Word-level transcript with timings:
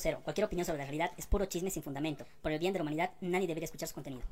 grosero. 0.00 0.22
Cualquier 0.22 0.46
opinión 0.46 0.64
sobre 0.64 0.78
la 0.78 0.84
realidad 0.84 1.10
es 1.16 1.26
puro 1.26 1.44
chisme 1.46 1.70
sin 1.70 1.82
fundamento. 1.82 2.24
Por 2.42 2.52
el 2.52 2.58
bien 2.58 2.72
de 2.72 2.78
la 2.78 2.82
humanidad, 2.82 3.10
nadie 3.20 3.46
debería 3.46 3.66
escuchar 3.66 3.88
su 3.88 3.94
contenido. 3.94 4.22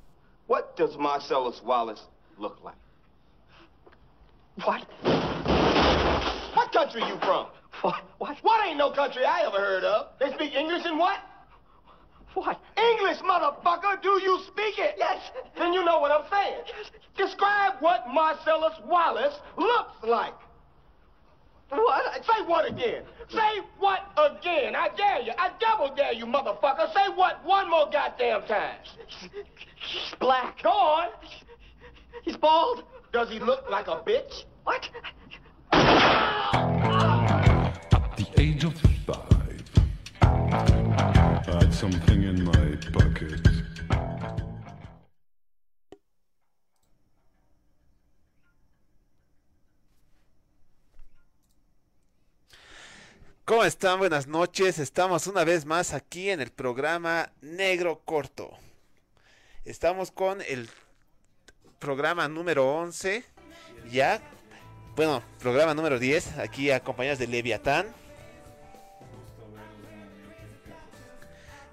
What 0.49 0.77
does 0.77 0.97
Marcellus 0.97 1.63
Wallace 1.63 2.03
look 2.39 2.59
like? 2.65 2.79
What? 4.65 4.87
What 6.55 6.73
country 6.73 7.03
you 7.03 7.19
from? 7.21 7.47
What? 7.83 8.03
What? 8.19 8.39
What 8.43 8.67
ain't 8.67 8.79
no 8.79 8.91
country 8.91 9.25
I 9.25 9.47
ever 9.47 9.59
heard 9.59 9.85
of? 9.85 10.07
They 10.19 10.33
speak 10.33 10.55
English 10.55 10.85
and 10.87 10.99
what? 10.99 11.21
What? 12.35 12.59
English, 12.77 13.19
motherfucker! 13.19 14.01
Do 14.03 14.21
you 14.23 14.41
speak 14.49 14.79
it? 14.79 14.95
Yes. 14.97 15.21
Then 15.57 15.73
you 15.73 15.85
know 15.85 16.01
what 16.01 16.11
I'm 16.11 16.25
saying. 16.31 16.63
Describe 17.17 17.75
what 17.81 18.07
Marcellus 18.13 18.75
Wallace 18.87 19.35
looks 19.57 20.03
like. 20.03 20.35
What? 21.99 22.25
Say 22.25 22.43
what 22.47 22.71
again? 22.71 23.03
Say 23.29 23.61
what 23.79 24.01
again? 24.17 24.77
I 24.77 24.89
dare 24.97 25.21
you. 25.23 25.33
I 25.37 25.51
double 25.59 25.93
dare 25.95 26.13
you, 26.13 26.27
motherfucker. 26.27 26.93
Say 26.95 27.09
what 27.15 27.45
one 27.45 27.69
more 27.69 27.89
goddamn 27.91 28.43
time. 28.43 28.77
He's 29.81 30.15
black. 30.21 30.63
Go 30.63 30.71
on. 30.71 31.09
He's 32.23 32.37
bald. 32.37 32.85
Does 33.13 33.29
he 33.31 33.41
look 33.41 33.69
like 33.69 33.89
a 33.89 33.97
bitch? 33.97 34.45
What? 34.65 34.89
At 35.73 35.83
the 38.17 38.27
age 38.37 38.63
of 38.65 38.75
five, 39.07 39.63
I 40.23 41.43
had 41.47 41.75
something 41.75 42.23
in 42.23 42.45
my 42.45 42.77
pocket. 42.93 43.49
¿Cómo 53.49 53.65
están? 53.65 53.99
Buenas 53.99 54.27
noches. 54.27 54.79
Estamos 54.79 55.27
una 55.27 55.43
vez 55.43 55.65
más 55.65 55.95
aquí 55.95 56.29
en 56.29 56.43
el 56.43 56.51
programa 56.51 57.33
Negro 57.41 58.03
Corto. 58.05 58.51
Estamos 59.65 60.11
con 60.11 60.43
el 60.43 60.69
programa 61.79 62.29
número 62.29 62.71
11. 62.77 63.25
Ya. 63.91 64.21
Bueno, 64.95 65.23
programa 65.39 65.73
número 65.73 65.99
10. 65.99 66.37
Aquí 66.37 66.71
acompañados 66.71 67.19
de 67.21 67.27
Leviatán. 67.27 67.87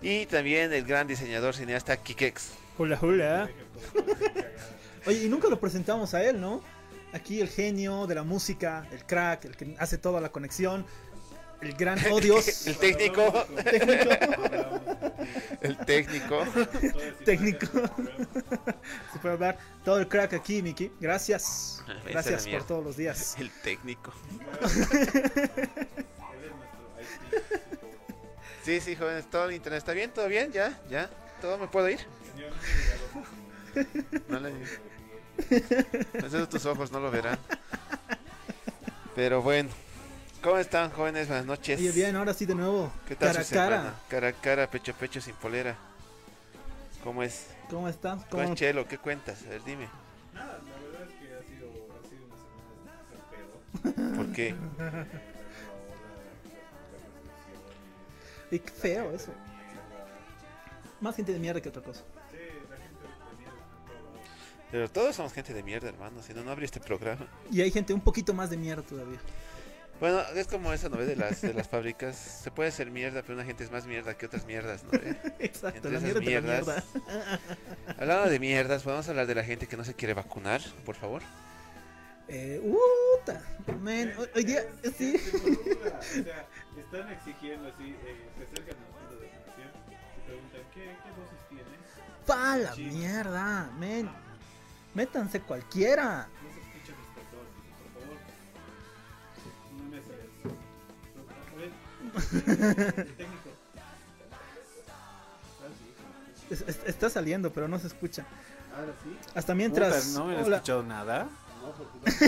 Y 0.01 0.27
también 0.27 0.71
el 0.71 0.85
gran 0.85 1.07
diseñador 1.07 1.53
cineasta 1.53 1.97
Kikex. 1.97 2.51
Hola, 2.77 2.97
hola. 3.01 3.49
Oye, 5.05 5.25
y 5.25 5.27
nunca 5.27 5.49
lo 5.49 5.59
presentamos 5.59 6.13
a 6.13 6.23
él, 6.23 6.39
¿no? 6.39 6.61
Aquí 7.11 7.41
el 7.41 7.49
genio 7.49 8.07
de 8.07 8.15
la 8.15 8.23
música, 8.23 8.87
el 8.93 9.05
crack, 9.05 9.43
el 9.43 9.57
que 9.57 9.75
hace 9.77 9.97
toda 9.97 10.21
la 10.21 10.29
conexión, 10.29 10.85
el 11.61 11.73
gran 11.73 11.99
odios. 12.11 12.67
El 12.67 12.77
técnico. 12.77 13.31
técnico. 13.63 14.09
El 15.61 15.77
técnico. 15.77 16.45
técnico. 17.25 17.67
Se 19.13 19.19
puede 19.19 19.33
hablar 19.33 19.57
todo 19.83 19.99
el 19.99 20.07
crack 20.07 20.33
aquí, 20.33 20.61
Miki. 20.61 20.91
Gracias. 20.99 21.83
Gracias 22.05 22.47
por 22.47 22.63
todos 22.63 22.83
los 22.83 22.97
días. 22.97 23.35
El 23.39 23.49
técnico. 23.51 24.13
Sí, 28.65 28.81
sí, 28.81 28.95
jóvenes, 28.95 29.29
todo 29.29 29.45
el 29.45 29.53
internet 29.53 29.77
está 29.77 29.93
bien, 29.93 30.09
todo 30.09 30.27
bien, 30.27 30.51
ya, 30.51 30.81
ya, 30.89 31.07
todo 31.39 31.59
me 31.59 31.67
puedo 31.67 31.87
ir. 31.87 31.99
No 34.27 34.39
le 34.39 34.53
Esos 36.15 36.49
tus 36.49 36.65
ojos 36.65 36.91
no 36.91 36.99
lo 36.99 37.11
verán. 37.11 37.37
Pero 39.13 39.43
bueno, 39.43 39.69
¿cómo 40.45 40.59
están, 40.59 40.91
jóvenes? 40.91 41.27
Buenas 41.27 41.45
noches. 41.47 41.79
Oye, 41.79 41.91
bien, 41.91 42.15
ahora 42.15 42.31
sí 42.33 42.45
de 42.45 42.53
nuevo. 42.53 42.91
¿Qué 43.07 43.15
tal 43.15 43.29
cara 43.29 43.43
su 43.43 43.53
a 43.53 43.57
cara. 43.57 43.77
semana? 43.77 43.95
Cara 44.07 44.27
a 44.27 44.33
cara, 44.33 44.69
pecho 44.69 44.91
a 44.91 44.95
pecho, 44.95 45.19
sin 45.19 45.33
polera. 45.33 45.75
¿Cómo 47.03 47.23
es? 47.23 47.47
¿Cómo 47.67 47.89
estás? 47.89 48.23
¿Cómo 48.25 48.43
¿Cómo... 48.43 48.53
es 48.53 48.59
Chelo? 48.59 48.87
¿Qué 48.87 48.99
cuentas? 48.99 49.43
A 49.43 49.49
ver, 49.49 49.63
dime. 49.63 49.89
Nada, 50.35 50.59
la 50.63 50.81
verdad 50.81 51.09
es 51.09 51.15
que 51.15 51.33
ha 51.33 51.41
sido, 51.41 51.67
ha 51.97 52.07
sido 52.07 52.25
una 52.27 53.01
semana 53.81 53.91
de 53.91 54.01
pedo. 54.01 54.15
¿Por 54.15 54.31
qué? 54.33 54.55
Y 58.51 58.59
qué 58.59 58.71
feo 58.71 59.11
eso. 59.11 59.31
Más 61.01 61.15
gente 61.15 61.33
de 61.33 61.39
mierda 61.39 61.59
que 61.59 61.69
otra 61.69 61.81
cosa. 61.81 62.03
Sí, 62.29 62.37
la 62.69 62.77
gente 62.77 63.01
de 63.01 63.37
mierda 63.39 63.57
Pero 64.71 64.89
todos 64.91 65.15
somos 65.15 65.33
gente 65.33 65.51
de 65.51 65.63
mierda, 65.63 65.89
hermano, 65.89 66.21
si 66.21 66.31
no, 66.31 66.43
no 66.43 66.51
habría 66.51 66.65
este 66.65 66.79
programa. 66.79 67.25
Y 67.51 67.61
hay 67.61 67.71
gente 67.71 67.91
un 67.91 68.01
poquito 68.01 68.35
más 68.35 68.51
de 68.51 68.57
mierda 68.57 68.83
todavía. 68.83 69.19
Bueno, 69.99 70.19
es 70.35 70.47
como 70.47 70.73
esa 70.73 70.89
novela 70.89 71.07
de 71.09 71.15
las, 71.15 71.41
de 71.41 71.53
las 71.53 71.69
fábricas. 71.69 72.15
Se 72.17 72.51
puede 72.51 72.71
ser 72.71 72.91
mierda, 72.91 73.21
pero 73.21 73.35
una 73.35 73.45
gente 73.45 73.63
es 73.63 73.71
más 73.71 73.85
mierda 73.85 74.17
que 74.17 74.25
otras 74.25 74.45
mierdas, 74.45 74.83
¿no? 74.83 74.91
ve? 74.91 75.15
Exacto, 75.39 75.87
Entre 75.87 75.91
la 75.91 75.97
esas 75.99 76.03
mierda 76.03 76.19
de 76.19 76.25
la 76.25 76.51
mierdas. 76.51 76.83
mierda. 76.93 77.39
Hablando 77.97 78.29
de 78.29 78.39
mierdas, 78.39 78.83
podemos 78.83 79.07
hablar 79.07 79.25
de 79.27 79.35
la 79.35 79.43
gente 79.43 79.67
que 79.67 79.77
no 79.77 79.83
se 79.85 79.93
quiere 79.93 80.13
vacunar, 80.13 80.61
por 80.85 80.95
favor. 80.95 81.21
Eh, 82.27 82.59
puta, 83.17 83.41
man, 83.81 84.11
hoy, 84.17 84.27
hoy 84.35 84.43
día, 84.43 84.63
sí. 84.97 85.15
O 85.15 86.01
sea, 86.23 86.47
están 86.77 87.11
exigiendo 87.11 87.69
así, 87.69 87.95
eh, 88.03 88.29
se 88.37 88.43
acercan 88.45 88.75
a 88.75 88.99
centros 88.99 89.21
de 89.21 89.27
vacunación 89.27 89.71
y 89.87 90.25
preguntan, 90.25 90.61
¿qué, 90.73 90.81
qué 90.81 91.09
dosis 91.21 91.47
tienes? 91.49 91.79
Pa 92.25 92.57
la 92.57 92.75
mierda, 92.75 93.71
men. 93.77 94.09
Métanse 94.95 95.39
cualquiera. 95.41 96.27
Es- 106.49 106.61
es- 106.61 106.79
está 106.85 107.09
saliendo, 107.09 107.51
pero 107.51 107.67
no 107.67 107.79
se 107.79 107.87
escucha. 107.87 108.25
Ahora 108.75 108.93
sí. 109.03 109.17
Hasta 109.33 109.55
mientras. 109.55 110.05
Puta, 110.07 110.19
no 110.19 110.25
me 110.27 110.35
he 110.37 110.41
escuchado 110.41 110.83
nada. 110.83 111.27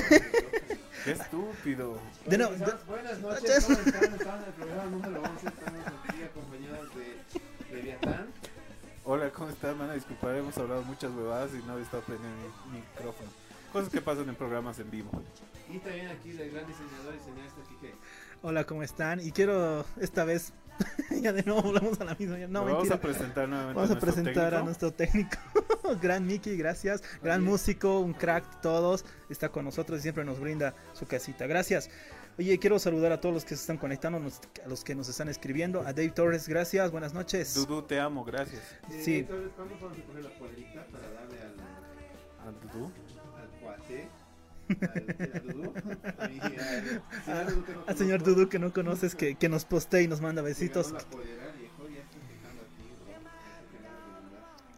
Qué 1.03 1.11
estúpido. 1.11 1.99
De 2.25 2.37
nuevo, 2.37 2.53
de- 2.53 2.73
Buenas 2.87 3.19
noches, 3.19 3.63
¿cómo 3.65 3.77
están? 3.79 4.03
Están 4.13 4.39
en 4.39 4.45
el 4.47 4.53
programa 4.53 4.85
número 4.89 5.21
11, 5.21 5.47
estamos 5.47 5.87
aquí 5.87 6.23
acompañados 6.23 6.89
de 6.95 7.75
Leviatán. 7.75 8.27
Hola, 9.05 9.29
¿cómo 9.29 9.49
están? 9.49 9.73
Me 9.75 9.79
van 9.81 9.89
a 9.91 9.93
disculpar, 9.93 10.35
hemos 10.35 10.57
hablado 10.57 10.81
muchas 10.83 11.11
huevadas 11.11 11.51
y 11.53 11.65
no 11.65 11.77
he 11.77 11.81
estado 11.81 12.03
prendiendo 12.03 12.37
mi 12.71 12.79
micrófono. 12.79 13.29
Cosas 13.71 13.89
que 13.89 14.01
pasan 14.01 14.27
en 14.27 14.35
programas 14.35 14.79
en 14.79 14.89
vivo. 14.89 15.11
Y 15.69 15.77
también 15.79 16.07
aquí 16.09 16.31
del 16.31 16.51
gran 16.51 16.65
diseñador 16.67 17.13
y 17.15 17.19
cineasta 17.23 17.61
Quique. 17.69 17.93
Hola, 18.41 18.63
¿cómo 18.65 18.83
están? 18.83 19.19
Y 19.19 19.31
quiero 19.31 19.85
esta 19.99 20.23
vez. 20.23 20.53
ya 21.21 21.33
de 21.33 21.41
nuevo 21.41 21.63
volvemos 21.63 21.99
a 22.01 22.05
la 22.05 22.15
misma. 22.15 22.37
ya- 22.37 22.47
No, 22.47 22.59
Lo 22.59 22.65
vamos 22.73 22.89
mentira. 22.89 22.95
a 22.95 23.01
presentar 23.01 23.49
nuevamente 23.49 23.75
Vamos 23.75 23.89
a 23.89 23.93
nuestro 23.95 24.13
presentar 24.13 24.45
a 24.45 24.49
técnico. 24.49 24.65
nuestro 24.65 24.93
técnico. 24.93 25.37
Gran 26.01 26.25
Mickey, 26.27 26.55
gracias. 26.57 27.01
Gran 27.23 27.43
músico, 27.43 27.99
un 27.99 28.13
crack 28.13 28.61
todos. 28.61 29.03
Está 29.29 29.49
con 29.49 29.65
nosotros 29.65 29.99
y 29.99 30.01
siempre 30.03 30.23
nos 30.23 30.39
brinda 30.39 30.75
su 30.93 31.07
casita. 31.07 31.47
Gracias. 31.47 31.89
Oye, 32.37 32.59
quiero 32.59 32.77
saludar 32.77 33.11
a 33.11 33.19
todos 33.19 33.33
los 33.33 33.43
que 33.43 33.55
se 33.55 33.61
están 33.61 33.77
conectando, 33.77 34.19
nos- 34.19 34.39
a 34.63 34.67
los 34.69 34.83
que 34.83 34.93
nos 34.93 35.09
están 35.09 35.29
escribiendo. 35.29 35.81
A 35.81 35.85
Dave 35.93 36.11
Torres, 36.11 36.47
gracias. 36.47 36.91
Buenas 36.91 37.15
noches. 37.15 37.55
Dudu, 37.55 37.81
te 37.81 37.99
amo, 37.99 38.23
gracias. 38.23 38.61
Sí. 39.01 39.15
Eh, 39.15 39.19
Entonces, 39.21 39.51
¿cuándo 39.55 39.75
vamos 39.81 39.97
a 39.97 40.01
coger 40.05 40.23
la 40.23 40.29
polerita 40.37 40.85
para 40.91 41.09
darle 41.09 41.41
al, 41.41 41.55
¿A 42.47 42.51
Dudu? 42.71 42.91
al 43.35 43.49
cuate? 43.59 44.09
Al, 47.87 47.97
señor. 47.97 48.23
Dudu 48.23 48.49
que 48.49 48.59
no 48.59 48.73
conoces, 48.73 49.15
que, 49.15 49.35
que 49.35 49.49
nos 49.49 49.65
postea 49.65 50.01
y 50.01 50.07
nos 50.07 50.21
manda 50.21 50.41
besitos. 50.41 50.93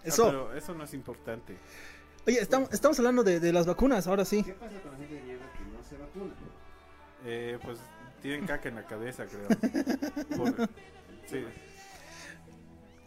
Eso. 0.03 0.25
Ah, 0.25 0.30
pero 0.31 0.53
eso 0.56 0.74
no 0.74 0.83
es 0.86 0.94
importante. 0.94 1.57
Oye, 2.25 2.39
estamos, 2.41 2.71
estamos 2.71 2.97
hablando 3.00 3.24
de, 3.24 3.39
de 3.39 3.53
las 3.53 3.65
vacunas, 3.68 4.07
ahora 4.07 4.25
sí. 4.25 4.44
¿Qué 4.44 4.53
pasa 4.53 4.80
con 4.81 4.91
la 4.94 4.97
gente 4.97 5.15
de 5.15 5.21
que 5.21 5.33
no 5.33 5.83
se 5.88 5.97
vacuna? 5.97 6.33
Eh, 7.25 7.59
pues 7.62 7.80
tienen 8.21 8.45
caca 8.45 8.69
en 8.69 8.75
la 8.75 8.86
cabeza, 8.86 9.25
creo. 9.25 9.47
Por- 10.38 10.69
sí. 11.27 11.44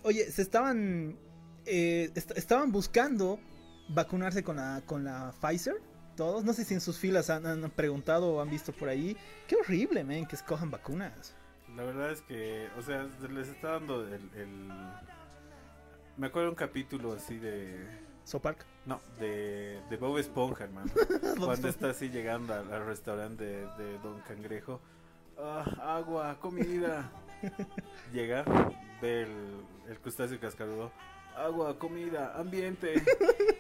Oye, 0.02 0.30
se 0.30 0.42
estaban 0.42 1.16
eh, 1.64 2.10
est- 2.14 2.32
estaban 2.36 2.72
buscando 2.72 3.38
vacunarse 3.88 4.42
con 4.42 4.56
la 4.56 4.82
con 4.84 5.04
la 5.04 5.32
Pfizer. 5.40 5.80
Todos, 6.16 6.44
no 6.44 6.52
sé 6.52 6.64
si 6.64 6.74
en 6.74 6.80
sus 6.80 6.98
filas 6.98 7.30
han, 7.30 7.46
han 7.46 7.70
preguntado 7.70 8.34
o 8.34 8.40
han 8.40 8.50
visto 8.50 8.72
por 8.72 8.88
ahí. 8.88 9.16
Qué 9.48 9.56
horrible, 9.56 10.04
men, 10.04 10.26
que 10.26 10.36
escojan 10.36 10.70
vacunas. 10.70 11.34
La 11.76 11.84
verdad 11.84 12.10
es 12.10 12.20
que, 12.22 12.68
o 12.78 12.82
sea, 12.82 13.08
se 13.20 13.28
les 13.28 13.48
está 13.48 13.72
dando 13.72 14.06
el, 14.06 14.30
el- 14.34 14.70
Me 16.18 16.26
acuerdo 16.26 16.50
un 16.50 16.54
capítulo 16.54 17.12
así 17.14 17.38
de... 17.38 17.86
Sopark. 18.24 18.64
No, 18.86 19.00
de, 19.18 19.80
de 19.90 19.96
Bob 19.96 20.18
Esponja, 20.18 20.64
hermano. 20.64 20.90
Cuando 21.44 21.68
está 21.68 21.90
así 21.90 22.08
llegando 22.10 22.54
al, 22.54 22.72
al 22.72 22.86
restaurante 22.86 23.44
de, 23.44 23.66
de 23.78 23.98
Don 23.98 24.20
Cangrejo. 24.20 24.80
"Ah, 25.38 25.64
agua, 25.96 26.38
comida. 26.40 27.10
Llega, 28.12 28.44
ve 29.00 29.22
el, 29.22 29.64
el 29.88 29.98
crustáceo 29.98 30.38
cascarudo. 30.38 30.92
Agua, 31.36 31.78
comida, 31.78 32.34
ambiente. 32.36 33.02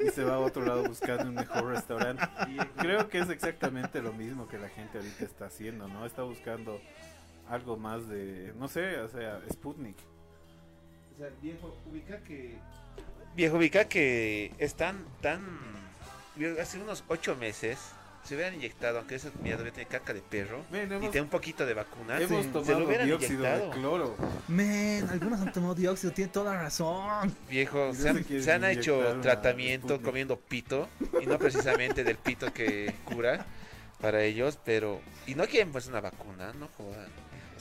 Y 0.04 0.10
se 0.10 0.24
va 0.24 0.34
a 0.34 0.38
otro 0.38 0.64
lado 0.64 0.84
buscando 0.84 1.24
un 1.24 1.34
mejor 1.34 1.66
restaurante. 1.66 2.24
Y 2.48 2.56
creo 2.78 3.08
que 3.08 3.18
es 3.18 3.30
exactamente 3.30 4.02
lo 4.02 4.12
mismo 4.12 4.48
que 4.48 4.58
la 4.58 4.68
gente 4.68 4.98
ahorita 4.98 5.24
está 5.24 5.46
haciendo, 5.46 5.88
¿no? 5.88 6.04
Está 6.04 6.22
buscando 6.22 6.80
algo 7.48 7.76
más 7.76 8.08
de, 8.08 8.52
no 8.58 8.68
sé, 8.68 8.98
o 9.00 9.08
sea, 9.08 9.40
Sputnik. 9.50 9.96
O 11.14 11.18
sea, 11.18 11.28
viejo, 11.40 11.76
ubica 11.90 12.18
que. 12.22 12.56
Viejo, 13.34 13.56
ubica 13.56 13.86
que 13.86 14.52
están 14.58 15.04
tan. 15.20 15.42
Hace 16.60 16.80
unos 16.80 17.04
ocho 17.08 17.36
meses 17.36 17.78
se 18.24 18.34
hubieran 18.34 18.54
inyectado, 18.54 18.98
aunque 18.98 19.16
esa 19.16 19.30
mierda 19.42 19.64
tiene 19.70 19.88
caca 19.88 20.14
de 20.14 20.20
perro 20.20 20.64
y 20.70 21.08
tiene 21.08 21.22
un 21.22 21.28
poquito 21.28 21.66
de 21.66 21.74
vacuna, 21.74 22.20
hemos 22.20 22.44
se 22.44 22.50
tomado 22.50 22.80
lo 22.80 22.86
hubieran 22.86 23.06
dióxido 23.06 23.40
inyectado. 23.40 23.66
de 23.66 23.70
cloro. 23.72 24.16
Men, 24.48 25.08
algunos 25.08 25.40
han 25.40 25.52
tomado 25.52 25.74
dióxido, 25.74 26.12
tiene 26.12 26.30
toda 26.30 26.54
razón. 26.56 27.34
Viejo, 27.48 27.92
se 27.94 28.08
han, 28.08 28.24
se 28.24 28.42
se 28.42 28.52
han 28.52 28.64
hecho 28.64 29.18
tratamiento 29.20 30.00
comiendo 30.00 30.38
pito 30.38 30.88
y 31.20 31.26
no 31.26 31.38
precisamente 31.38 32.04
del 32.04 32.16
pito 32.16 32.52
que 32.52 32.94
cura 33.04 33.44
para 34.00 34.22
ellos, 34.22 34.58
pero 34.64 35.00
y 35.26 35.34
no 35.34 35.46
quieren 35.46 35.72
pues 35.72 35.86
una 35.86 36.00
vacuna, 36.00 36.52
no 36.52 36.68
jodan. 36.76 37.08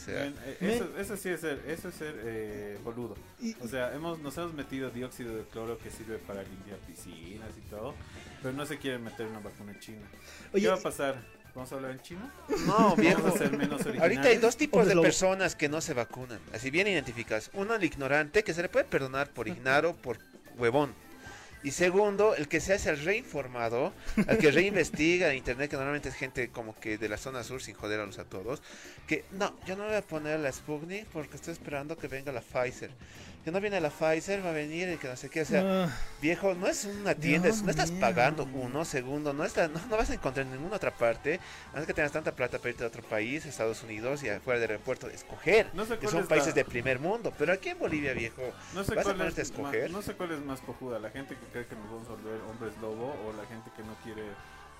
Sea, 0.05 0.25
eh, 0.25 0.57
eso, 0.61 0.97
eso 0.97 1.15
sí 1.17 1.29
es 1.29 1.41
ser, 1.41 1.61
eso 1.67 1.89
es 1.89 1.95
ser 1.95 2.15
eh, 2.23 2.79
boludo. 2.83 3.15
Y- 3.39 3.55
O 3.61 3.67
sea, 3.67 3.93
hemos, 3.93 4.19
nos 4.19 4.35
hemos 4.37 4.53
metido 4.53 4.89
dióxido 4.89 5.35
de 5.35 5.43
cloro 5.43 5.77
que 5.77 5.91
sirve 5.91 6.17
para 6.17 6.41
limpiar 6.43 6.77
piscinas 6.79 7.49
y 7.57 7.69
todo, 7.69 7.93
pero 8.41 8.53
no 8.53 8.65
se 8.65 8.77
quieren 8.79 9.03
meter 9.03 9.27
una 9.27 9.39
vacuna 9.39 9.77
china. 9.79 10.01
Oye, 10.53 10.63
¿Qué 10.63 10.67
va 10.69 10.75
a 10.75 10.81
pasar? 10.81 11.15
¿Vamos 11.53 11.71
a 11.71 11.75
hablar 11.75 11.91
en 11.91 12.01
chino? 12.01 12.31
no, 12.65 12.95
viejo. 12.95 13.21
¿Vamos 13.21 13.35
a 13.35 13.37
ser 13.39 13.51
menos 13.51 13.81
originales? 13.81 14.01
Ahorita 14.01 14.23
hay 14.29 14.37
dos 14.37 14.55
tipos 14.57 14.87
de 14.87 14.95
personas 14.95 15.55
que 15.55 15.67
no 15.69 15.81
se 15.81 15.93
vacunan, 15.93 16.39
así 16.53 16.71
bien 16.71 16.87
identificadas. 16.87 17.51
Uno, 17.53 17.75
el 17.75 17.83
ignorante, 17.83 18.43
que 18.43 18.53
se 18.53 18.61
le 18.61 18.69
puede 18.69 18.85
perdonar 18.85 19.29
por 19.29 19.47
ignaro, 19.49 19.93
por 19.95 20.17
huevón. 20.57 20.93
Y 21.63 21.71
segundo, 21.71 22.35
el 22.35 22.47
que 22.47 22.59
se 22.59 22.73
hace 22.73 22.89
al 22.89 22.99
reinformado, 22.99 23.93
al 24.27 24.37
que 24.39 24.49
reinvestiga 24.51 25.29
en 25.29 25.37
internet, 25.37 25.69
que 25.69 25.75
normalmente 25.75 26.09
es 26.09 26.15
gente 26.15 26.49
como 26.49 26.79
que 26.79 26.97
de 26.97 27.07
la 27.07 27.17
zona 27.17 27.43
sur, 27.43 27.61
sin 27.61 27.75
joderlos 27.75 28.17
a 28.17 28.25
todos, 28.25 28.63
que 29.07 29.25
no, 29.31 29.53
yo 29.65 29.75
no 29.75 29.85
voy 29.85 29.95
a 29.95 30.01
poner 30.01 30.39
la 30.39 30.51
Sputnik 30.51 31.05
porque 31.07 31.35
estoy 31.35 31.53
esperando 31.53 31.97
que 31.97 32.07
venga 32.07 32.31
la 32.31 32.41
Pfizer. 32.41 32.89
Que 33.43 33.51
no 33.51 33.59
viene 33.59 33.81
la 33.81 33.89
Pfizer, 33.89 34.45
va 34.45 34.49
a 34.51 34.53
venir 34.53 34.87
y 34.89 34.97
que 34.97 35.07
no 35.07 35.15
sé 35.15 35.27
qué, 35.27 35.41
o 35.41 35.45
sea, 35.45 35.85
ah, 35.85 35.89
Viejo, 36.21 36.53
no 36.53 36.67
es 36.67 36.85
una 36.85 37.15
tienda, 37.15 37.49
no 37.49 37.71
estás 37.71 37.89
mío. 37.89 37.99
pagando 37.99 38.47
uno, 38.53 38.85
segundo, 38.85 39.33
no, 39.33 39.43
está, 39.43 39.67
no, 39.67 39.79
no 39.89 39.97
vas 39.97 40.11
a 40.11 40.13
encontrar 40.13 40.45
en 40.45 40.51
ninguna 40.51 40.75
otra 40.75 40.91
parte, 40.91 41.39
a 41.69 41.73
menos 41.73 41.87
que 41.87 41.93
tengas 41.95 42.11
tanta 42.11 42.33
plata 42.35 42.59
para 42.59 42.69
irte 42.69 42.83
a 42.83 42.87
otro 42.87 43.01
país, 43.01 43.43
Estados 43.47 43.81
Unidos 43.81 44.21
y 44.21 44.29
afuera 44.29 44.59
del 44.59 44.69
aeropuerto, 44.69 45.09
escoger, 45.09 45.71
No 45.73 45.85
sé 45.85 45.97
que 45.97 46.07
son 46.07 46.21
es 46.21 46.27
países 46.27 46.49
la- 46.49 46.53
de 46.53 46.65
primer 46.65 46.99
mundo, 46.99 47.33
pero 47.35 47.51
aquí 47.53 47.69
en 47.69 47.79
Bolivia, 47.79 48.13
viejo, 48.13 48.43
No 48.75 48.83
sé, 48.83 48.93
¿Vas 48.93 49.05
a 49.07 49.09
cuál 49.09 49.17
ponerte 49.17 49.41
a 49.41 49.43
es 49.43 49.49
escoger? 49.49 49.83
más, 49.85 49.91
no 49.91 50.01
sé 50.03 50.13
cuál 50.13 50.31
es 50.33 50.39
más 50.45 50.59
cojuda, 50.61 50.99
la 50.99 51.09
gente 51.09 51.35
que 51.35 51.45
cree 51.47 51.65
que 51.65 51.75
nos 51.75 51.85
vamos 51.85 52.07
a 52.09 52.11
volver 52.11 52.39
hombres 52.41 52.73
lobo 52.79 53.07
o 53.27 53.33
la 53.33 53.47
gente 53.47 53.71
que 53.75 53.81
no 53.81 53.95
quiere 54.03 54.21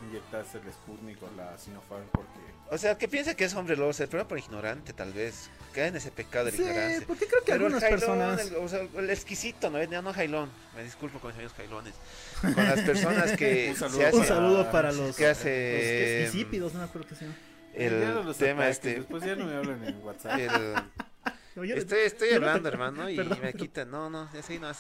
inyectarse 0.10 0.58
el 0.60 0.72
Sputnik 0.74 1.22
o 1.24 1.30
la 1.38 1.58
Sinopharm 1.58 2.06
porque... 2.12 2.40
o 2.70 2.78
sea, 2.78 2.98
que 2.98 3.08
piensa 3.08 3.36
que 3.36 3.46
es 3.46 3.54
hombre 3.54 3.76
lobo, 3.76 3.94
se 3.94 4.08
prueba 4.08 4.28
por 4.28 4.38
ignorante, 4.40 4.94
tal 4.94 5.14
vez, 5.14 5.50
cae 5.74 5.88
en 5.88 5.96
ese 5.96 6.12
pecado 6.12 6.46
de 6.46 6.52
sí, 6.52 6.62
ignorancia. 6.62 7.04
porque 7.08 7.28
creo 7.28 7.42
que 7.44 7.52
Pero 7.52 7.68
el 7.68 7.74
algunas 7.74 7.82
jailón, 7.84 8.00
personas... 8.00 8.48
el, 8.48 8.56
o 8.58 8.68
sea, 8.68 8.88
el 9.02 9.10
exquisito, 9.10 9.70
no, 9.70 9.84
no, 9.86 10.02
no 10.02 10.14
jailón, 10.14 10.50
me 10.76 10.84
disculpo 10.84 11.20
con 11.20 11.30
mis 11.30 11.36
amigos 11.38 11.54
jailones, 11.56 11.94
con 12.42 12.56
las 12.56 12.80
personas 12.82 13.32
que 13.38 13.70
Un 13.72 13.76
saludo 13.76 13.98
se 13.98 14.06
hacen, 14.06 14.20
Un 14.20 14.26
saludo 14.26 14.72
para 14.72 14.92
los, 14.92 15.16
que 15.16 15.28
los 15.28 15.38
hace 15.38 16.24
esquisípidos, 16.26 16.74
no 16.74 16.80
me 16.80 16.86
acuerdo 16.86 17.08
qué 17.08 17.16
se 17.16 17.26
llama. 17.26 17.38
el 17.74 18.26
los 18.26 18.38
tema 18.38 18.64
ataques, 18.64 18.78
este, 18.78 18.96
Después 18.96 19.24
ya 19.24 19.36
no 19.36 19.46
me 19.46 19.56
hablan 19.56 19.84
en 19.84 20.04
WhatsApp. 20.04 20.40
el... 20.40 20.76
Oye, 21.58 21.78
Estoy, 21.78 22.00
estoy 22.00 22.30
yo 22.30 22.36
no 22.36 22.42
te- 22.42 22.48
hablando, 22.48 22.70
hermano, 22.70 23.10
y 23.10 23.16
Perdón, 23.18 23.40
me 23.42 23.52
perdón. 23.52 23.60
quitan. 23.62 23.92
No, 23.92 24.10
no, 24.10 24.30
así 24.40 24.58
no 24.58 24.70
es. 24.70 24.78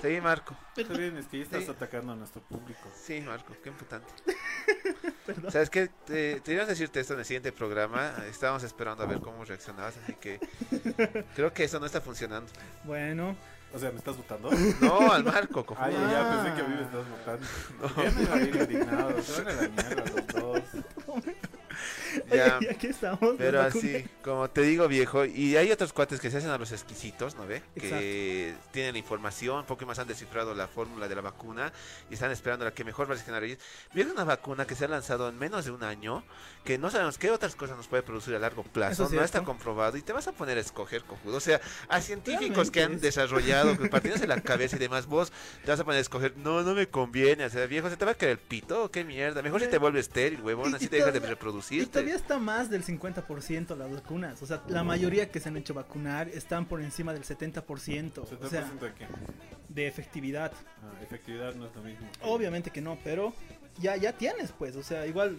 Sí, 0.00 0.20
Marco. 0.22 0.56
Está 0.76 0.94
bien, 0.94 1.16
es 1.18 1.26
que 1.26 1.38
ya 1.38 1.44
estás 1.44 1.64
Sí. 1.64 1.70
atacando 1.70 2.12
a 2.12 2.16
nuestro 2.16 2.40
público. 2.42 2.90
Sí, 2.94 3.20
Marco, 3.20 3.54
qué 3.62 3.68
imputante. 3.68 4.10
Perdón. 5.26 5.52
¿Sabes 5.52 5.68
qué? 5.70 5.88
Te, 6.06 6.40
te 6.40 6.52
ibas 6.54 6.64
a 6.66 6.70
decirte 6.70 7.00
esto 7.00 7.12
en 7.14 7.18
el 7.20 7.24
siguiente 7.26 7.52
programa. 7.52 8.14
Estábamos 8.28 8.62
esperando 8.62 9.02
a 9.02 9.06
ver 9.06 9.20
cómo 9.20 9.44
reaccionabas, 9.44 9.96
así 10.02 10.14
que 10.14 10.40
creo 11.34 11.52
que 11.52 11.64
eso 11.64 11.78
no 11.78 11.86
está 11.86 12.00
funcionando. 12.00 12.50
Bueno, 12.84 13.36
O 13.74 13.78
sea, 13.78 13.90
¿me 13.90 13.98
estás 13.98 14.16
votando? 14.16 14.50
No, 14.80 15.12
al 15.12 15.24
Marco, 15.24 15.64
cojudo. 15.66 15.84
Ay, 15.84 15.92
ya, 15.94 16.10
ya, 16.10 16.42
pensé 16.42 16.54
que 16.56 16.60
a 16.62 16.68
mí 16.68 16.74
me 16.76 16.82
estás 16.82 17.08
votando. 17.10 18.02
Ya 18.02 18.10
me 18.12 18.22
iba 18.22 18.34
a 18.34 18.40
ir 18.40 18.56
indignado. 18.56 19.22
Se 19.22 19.42
van 19.42 19.48
a 19.58 19.62
la 19.62 19.68
mierda 19.68 20.04
los 20.14 20.26
dos. 20.28 20.62
Ya. 22.34 22.58
oye, 22.58 22.70
aquí 22.70 22.88
estamos. 22.88 23.34
Pero 23.38 23.60
así, 23.60 24.04
como 24.22 24.48
te 24.50 24.62
digo, 24.62 24.88
viejo, 24.88 25.24
y 25.24 25.56
hay 25.56 25.70
otros 25.70 25.92
cuates 25.92 26.20
que 26.20 26.30
se 26.30 26.38
hacen 26.38 26.50
a 26.50 26.58
los 26.58 26.72
exquisitos, 26.72 27.36
¿no 27.36 27.46
ve? 27.46 27.62
Que 27.74 28.54
tienen 28.72 28.92
la 28.92 28.98
información, 28.98 29.58
un 29.60 29.66
poco 29.66 29.86
más 29.86 29.98
han 29.98 30.08
descifrado 30.08 30.54
la 30.54 30.66
fórmula 30.68 31.08
de 31.08 31.14
la 31.14 31.20
vacuna 31.22 31.72
y 32.10 32.14
están 32.14 32.30
esperando 32.30 32.64
la 32.64 32.72
que 32.72 32.84
mejor 32.84 33.10
va 33.10 33.14
a 33.14 33.18
generar 33.18 33.44
ellos. 33.44 33.58
Viene 33.92 34.12
una 34.12 34.24
vacuna 34.24 34.66
que 34.66 34.74
se 34.74 34.84
ha 34.84 34.88
lanzado 34.88 35.28
en 35.28 35.38
menos 35.38 35.64
de 35.64 35.70
un 35.70 35.82
año, 35.82 36.24
que 36.64 36.78
no 36.78 36.90
sabemos 36.90 37.18
qué 37.18 37.30
otras 37.30 37.54
cosas 37.54 37.76
nos 37.76 37.86
puede 37.88 38.02
producir 38.02 38.34
a 38.34 38.38
largo 38.38 38.62
plazo, 38.62 39.04
Eso 39.04 39.14
no 39.14 39.22
está 39.22 39.42
comprobado 39.44 39.96
y 39.96 40.02
te 40.02 40.12
vas 40.12 40.26
a 40.28 40.32
poner 40.32 40.58
a 40.58 40.60
escoger, 40.60 41.04
cojudo. 41.04 41.36
O 41.36 41.40
sea, 41.40 41.60
a 41.88 42.00
científicos 42.00 42.70
que 42.70 42.82
han 42.82 42.94
es. 42.94 43.00
desarrollado, 43.00 43.76
que 43.78 43.88
partiéndose 43.90 44.26
la 44.26 44.40
cabeza 44.40 44.76
y 44.76 44.78
demás, 44.78 45.06
vos 45.06 45.32
te 45.64 45.70
vas 45.70 45.80
a 45.80 45.84
poner 45.84 45.98
a 45.98 46.00
escoger, 46.02 46.36
no, 46.36 46.62
no 46.62 46.74
me 46.74 46.88
conviene, 46.88 47.44
o 47.44 47.50
sea, 47.50 47.66
viejo, 47.66 47.90
¿se 47.90 47.96
te 47.96 48.04
va 48.04 48.12
a 48.12 48.14
caer 48.14 48.32
el 48.32 48.38
pito? 48.38 48.90
¿Qué 48.90 49.04
mierda? 49.04 49.42
Mejor 49.42 49.60
si 49.60 49.68
te 49.68 49.78
vuelves 49.78 50.06
estéril, 50.06 50.40
huevón, 50.42 50.74
así 50.74 50.88
te 50.88 50.96
dejas 50.96 51.12
de 51.12 51.20
reproducirte. 51.20 52.03
Todavía 52.04 52.16
está 52.16 52.38
más 52.38 52.70
del 52.70 52.84
50% 52.84 53.76
las 53.76 53.90
vacunas. 53.92 54.40
O 54.42 54.46
sea, 54.46 54.62
la 54.68 54.84
mayoría 54.84 55.30
que 55.30 55.40
se 55.40 55.48
han 55.48 55.56
hecho 55.56 55.74
vacunar 55.74 56.28
están 56.28 56.66
por 56.66 56.80
encima 56.80 57.12
del 57.12 57.24
70%. 57.24 58.18
O 58.18 58.26
sea, 58.48 58.64
¿70% 58.66 58.78
de 58.80 58.92
qué? 58.94 59.06
de 59.68 59.86
efectividad. 59.88 60.52
Ah, 60.82 61.02
efectividad 61.02 61.54
no 61.54 61.66
es 61.66 61.74
lo 61.74 61.82
mismo. 61.82 62.06
Obviamente 62.22 62.70
que 62.70 62.80
no, 62.80 62.96
pero 63.02 63.34
ya, 63.78 63.96
ya 63.96 64.12
tienes, 64.12 64.52
pues. 64.52 64.76
O 64.76 64.82
sea, 64.82 65.06
igual 65.06 65.36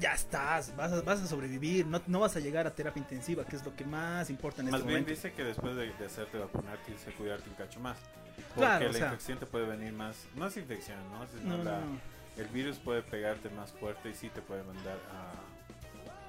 ya 0.00 0.14
estás, 0.14 0.74
vas 0.76 0.92
a, 0.92 1.02
vas 1.02 1.20
a 1.20 1.26
sobrevivir. 1.28 1.86
No, 1.86 2.02
no 2.08 2.20
vas 2.20 2.34
a 2.36 2.40
llegar 2.40 2.66
a 2.66 2.74
terapia 2.74 3.00
intensiva, 3.00 3.44
que 3.44 3.54
es 3.56 3.64
lo 3.64 3.76
que 3.76 3.84
más 3.84 4.28
importa 4.30 4.62
en 4.62 4.70
Más 4.70 4.80
este 4.80 4.88
bien 4.88 5.02
momento. 5.02 5.10
dice 5.10 5.32
que 5.32 5.44
después 5.44 5.76
de, 5.76 5.92
de 5.92 6.06
hacerte 6.06 6.38
vacunar 6.38 6.78
tienes 6.84 7.02
que 7.04 7.12
cuidarte 7.12 7.48
un 7.48 7.54
cacho 7.56 7.78
más. 7.80 7.96
Porque 8.36 8.54
Claro, 8.54 8.84
o 8.86 8.88
la 8.88 8.94
sea. 8.98 9.06
infección 9.08 9.38
te 9.38 9.46
puede 9.46 9.66
venir 9.66 9.92
más. 9.92 10.16
No 10.34 10.46
es 10.46 10.56
infección, 10.56 10.98
¿no? 11.12 11.26
No, 11.44 11.58
no, 11.58 11.64
la- 11.64 11.80
no. 11.80 12.00
El 12.36 12.46
virus 12.48 12.78
puede 12.78 13.02
pegarte 13.02 13.50
más 13.50 13.70
fuerte 13.72 14.08
y 14.10 14.14
sí 14.14 14.30
te 14.30 14.40
puede 14.40 14.62
mandar 14.64 14.96
a. 15.12 15.34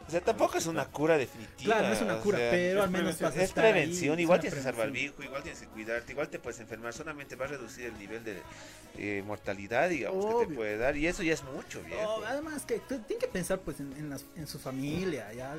O 0.08 0.12
sea, 0.12 0.22
tampoco 0.22 0.58
es 0.58 0.66
una 0.66 0.86
cura 0.86 1.18
definitiva. 1.18 1.76
Claro, 1.76 1.88
no 1.88 1.94
es 1.94 2.02
una 2.02 2.16
o 2.18 2.22
cura, 2.22 2.38
sea, 2.38 2.52
pero 2.52 2.84
al 2.84 2.90
menos 2.90 3.20
vas 3.20 3.36
a 3.36 3.38
Es 3.44 3.50
estar 3.50 3.64
prevención, 3.64 4.16
es 4.20 4.24
igual 4.24 4.40
tienes 4.42 4.58
que 4.58 4.64
salvar 4.64 4.88
barbijo, 4.88 5.24
igual 5.24 5.42
tienes 5.44 5.62
que 5.62 5.68
cuidarte, 5.68 6.12
igual 6.12 6.28
te 6.30 6.40
puedes 6.40 6.60
enfermar, 6.60 6.94
solamente 6.94 7.36
va 7.36 7.46
a 7.46 7.50
reducir 7.50 7.86
el 7.86 7.98
nivel 7.98 8.24
de 8.24 8.42
eh, 8.98 9.24
mortalidad, 9.26 9.88
digamos, 9.90 10.26
que 10.42 10.48
te 10.48 10.54
puede 10.56 10.78
dar, 10.78 10.98
y 10.98 11.08
eso 11.08 11.24
ya 11.24 11.34
es 11.34 11.44
mucho, 11.46 11.82
viejo. 11.84 12.02
Oh, 12.16 12.24
además 12.26 12.66
que 12.66 12.80
tú- 12.80 13.00
tienen 13.00 13.20
que 13.20 13.28
pensar 13.28 13.60
pues 13.60 13.80
en, 13.80 13.94
en, 13.94 14.10
las- 14.10 14.26
en 14.36 14.48
su 14.48 14.60
familia, 14.60 15.32
ya 15.34 15.56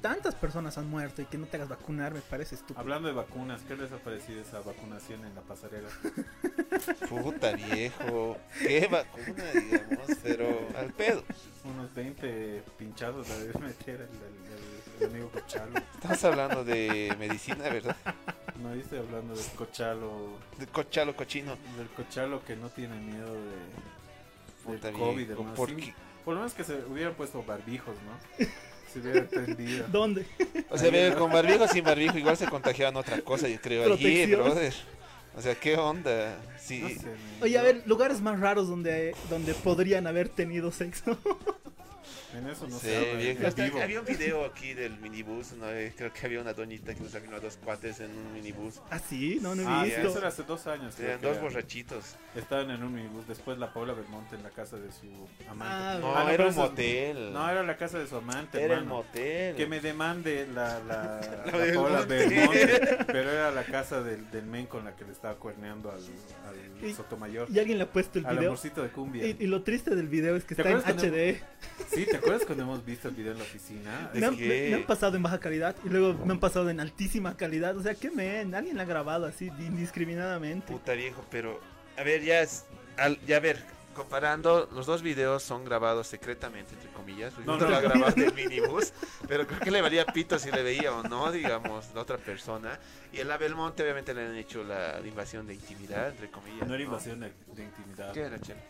tantas 0.00 0.34
personas 0.36 0.78
han 0.78 0.88
muerto 0.88 1.20
y 1.20 1.24
que 1.24 1.36
no 1.38 1.46
te 1.46 1.56
hagas 1.56 1.68
vacunar 1.68 2.14
me 2.14 2.20
parece 2.20 2.54
estúpido. 2.54 2.78
Hablando 2.78 3.08
de 3.08 3.14
vacunas, 3.14 3.60
¿qué 3.66 3.76
les 3.76 3.90
ha 3.90 3.96
parecido 3.98 4.40
esa 4.40 4.60
vacunación 4.60 5.24
en 5.24 5.34
la 5.34 5.40
pasarela? 5.40 5.88
Puta 7.08 7.52
viejo, 7.52 8.36
qué 8.60 8.86
vacuna, 8.90 9.44
digamos, 9.52 10.06
pero 10.22 10.68
al 10.76 10.92
pedo. 10.92 11.24
Unos 11.64 11.92
20 11.94 12.62
pinchados 12.78 13.28
la 13.28 13.38
debe 13.38 13.52
meter 13.86 14.00
el, 14.00 14.08
el- 14.08 15.02
el 15.08 15.10
amigo 15.10 15.30
Cochalo. 15.30 15.72
Estamos 15.94 16.24
hablando 16.24 16.64
de 16.64 17.14
medicina, 17.18 17.64
¿verdad? 17.68 17.96
No, 18.62 18.74
yo 18.74 18.80
estoy 18.80 18.98
hablando 18.98 19.34
del 19.34 19.44
Cochalo. 19.56 20.38
De 20.58 20.66
cochalo 20.66 21.14
cochino. 21.14 21.56
Del 21.76 21.88
Cochalo 21.88 22.42
que 22.44 22.56
no 22.56 22.68
tiene 22.70 22.96
miedo 23.00 23.34
de. 23.34 24.64
Puta 24.64 24.88
del 24.88 24.96
COVID, 24.96 25.30
hermano. 25.30 25.54
¿por 25.54 25.68
Sí, 25.68 25.92
por 26.24 26.34
lo 26.34 26.40
menos 26.40 26.54
que 26.54 26.64
se 26.64 26.74
hubieran 26.86 27.14
puesto 27.14 27.42
barbijos, 27.42 27.94
¿no? 28.06 28.46
Se 28.92 29.00
hubiera 29.00 29.18
entendido. 29.20 29.86
¿Dónde? 29.92 30.26
O 30.70 30.78
sea, 30.78 31.14
con 31.16 31.30
barbijo 31.30 31.68
sin 31.68 31.84
barbijo, 31.84 32.16
igual 32.18 32.36
se 32.36 32.46
contagiaban 32.48 32.96
otra 32.96 33.20
cosa, 33.20 33.46
yo 33.48 33.60
creo, 33.60 33.82
allí, 33.82 34.02
Protección. 34.02 34.42
brother. 34.42 34.74
O 35.36 35.42
sea, 35.42 35.54
¿qué 35.54 35.76
onda? 35.76 36.38
Sí. 36.58 36.80
No 36.80 36.88
sé, 36.88 37.04
men. 37.04 37.42
Oye, 37.42 37.58
a 37.58 37.62
ver, 37.62 37.82
lugares 37.86 38.22
más 38.22 38.40
raros 38.40 38.66
donde, 38.68 39.14
donde 39.28 39.52
podrían 39.52 40.06
haber 40.06 40.30
tenido 40.30 40.72
sexo. 40.72 41.18
En 42.34 42.46
eso 42.48 42.66
no 42.68 42.78
Sí, 42.78 42.86
se 42.88 42.96
habla, 42.96 43.12
viejo. 43.18 43.40
en 43.40 43.46
Hasta 43.46 43.64
vivo. 43.64 43.80
había 43.80 44.00
un 44.00 44.06
video 44.06 44.44
aquí 44.44 44.74
del 44.74 44.98
minibús, 44.98 45.52
una 45.52 45.68
vez, 45.68 45.94
creo 45.96 46.12
que 46.12 46.26
había 46.26 46.40
una 46.40 46.52
doñita 46.52 46.94
que 46.94 47.00
nos 47.00 47.12
vino 47.22 47.36
a 47.36 47.40
dos 47.40 47.56
cuates 47.62 48.00
en 48.00 48.10
un 48.10 48.32
minibús. 48.34 48.80
¿Ah, 48.90 48.98
sí? 48.98 49.38
No, 49.40 49.54
no 49.54 49.62
he 49.62 49.66
Ah, 49.66 49.80
sí, 49.84 49.90
visto. 49.90 50.08
eso 50.08 50.18
era 50.18 50.28
hace 50.28 50.42
dos 50.42 50.66
años. 50.66 50.98
Eran 50.98 51.20
dos 51.20 51.32
era. 51.32 51.42
borrachitos. 51.42 52.16
Estaban 52.34 52.70
en 52.70 52.82
un 52.82 52.94
minibús. 52.94 53.26
Después 53.28 53.58
la 53.58 53.72
Paula 53.72 53.94
Belmonte 53.94 54.34
en 54.36 54.42
la 54.42 54.50
casa 54.50 54.76
de 54.76 54.90
su 54.92 55.06
amante. 55.48 55.64
Ah, 55.74 55.98
No, 56.00 56.16
Ah, 56.16 56.24
no, 56.24 56.30
era 56.30 56.46
un 56.48 56.54
motel. 56.56 57.32
No, 57.32 57.48
era 57.50 57.62
la 57.62 57.76
casa 57.76 57.98
de 57.98 58.06
su 58.06 58.16
amante. 58.16 58.58
era 58.62 58.74
el 58.74 58.80
hermano. 58.80 58.96
motel. 59.04 59.56
Que 59.56 59.66
me 59.66 59.80
demande 59.80 60.46
la, 60.52 60.80
la, 60.80 61.20
La 61.52 61.64
la 61.66 61.74
Paula 61.74 62.00
Belmonte. 62.04 62.98
Pero 63.06 63.30
era 63.30 63.50
la 63.50 63.64
casa 63.64 64.02
del, 64.02 64.30
del 64.30 64.44
men 64.46 64.66
con 64.66 64.84
la 64.84 64.94
que 64.96 65.04
le 65.04 65.12
estaba 65.12 65.36
cuerneando 65.36 65.90
al, 65.90 65.98
al 66.00 66.88
Y- 66.88 66.92
Sotomayor. 66.92 67.48
Y 67.50 67.58
alguien 67.58 67.78
le 67.78 67.84
ha 67.84 67.90
puesto 67.90 68.18
el 68.18 68.26
Al 68.26 68.36
video. 68.36 68.50
amorcito 68.50 68.82
de 68.82 68.88
cumbia. 68.90 69.26
Y, 69.26 69.36
y 69.40 69.46
lo 69.46 69.62
triste 69.62 69.94
del 69.94 70.08
video 70.08 70.36
es 70.36 70.44
que 70.44 70.54
¿Te 70.54 70.62
está 70.72 70.90
en 70.90 70.96
HD. 70.98 71.40
Sí, 71.90 72.04
¿te 72.06 72.18
acuerdas 72.26 72.46
cuando 72.46 72.64
hemos 72.64 72.84
visto 72.84 73.08
el 73.08 73.14
video 73.14 73.32
en 73.32 73.38
la 73.38 73.44
oficina? 73.44 74.10
Me 74.14 74.26
han, 74.26 74.36
me- 74.36 74.46
me 74.70 74.74
han 74.74 74.86
pasado 74.86 75.16
en 75.16 75.22
baja 75.22 75.38
calidad 75.40 75.74
y 75.84 75.88
luego 75.88 76.14
me 76.24 76.32
han 76.32 76.40
pasado 76.40 76.68
en 76.70 76.80
altísima 76.80 77.36
calidad. 77.36 77.76
O 77.76 77.82
sea, 77.82 77.94
¿qué 77.94 78.10
men? 78.10 78.54
Alguien 78.54 78.76
la 78.76 78.82
ha 78.82 78.86
grabado 78.86 79.26
así 79.26 79.46
indiscriminadamente. 79.58 80.72
Puta 80.72 80.92
viejo, 80.92 81.24
pero. 81.30 81.60
A 81.96 82.02
ver, 82.02 82.22
ya 82.22 82.40
es. 82.42 82.64
al- 82.98 83.18
ya 83.26 83.36
a 83.38 83.40
ver. 83.40 83.76
comparando, 83.96 84.68
los 84.74 84.84
dos 84.84 85.00
videos 85.00 85.42
son 85.42 85.64
grabados 85.64 86.06
secretamente, 86.06 86.74
entre 86.74 86.90
comillas. 86.90 87.32
No, 87.38 87.56
No, 87.56 87.64
no. 87.64 87.70
lo 87.70 87.76
ha 87.76 87.80
grabado 87.80 88.12
del 88.14 88.34
minibús, 88.34 88.92
pero 89.26 89.46
creo 89.46 89.58
que 89.60 89.70
le 89.70 89.80
valía 89.80 90.04
pito 90.04 90.38
si 90.38 90.50
le 90.50 90.62
veía 90.62 90.92
o 90.92 91.02
no, 91.02 91.32
digamos, 91.32 91.86
la 91.94 92.02
otra 92.02 92.18
persona. 92.18 92.78
Y 93.10 93.20
en 93.20 93.28
la 93.28 93.38
Belmonte, 93.38 93.82
obviamente, 93.82 94.12
le 94.12 94.26
han 94.26 94.36
hecho 94.36 94.62
la, 94.64 95.00
la 95.00 95.06
invasión 95.06 95.46
de 95.46 95.54
intimidad, 95.54 96.10
entre 96.10 96.30
comillas. 96.30 96.68
No 96.68 96.74
era 96.74 96.84
invasión 96.84 97.20
de, 97.20 97.32
de 97.54 97.64
intimidad. 97.64 98.12
¿Qué 98.12 98.20
era, 98.20 98.38
Chelo? 98.38 98.60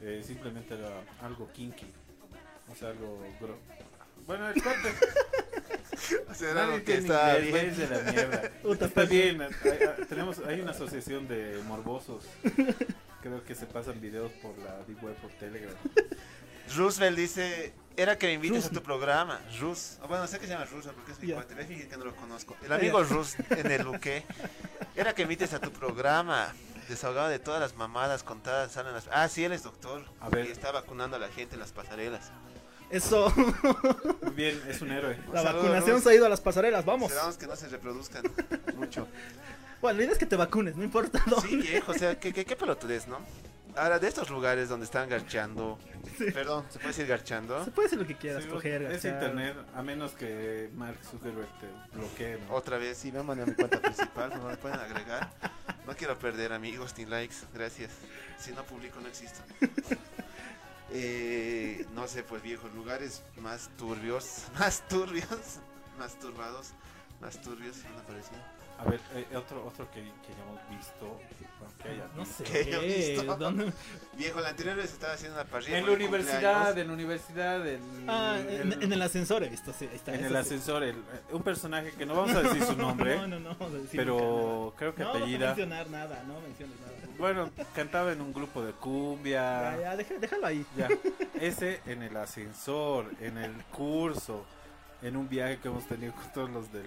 Eh, 0.00 0.22
simplemente 0.26 0.72
era 0.74 0.88
algo 1.20 1.50
kinky. 1.52 1.86
O 2.72 2.76
sea, 2.76 2.88
algo. 2.88 3.18
gro- 3.40 3.58
Bueno, 4.26 4.48
el 4.48 4.62
cuate. 4.62 4.92
O 6.28 6.34
sea, 6.34 6.50
era 6.50 6.64
algo 6.64 6.82
que 6.84 6.94
está 6.96 7.38
inglés, 7.38 7.52
bien. 7.76 7.76
váyanse 7.76 7.84
a 7.84 8.02
la 8.02 8.12
mierda. 8.12 8.50
Está 8.86 9.04
bien. 9.04 9.42
Hay, 9.42 9.50
hay- 9.70 10.04
tenemos, 10.06 10.38
hay 10.40 10.60
una 10.60 10.72
asociación 10.72 11.28
de 11.28 11.60
morbosos. 11.66 12.24
Creo 13.22 13.44
que 13.44 13.54
se 13.54 13.66
pasan 13.66 14.00
videos 14.00 14.32
por 14.42 14.56
la 14.58 14.78
Deep 14.88 15.02
Web, 15.04 15.14
por 15.16 15.30
Telegram. 15.32 15.74
Roosevelt 16.76 17.16
dice, 17.16 17.72
era 17.96 18.18
que 18.18 18.26
me 18.26 18.32
invites 18.34 18.66
a 18.66 18.70
tu 18.70 18.82
programa. 18.82 19.40
Rus. 19.60 19.98
Ah, 20.02 20.06
Bueno, 20.08 20.26
sé 20.26 20.38
que 20.40 20.46
se 20.46 20.52
llama 20.54 20.64
Roosevelt 20.64 20.96
porque 20.96 21.12
es 21.12 21.20
mi 21.20 21.28
Ya. 21.28 21.34
cuate. 21.36 21.54
Voy 21.54 21.62
a 21.64 21.66
fingir 21.66 21.88
que 21.88 21.96
no 21.96 22.04
lo 22.04 22.16
conozco. 22.16 22.56
El 22.64 22.72
amigo 22.72 23.02
Rus 23.04 23.36
en 23.50 23.70
el 23.70 23.82
Luque. 23.82 24.24
Era 24.96 25.14
que 25.14 25.22
me 25.24 25.32
invites 25.34 25.52
a 25.54 25.60
tu 25.60 25.70
programa. 25.70 26.52
Desahogado 26.88 27.28
de 27.28 27.38
todas 27.38 27.60
las 27.60 27.76
mamadas 27.76 28.24
contadas. 28.24 28.72
Salen 28.72 28.92
las... 28.92 29.08
Ah, 29.12 29.28
sí, 29.28 29.44
él 29.44 29.52
es 29.52 29.62
doctor. 29.62 30.04
A 30.20 30.28
ver. 30.30 30.46
Y 30.46 30.50
está 30.50 30.72
vacunando 30.72 31.16
a 31.16 31.20
la 31.20 31.28
gente 31.28 31.54
en 31.54 31.60
las 31.60 31.70
pasarelas. 31.72 32.32
Eso. 32.92 33.32
Bien, 34.34 34.60
es 34.68 34.80
un 34.82 34.92
héroe. 34.92 35.16
La 35.32 35.42
saludo, 35.42 35.62
vacunación 35.62 36.00
se 36.02 36.10
ha 36.10 36.14
ido 36.14 36.26
a 36.26 36.28
las 36.28 36.40
pasarelas, 36.40 36.84
vamos. 36.84 37.10
Esperamos 37.10 37.38
que 37.38 37.46
no 37.46 37.56
se 37.56 37.68
reproduzcan 37.68 38.22
mucho. 38.76 39.08
Bueno, 39.80 39.98
la 39.98 40.04
idea 40.04 40.12
es 40.12 40.18
que 40.18 40.26
te 40.26 40.36
vacunes, 40.36 40.76
no 40.76 40.84
importa 40.84 41.22
dónde. 41.26 41.48
Sí, 41.48 41.56
viejo, 41.56 41.90
o 41.90 41.94
sea, 41.94 42.20
qué, 42.20 42.32
qué, 42.32 42.44
qué 42.44 42.54
pelotudez, 42.54 43.08
¿no? 43.08 43.18
Ahora, 43.74 43.98
de 43.98 44.06
estos 44.06 44.28
lugares 44.28 44.68
donde 44.68 44.84
están 44.84 45.08
garchando... 45.08 45.78
Perdón, 46.34 46.66
¿se 46.68 46.78
puede 46.78 46.88
decir 46.88 47.06
garchando? 47.06 47.64
Se 47.64 47.70
puede 47.70 47.86
decir 47.86 47.98
lo 47.98 48.06
que 48.06 48.16
quieras, 48.16 48.44
Sí, 48.44 48.50
coger, 48.50 48.82
es 48.82 49.02
internet, 49.04 49.56
a 49.74 49.82
menos 49.82 50.12
que 50.12 50.68
Mark 50.74 50.98
Zuckerberg 51.10 51.48
te 51.58 51.96
bloquee. 51.96 52.38
¿no? 52.46 52.54
Otra 52.54 52.76
vez, 52.76 52.98
sí, 52.98 53.10
me 53.10 53.22
mandan 53.22 53.48
a 53.48 53.50
mi 53.50 53.56
cuenta 53.56 53.80
principal, 53.80 54.30
no 54.36 54.46
me 54.46 54.56
pueden 54.58 54.78
agregar. 54.78 55.30
No 55.86 55.96
quiero 55.96 56.18
perder 56.18 56.52
amigos 56.52 56.94
ni 56.98 57.06
likes, 57.06 57.36
gracias. 57.54 57.92
Si 58.38 58.52
no 58.52 58.62
publico 58.64 59.00
no 59.00 59.08
existo. 59.08 59.40
Eh, 60.94 61.51
no 62.02 62.08
sé, 62.08 62.24
pues 62.24 62.42
viejos 62.42 62.72
lugares 62.74 63.22
más 63.40 63.70
turbios, 63.78 64.46
más 64.58 64.82
turbios, 64.88 65.28
más 65.98 66.18
turbados, 66.18 66.70
más 67.20 67.40
turbios, 67.40 67.76
¿no 67.88 67.96
me 67.96 68.02
pareció? 68.02 68.36
A 68.78 68.84
ver, 68.84 68.98
eh, 69.14 69.36
otro, 69.36 69.64
otro 69.64 69.88
que, 69.92 70.00
que 70.00 70.32
ya 70.34 70.42
hemos 70.42 70.68
visto. 70.68 71.20
que 71.80 71.88
haya 71.90 72.08
No 72.16 72.24
visto. 72.24 72.44
sé. 72.44 72.44
¿Qué 72.44 72.60
he 72.72 73.12
visto? 73.14 73.36
¿dónde? 73.36 73.72
Viejo, 74.14 74.40
la 74.40 74.48
anterior 74.48 74.74
vez 74.74 74.92
estaba 74.92 75.12
haciendo 75.12 75.40
una 75.40 75.48
parrilla. 75.48 75.78
En 75.78 75.86
la 75.86 75.92
el 75.92 75.96
universidad, 75.98 76.76
en 76.76 76.88
la 76.88 76.92
universidad, 76.92 77.68
en, 77.68 77.80
Ah, 78.08 78.36
en, 78.40 78.82
en 78.82 78.92
el 78.92 79.00
ascensor 79.02 79.44
he 79.44 79.48
visto, 79.48 79.72
sí, 79.72 79.86
ahí 79.88 79.94
está. 79.96 80.12
en 80.16 80.24
el 80.24 80.32
sí. 80.32 80.36
ascensor, 80.36 80.82
el- 80.82 80.96
eh, 80.96 81.02
un 81.30 81.42
personaje 81.44 81.92
que 81.92 82.04
no 82.04 82.16
vamos 82.16 82.34
a 82.34 82.42
decir 82.42 82.64
su 82.64 82.74
nombre, 82.76 83.16
No, 83.18 83.28
no, 83.28 83.38
no. 83.38 83.56
pero 83.92 84.74
creo 84.76 84.92
que. 84.96 85.04
No, 85.04 85.12
no 85.12 85.18
apellida. 85.20 85.46
mencionar 85.48 85.88
nada, 85.88 86.24
no 86.26 86.40
menciones 86.40 86.80
nada. 86.80 86.91
Bueno, 87.22 87.50
cantaba 87.72 88.12
en 88.12 88.20
un 88.20 88.32
grupo 88.32 88.62
de 88.64 88.72
Ya, 88.72 88.78
cumbia. 88.78 89.78
ya, 89.80 89.96
deja- 89.96 90.18
déjalo 90.18 90.44
ahí. 90.44 90.66
Ya, 90.76 90.88
ese 91.40 91.80
en 91.86 92.02
el 92.02 92.16
ascensor, 92.16 93.08
en 93.20 93.38
el 93.38 93.52
curso, 93.70 94.44
en 95.02 95.16
un 95.16 95.28
viaje 95.28 95.58
que 95.58 95.68
hemos 95.68 95.86
tenido 95.86 96.12
con 96.14 96.32
todos 96.32 96.50
los 96.50 96.72
del... 96.72 96.84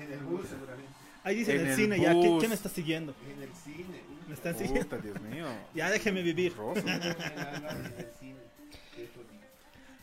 En 0.00 0.12
el 0.14 0.20
bus, 0.20 0.48
seguramente. 0.48 0.90
Ahí 1.24 1.34
dice 1.36 1.52
en 1.56 1.58
En 1.60 1.64
el 1.66 1.70
el 1.72 1.76
cine, 1.76 2.00
ya, 2.00 2.08
¿qué- 2.12 2.14
bus. 2.28 2.38
¿quién 2.38 2.48
me 2.48 2.54
está 2.54 2.70
siguiendo? 2.70 3.14
En 3.36 3.42
el 3.42 3.52
cine. 3.54 4.00
Me 4.28 4.32
están 4.32 4.56
siguiendo. 4.56 4.80
Puta, 4.88 4.96
Dios 4.96 5.20
mío. 5.20 5.46
Ya, 5.74 5.90
déjeme 5.90 6.22
vivir. 6.22 6.54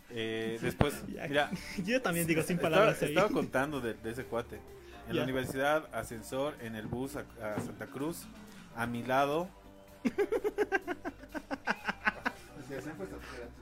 Eh, 0.10 0.58
después, 0.62 0.94
Ya. 1.08 1.28
mira, 1.28 1.52
Yo 1.84 2.02
también 2.02 2.26
digo 2.28 2.42
sin 2.42 2.56
estaba, 2.56 2.76
palabras 2.76 3.02
ahí. 3.02 3.10
estaba 3.10 3.28
contando 3.30 3.82
de, 3.82 3.94
de 3.96 4.12
ese 4.12 4.24
cuate. 4.24 4.56
En 5.08 5.14
Ya. 5.14 5.14
la 5.16 5.24
universidad, 5.24 5.94
ascensor, 5.94 6.56
en 6.62 6.76
el 6.76 6.88
bus 6.88 7.18
a, 7.18 7.26
a 7.44 7.60
Santa 7.60 7.88
Cruz, 7.88 8.26
a 8.78 8.88
mi 8.88 9.04
lado, 9.04 9.50
tu 10.04 10.10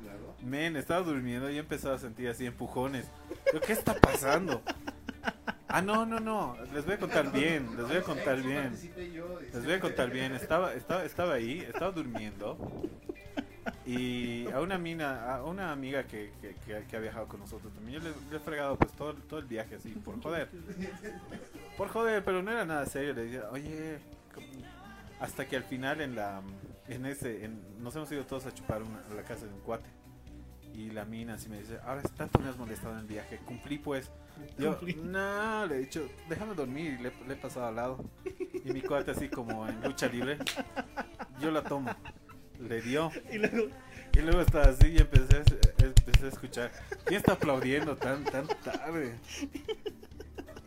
lado. 0.06 0.36
men, 0.44 0.76
estaba 0.76 1.02
durmiendo 1.02 1.50
y 1.50 1.58
empezaba 1.58 1.96
a 1.96 2.00
sentir 2.00 2.28
así 2.30 2.46
empujones. 2.46 3.08
Yo, 3.54 3.60
¿Qué 3.62 3.74
está 3.74 3.94
pasando? 3.96 4.62
Ah, 5.68 5.82
no, 5.82 6.06
no, 6.06 6.20
no, 6.20 6.56
les 6.74 6.86
voy 6.86 6.94
a 6.94 7.00
contar 7.00 7.32
bien, 7.32 7.70
les 7.76 7.88
voy 7.88 7.98
a 7.98 8.04
contar 8.04 8.42
bien. 8.42 8.72
Les 9.54 9.64
voy 9.64 9.74
a 9.74 9.80
contar 9.80 10.10
bien, 10.12 10.34
estaba, 10.34 10.74
estaba, 10.74 11.04
estaba 11.04 11.34
ahí, 11.34 11.60
estaba 11.62 11.92
durmiendo 11.92 12.58
y 13.86 14.50
a 14.52 14.62
una 14.62 14.78
mina, 14.78 15.36
a 15.36 15.44
una 15.44 15.72
amiga 15.72 16.04
que, 16.04 16.32
que, 16.42 16.56
que- 16.66 16.84
que 16.86 16.98
ha 16.98 17.00
viajado 17.00 17.28
con 17.28 17.40
nosotros 17.40 17.74
también, 17.74 18.02
yo 18.02 18.10
le, 18.10 18.16
le 18.32 18.38
he 18.38 18.40
fregado 18.40 18.78
pues 18.78 18.92
todo, 18.94 19.14
todo 19.16 19.40
el 19.40 19.46
viaje 19.48 19.76
así, 19.76 19.90
por 19.90 20.22
joder. 20.22 20.50
Por 21.78 21.90
joder, 21.90 22.24
pero 22.24 22.42
no 22.42 22.52
era 22.52 22.64
nada 22.66 22.86
serio, 22.86 23.14
le 23.14 23.26
decía, 23.26 23.44
oye, 23.52 24.00
¿cómo?". 24.34 24.48
Hasta 25.20 25.48
que 25.48 25.56
al 25.56 25.64
final 25.64 26.02
en 26.02 26.16
la, 26.16 26.42
en 26.88 27.06
ese, 27.06 27.46
en- 27.46 27.62
nos 27.84 27.96
hemos 27.96 28.12
ido 28.12 28.26
todos 28.26 28.46
a 28.46 28.54
chupar 28.54 28.82
una- 28.84 29.04
a 29.12 29.14
la 29.16 29.24
casa 29.24 29.46
de 29.46 29.54
un 29.54 29.62
cuate. 29.62 29.90
Y 30.74 30.90
la 30.92 31.06
mina 31.06 31.36
así 31.36 31.48
me 31.48 31.58
dice, 31.60 31.80
ahora 31.86 32.02
tanto 32.18 32.38
me 32.40 32.50
has 32.50 32.58
molestado 32.58 32.94
en 32.96 33.00
el 33.00 33.06
viaje, 33.06 33.38
cumplí 33.46 33.78
pues. 33.78 34.12
Yo, 34.58 34.78
no, 35.04 35.66
le 35.68 35.76
he 35.76 35.80
dicho, 35.80 36.06
déjame 36.28 36.54
dormir 36.56 36.98
y 37.00 37.04
le, 37.04 37.14
le 37.28 37.34
he 37.34 37.38
pasado 37.38 37.68
al 37.68 37.76
lado. 37.76 38.04
Y 38.66 38.72
mi 38.74 38.82
cuate 38.82 39.12
así 39.12 39.30
como 39.30 39.68
en 39.68 39.80
lucha 39.82 40.08
libre, 40.08 40.38
yo 41.40 41.52
la 41.52 41.62
tomo. 41.64 41.96
Le 42.60 42.82
dio. 42.82 43.12
Y 43.32 43.38
luego, 43.38 43.68
Y 44.14 44.20
luego 44.22 44.42
estaba 44.42 44.66
así 44.66 44.88
y 44.88 44.98
empecé, 44.98 45.38
a- 45.38 45.84
empecé 45.86 46.26
a 46.26 46.30
escuchar. 46.30 46.72
¿Quién 47.06 47.20
está 47.20 47.34
aplaudiendo 47.34 47.96
tan, 47.96 48.24
tan 48.26 48.46
tarde? 48.64 49.16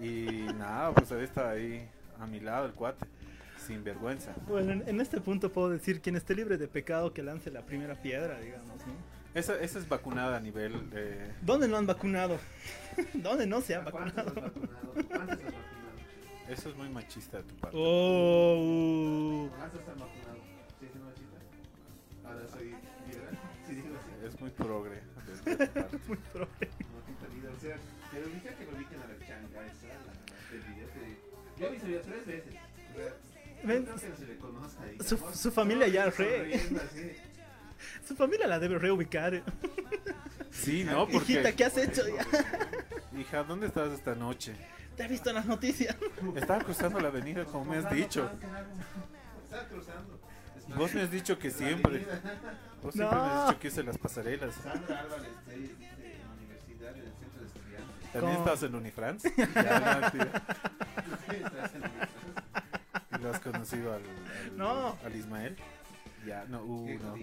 Y 0.00 0.47
nada, 0.57 0.93
pues 0.93 1.11
ahí 1.12 1.25
estaba 1.25 1.50
ahí 1.50 1.87
a 2.21 2.26
mi 2.26 2.40
lado 2.40 2.67
el 2.67 2.73
cuate, 2.73 3.05
sin 3.69 3.85
vergüenza. 3.85 4.35
bueno, 4.49 4.73
en, 4.73 4.89
en 4.89 5.01
este 5.01 5.21
punto 5.21 5.53
puedo 5.53 5.69
decir, 5.71 6.01
quien 6.01 6.17
esté 6.17 6.35
libre 6.35 6.57
de 6.59 6.67
pecado 6.69 7.13
que 7.13 7.23
lance 7.23 7.51
la 7.51 7.63
primera 7.65 7.95
piedra, 7.95 8.41
digamos, 8.41 8.79
¿no? 8.87 9.19
Esa, 9.35 9.61
esa 9.61 9.79
es 9.79 9.89
vacunada 9.89 10.39
a 10.39 10.41
nivel... 10.41 10.89
eh, 10.95 11.33
¿Dónde 11.43 11.69
no 11.69 11.77
han 11.77 11.87
vacunado? 11.87 12.39
¿Dónde 13.15 13.47
no 13.47 13.61
se 13.61 13.77
han 13.77 13.87
¿A 13.87 13.91
¿Cuántos 13.91 14.19
has 14.19 14.35
vacunado? 14.35 14.53
vacunado? 14.55 14.93
¿Cuántos 14.93 15.39
has 15.39 15.45
vacunado? 15.45 15.69
eso 16.49 16.69
es 16.71 16.77
muy 16.77 16.89
machista 16.89 17.37
de 17.37 17.43
tu 17.45 17.55
parte. 17.57 17.77
Oh, 17.79 19.49
¿Cuántos 19.57 19.81
han 19.81 19.99
vacunado? 19.99 20.39
¿Sí, 20.81 20.87
sí, 20.93 20.99
machita? 20.99 22.29
Ahora 22.29 22.49
soy 22.49 22.65
liberal. 23.07 23.39
Sí. 23.67 23.85
Es 24.27 24.41
muy 24.41 24.51
progre 24.51 24.91
de, 25.45 25.57
de 25.57 25.67
tu 25.67 25.73
parte. 25.75 25.99
muy 26.09 26.17
líder. 27.37 27.51
O 27.55 27.61
sea, 27.61 27.77
pero 28.11 28.27
dije 28.29 28.49
que 28.59 28.65
lo 28.65 28.77
ubiquen 28.79 28.99
a 29.01 29.07
la 29.09 29.19
changa 29.27 29.67
esa, 29.67 29.87
la 29.87 30.13
del 30.51 30.63
video. 30.75 30.89
que- 30.95 31.61
Yo 31.61 31.67
he 31.67 31.71
visto 31.71 31.87
ya 31.89 32.01
tres 32.01 32.27
veces. 32.27 32.55
Ven, 33.65 33.85
no 33.85 33.95
creo 33.97 34.11
que 34.12 34.17
se 34.17 34.27
le 34.27 34.37
conozca. 34.38 34.83
su- 35.05 35.19
su 35.35 35.50
familia 35.53 35.88
ya 35.88 36.07
re. 36.11 36.61
Su 38.07 38.17
familia 38.17 38.47
la 38.49 38.59
debe 38.59 38.77
reubicar. 38.79 39.43
Sí, 40.50 40.83
¿no? 40.83 41.05
Hijita, 41.09 41.43
Porque... 41.43 41.55
¿qué 41.55 41.65
has 41.65 41.77
hecho? 41.77 42.03
Ya? 42.09 42.27
Hija, 43.21 43.45
¿dónde 43.45 43.67
estabas 43.69 43.93
esta 43.93 44.15
noche? 44.17 44.55
Te 44.97 45.05
he 45.05 45.09
visto 45.09 45.29
en 45.31 45.37
las 45.37 45.47
noticias. 45.47 45.95
Estaba 46.35 46.65
cruzando 46.65 46.99
la 46.99 47.09
avenida 47.09 47.45
como 47.45 47.65
me 47.67 47.77
has 47.77 47.88
dicho. 47.91 48.29
Está 49.45 49.65
cruzando. 49.69 50.19
Vos 50.77 50.93
me 50.95 51.03
has 51.03 51.11
dicho 51.11 51.38
que 51.38 51.50
siempre. 51.53 52.05
Vos 52.83 52.95
siempre 52.95 53.17
me 53.17 53.25
has 53.25 53.35
No. 53.35 53.47
dicho 53.47 53.59
que 53.61 53.69
hice 53.69 53.83
las 53.85 53.97
pasarelas. 53.99 54.55
Sandra 54.55 55.00
Álvarez, 55.00 55.29
en 55.49 55.62
la 55.62 56.33
universidad, 56.35 56.97
en 56.97 57.03
el 57.05 57.12
centro 57.15 57.41
de 57.41 57.47
estudiantes. 57.47 58.12
¿También 58.12 58.35
¿Cómo? 58.35 58.38
estabas 58.38 58.62
en 58.65 58.75
Unifrance? 58.75 59.33
Ya, 59.55 60.00
no, 60.00 60.11
tío. 60.11 60.23
Estás 60.23 61.75
en 61.75 61.83
Universidad. 61.85 62.09
¿Y 63.08 63.08
lo 63.19 63.31
has 63.31 63.41
conocido 63.41 63.93
al, 63.93 64.03
al, 64.03 64.57
No. 64.57 64.97
al 65.05 65.17
Ismael? 65.17 65.57
Ya, 66.27 66.45
no, 66.47 66.63
uh, 66.65 66.87
Qué 66.87 66.99
no. 66.99 67.15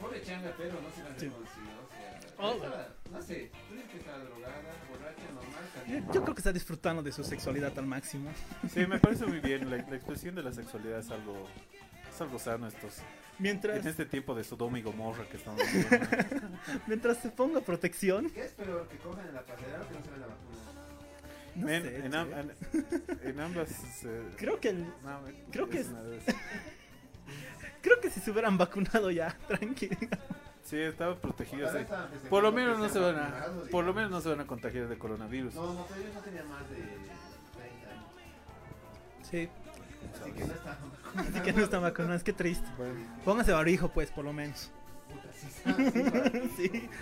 Pobre 0.00 0.22
changa, 0.22 0.52
pero 0.56 0.74
no 0.80 0.90
se 0.90 1.02
la 1.02 1.08
reconocido. 1.10 1.86
O 2.38 2.58
sea, 2.58 2.88
Oh. 3.08 3.10
no 3.10 3.22
sé, 3.22 3.50
tú 3.68 3.74
dices 3.74 3.90
que 3.90 3.96
estaba 3.98 4.18
drogada, 4.18 4.54
borracha, 4.90 5.22
normal, 5.34 6.12
Yo, 6.12 6.22
creo 6.22 6.34
que 6.34 6.40
está 6.40 6.52
disfrutando 6.52 7.02
de 7.02 7.10
su 7.10 7.24
sexualidad 7.24 7.76
al 7.78 7.86
máximo. 7.86 8.30
Sí, 8.72 8.86
me 8.86 8.98
parece 9.00 9.24
muy 9.26 9.40
bien. 9.40 9.70
La, 9.70 9.78
la 9.78 9.96
expresión 9.96 10.34
de 10.34 10.42
la 10.42 10.52
sexualidad 10.52 10.98
es 10.98 11.10
algo, 11.10 11.48
es 12.12 12.20
algo 12.20 12.38
sano 12.38 12.66
estos, 12.68 12.98
Mientras, 13.38 13.78
en 13.78 13.88
este 13.88 14.04
tiempo 14.06 14.34
de 14.34 14.44
Sodoma 14.44 14.78
y 14.78 14.82
Gomorra 14.82 15.24
que 15.28 15.38
estamos 15.38 15.62
viviendo. 15.72 16.48
mientras 16.86 17.18
se 17.18 17.30
ponga 17.30 17.60
protección. 17.62 18.28
¿Qué 18.30 18.44
es 18.44 18.52
peor, 18.52 18.86
que 18.88 18.98
cojan 18.98 19.26
en 19.28 19.34
la 19.34 19.42
pasarela 19.42 19.82
o 19.82 19.88
que 19.88 19.94
no 19.94 20.04
se 20.04 20.10
la 20.20 20.26
vacuna? 20.26 20.56
No 21.56 21.66
Men, 21.66 21.82
sé, 21.82 21.96
en, 22.06 22.14
am- 22.14 22.28
en- 22.32 22.52
en 23.22 23.40
ambas... 23.40 23.70
eh, 24.04 24.22
Creo 24.36 24.60
que 24.60 24.68
el- 24.70 24.84
no, 25.02 25.20
creo 25.50 25.68
que 25.68 25.80
es- 25.80 25.88
creo 27.82 28.00
que 28.00 28.10
si 28.10 28.20
se 28.20 28.30
hubieran 28.30 28.58
vacunado 28.58 29.10
ya, 29.10 29.36
tranquilo. 29.48 29.96
Sí, 30.64 30.76
estaba 30.78 31.14
protegido. 31.16 31.70
Sí. 31.72 31.78
Por 32.28 32.42
lo 32.42 32.50
menos 32.52 32.78
no 32.78 32.88
se 32.88 32.98
van 32.98 33.16
a, 33.16 33.20
vacunados, 33.28 33.68
por 33.70 33.84
lo 33.84 33.94
menos 33.94 34.10
no 34.10 34.20
se 34.20 34.28
van 34.30 34.40
a 34.40 34.46
contagiar 34.46 34.88
de 34.88 34.98
coronavirus. 34.98 35.54
No, 35.54 35.72
no, 35.74 35.86
ellos 35.96 36.14
no 36.14 36.20
tenían 36.20 36.48
más 36.48 36.68
de 36.68 36.76
30 36.76 37.90
años. 37.90 38.04
Sí, 39.30 39.48
Así 40.22 40.32
que 40.32 40.44
no 40.44 40.52
estaban 40.54 40.78
así 41.16 41.40
que 41.40 41.52
no 41.52 41.62
están 41.62 41.82
vacunados, 41.82 42.22
qué 42.24 42.32
triste. 42.32 42.66
Bueno, 42.76 42.94
Póngase 43.24 43.52
barbijo, 43.52 43.88
pues, 43.90 44.10
por 44.10 44.24
lo 44.24 44.32
menos. 44.32 44.70
Puta, 45.08 45.32
sí. 46.56 46.88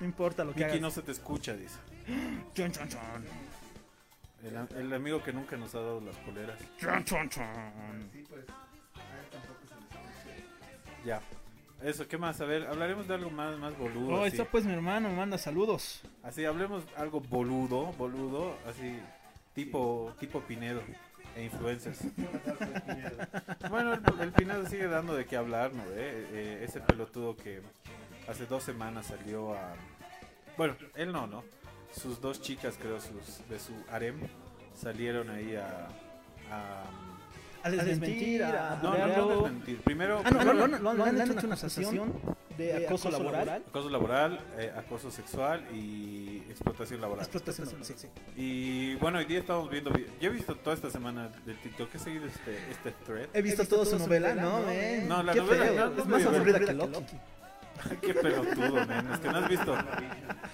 No 0.00 0.06
importa 0.06 0.44
lo 0.44 0.52
que 0.52 0.60
Miki 0.60 0.70
hagas. 0.70 0.80
no 0.80 0.90
se 0.92 1.02
te 1.02 1.10
escucha, 1.10 1.54
dice. 1.56 1.76
Chon, 2.54 2.70
chon, 2.70 2.88
chon. 2.88 3.00
El, 4.42 4.56
am- 4.56 4.68
el 4.76 4.92
amigo 4.92 5.22
que 5.22 5.32
nunca 5.32 5.56
nos 5.56 5.74
ha 5.74 5.80
dado 5.80 6.00
las 6.00 6.16
poleras. 6.16 6.58
Chon, 6.78 7.04
chon, 7.04 7.28
chon. 7.28 8.08
Sí, 8.12 8.24
pues. 8.28 8.44
A 8.48 9.18
él 9.20 9.26
tampoco 9.30 9.60
se 9.68 9.74
les 9.74 9.84
escucha. 9.84 11.04
Ya. 11.04 11.20
Eso, 11.82 12.08
¿qué 12.08 12.18
más? 12.18 12.40
A 12.40 12.44
ver, 12.44 12.66
hablaremos 12.66 13.06
de 13.06 13.14
algo 13.14 13.30
más, 13.30 13.56
más 13.58 13.76
boludo. 13.78 14.14
Oh, 14.16 14.24
así. 14.24 14.36
está 14.36 14.44
pues 14.50 14.64
mi 14.64 14.72
hermano, 14.72 15.08
me 15.10 15.16
manda 15.16 15.38
saludos. 15.38 16.02
Así, 16.24 16.44
hablemos 16.44 16.82
algo 16.96 17.20
boludo, 17.20 17.92
boludo, 17.92 18.56
así, 18.68 18.98
tipo, 19.54 20.12
tipo 20.18 20.40
Pinedo 20.40 20.82
e 21.36 21.44
influencers. 21.44 22.00
bueno, 23.70 23.94
el, 23.94 24.02
el 24.20 24.32
Pinedo 24.32 24.66
sigue 24.66 24.88
dando 24.88 25.14
de 25.14 25.24
qué 25.26 25.36
hablar, 25.36 25.72
¿no? 25.72 25.84
ve? 25.90 26.26
Eh, 26.32 26.64
ese 26.64 26.80
pelotudo 26.80 27.36
que 27.36 27.62
hace 28.28 28.46
dos 28.46 28.64
semanas 28.64 29.06
salió 29.06 29.54
a... 29.54 29.74
Bueno, 30.56 30.74
él 30.96 31.12
no, 31.12 31.28
¿no? 31.28 31.44
Sus 31.92 32.20
dos 32.20 32.40
chicas, 32.40 32.76
creo, 32.80 33.00
sus, 33.00 33.48
de 33.48 33.58
su 33.58 33.72
harem, 33.90 34.16
salieron 34.74 35.30
ahí 35.30 35.56
a... 35.56 35.88
a 36.50 36.84
A 37.64 37.70
desmentir, 37.70 38.42
a 38.44 38.78
no, 38.82 38.96
no, 38.96 39.06
no, 39.16 39.28
desmentir. 39.42 39.80
Primero, 39.82 40.20
Ah, 40.24 40.30
no, 40.30 40.38
primero- 40.38 40.68
no, 40.68 40.78
no, 40.78 40.94
no, 40.94 41.04
han 41.04 41.20
hecho 41.20 41.32
una 41.46 41.54
acusación 41.54 42.12
de 42.56 42.86
acoso 42.86 43.10
laboral. 43.10 43.62
acoso 43.68 43.88
laboral, 43.90 44.40
eh, 44.58 44.72
acoso 44.76 45.10
sexual 45.10 45.64
y 45.74 46.42
explotación 46.48 47.00
laboral. 47.00 47.24
Explotación, 47.24 47.68
sí, 47.82 47.94
sí. 47.96 48.08
Y 48.36 48.94
bueno, 48.96 49.18
hoy 49.18 49.24
día 49.26 49.40
estamos 49.40 49.68
viendo. 49.70 49.90
vi- 49.90 50.06
Yo 50.20 50.30
he 50.30 50.32
visto 50.32 50.54
toda 50.56 50.74
esta 50.76 50.90
semana 50.90 51.28
del 51.46 51.56
TikTok. 51.58 51.94
He 51.94 51.98
seguido 51.98 52.26
este, 52.26 52.58
este 52.70 52.92
thread. 53.06 53.28
He 53.32 53.42
visto 53.42 53.64
toda 53.66 53.84
su 53.84 53.98
novela, 53.98 54.34
¿no? 54.34 54.60
men? 54.62 55.08
No, 55.08 55.22
la 55.22 55.32
Qué 55.32 55.40
novela 55.40 55.64
feo, 55.66 55.74
no- 55.74 55.90
no 55.90 56.00
es 56.02 56.06
me 56.06 56.12
más 56.18 56.26
aburrida 56.26 56.60
que 56.60 56.72
Loki. 56.72 57.16
Qué 58.00 58.14
pelotudo, 58.14 58.86
men. 58.86 59.10
Es 59.12 59.20
que 59.20 59.28
no 59.28 59.38
has 59.38 59.48
visto. 59.48 59.76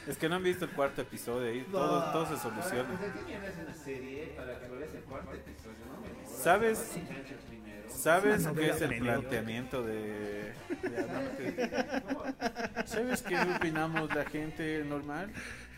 Es 0.07 0.19
que 0.19 0.29
no 0.29 0.35
han 0.37 0.43
visto 0.43 0.65
el 0.65 0.71
cuarto 0.73 1.03
episodio 1.03 1.51
ahí. 1.51 1.67
Todo, 1.71 2.13
todo 2.13 2.27
se 2.27 2.37
soluciona. 2.43 2.89
Pues 2.99 3.11
aquí 3.11 3.21
tienes 3.27 3.55
una 3.63 3.75
serie 3.75 4.35
para 4.37 4.61
que 4.61 4.69
lo 4.69 4.77
veas 4.77 4.95
el 4.95 5.03
cuarto 5.03 5.33
episodio, 5.33 5.77
¿no? 5.87 6.01
Mejor. 6.01 6.37
¿Sabes? 6.37 6.97
¿Sabes 7.89 8.47
qué 8.49 8.71
es 8.71 8.81
el 8.83 8.99
planteamiento 8.99 9.83
de.? 9.83 10.53
de- 10.83 11.07
no, 11.09 11.37
que- 11.37 12.87
¿Sabes 12.87 13.23
qué 13.23 13.37
opinamos 13.57 14.15
la 14.15 14.25
gente 14.25 14.85
normal? 14.85 15.31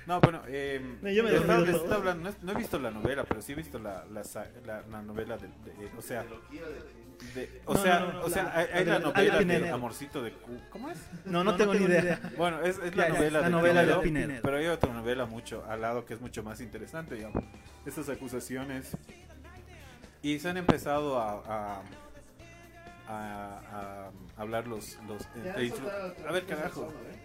No, 0.07 0.21
bueno, 0.21 0.41
eh, 0.47 0.81
No, 1.03 1.11
yo 1.11 1.25
me 1.25 1.35
estaba 1.35 1.97
hablando- 1.97 2.23
no, 2.25 2.31
he- 2.31 2.45
no 2.45 2.53
he 2.53 2.55
visto 2.55 2.79
la 2.79 2.91
novela, 2.91 3.25
pero 3.25 3.43
sí 3.43 3.53
he 3.53 3.55
visto 3.57 3.79
la, 3.79 4.05
la, 4.07 4.23
la- 4.65 4.83
la 4.88 5.03
novela 5.03 5.37
de, 5.37 5.49
de- 5.49 5.91
o 5.99 6.00
sea, 6.03 6.25
de- 7.35 7.63
o 7.67 7.75
No, 7.75 7.83
sea, 7.83 8.01
no, 8.01 8.13
no, 8.13 8.21
o 8.25 8.31
sea, 8.31 8.43
la- 8.45 8.57
hay, 8.57 8.67
hay 8.73 8.85
la 8.85 8.93
la 8.93 8.99
de 8.99 9.05
novela 9.05 9.33
de 9.35 9.39
Pinedo. 9.41 9.75
Amorcito 9.75 10.23
de 10.23 10.33
Cu- 10.33 10.61
¿cómo 10.71 10.91
es? 10.91 10.99
No, 11.25 11.45
no 11.45 11.57
tengo 11.57 11.75
ni 11.75 11.85
idea. 11.85 12.21
Bueno, 12.37 12.61
es, 12.63 12.79
es 12.79 12.95
la 12.97 13.09
novela, 13.09 13.41
la 13.41 13.45
de, 13.47 13.51
novela 13.51 13.81
de 13.85 13.95
Pinedo, 13.97 14.27
Pinedo. 14.27 14.41
pero 14.43 14.57
hay 14.59 14.67
otra 14.67 14.93
novela 14.93 15.27
mucho 15.27 15.65
al 15.69 15.81
lado 15.81 16.05
que 16.05 16.15
es 16.15 16.21
mucho 16.21 16.43
más 16.43 16.61
interesante, 16.61 17.15
digamos. 17.15 17.43
Estas 17.85 18.09
acusaciones 18.09 18.97
y 20.23 20.39
se 20.39 20.49
han 20.49 20.57
empezado 20.57 21.19
a, 21.21 21.33
a, 21.47 21.83
a- 23.09 23.61
a 24.37 24.41
hablar 24.41 24.67
los, 24.67 24.97
los 25.07 25.23
a 25.26 26.33
ver 26.33 26.45
carajo. 26.47 26.83
eso, 26.83 26.93
¿no, 26.93 27.11
eh? 27.11 27.17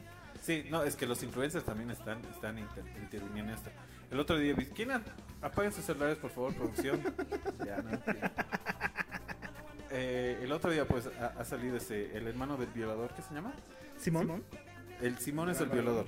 Sí, 0.42 0.66
no, 0.72 0.84
es 0.84 0.96
que 0.96 1.06
los 1.06 1.22
influencers 1.24 1.64
también 1.64 1.92
están, 1.92 2.20
están 2.34 2.58
inter- 2.58 2.84
interviniendo 3.00 3.52
en 3.52 3.58
esto. 3.58 3.70
El 4.10 4.20
otro 4.20 4.38
día 4.38 4.54
vi, 4.56 4.66
¿quién 4.66 4.90
apaguen 5.42 5.72
sus 5.72 5.86
celulares 5.86 6.18
por 6.18 6.32
favor, 6.32 6.54
producción? 6.56 7.00
ya, 7.66 7.78
no. 7.78 7.92
ya. 7.92 8.32
Eh, 9.92 10.40
el 10.42 10.52
otro 10.52 10.72
día 10.72 10.88
pues 10.88 11.08
ha, 11.20 11.28
ha 11.40 11.44
salido 11.46 11.78
ese, 11.78 12.16
el 12.18 12.28
hermano 12.28 12.58
del 12.58 12.70
violador, 12.70 13.14
¿qué 13.14 13.22
se 13.22 13.34
llama? 13.34 13.54
Simón. 13.98 14.44
El 15.02 15.18
Simón 15.20 15.50
es 15.50 15.60
el 15.62 15.70
violador. 15.70 16.06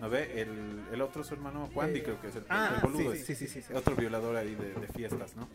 ¿No 0.00 0.10
ve? 0.10 0.42
El, 0.42 0.82
el 0.92 1.00
otro 1.00 1.24
su 1.24 1.32
hermano 1.34 1.70
Wandy 1.74 2.00
Eh, 2.00 2.02
creo 2.02 2.20
que 2.20 2.28
es 2.28 2.36
el, 2.36 2.44
ah, 2.50 2.72
el 2.76 2.80
boludo. 2.82 3.12
sí, 3.14 3.18
sí, 3.24 3.34
sí, 3.34 3.46
sí, 3.48 3.62
sí. 3.62 3.72
Otro 3.72 3.96
violador 3.96 4.36
ahí 4.36 4.54
de, 4.54 4.74
de 4.74 4.88
fiestas, 4.88 5.34
¿no? 5.36 5.48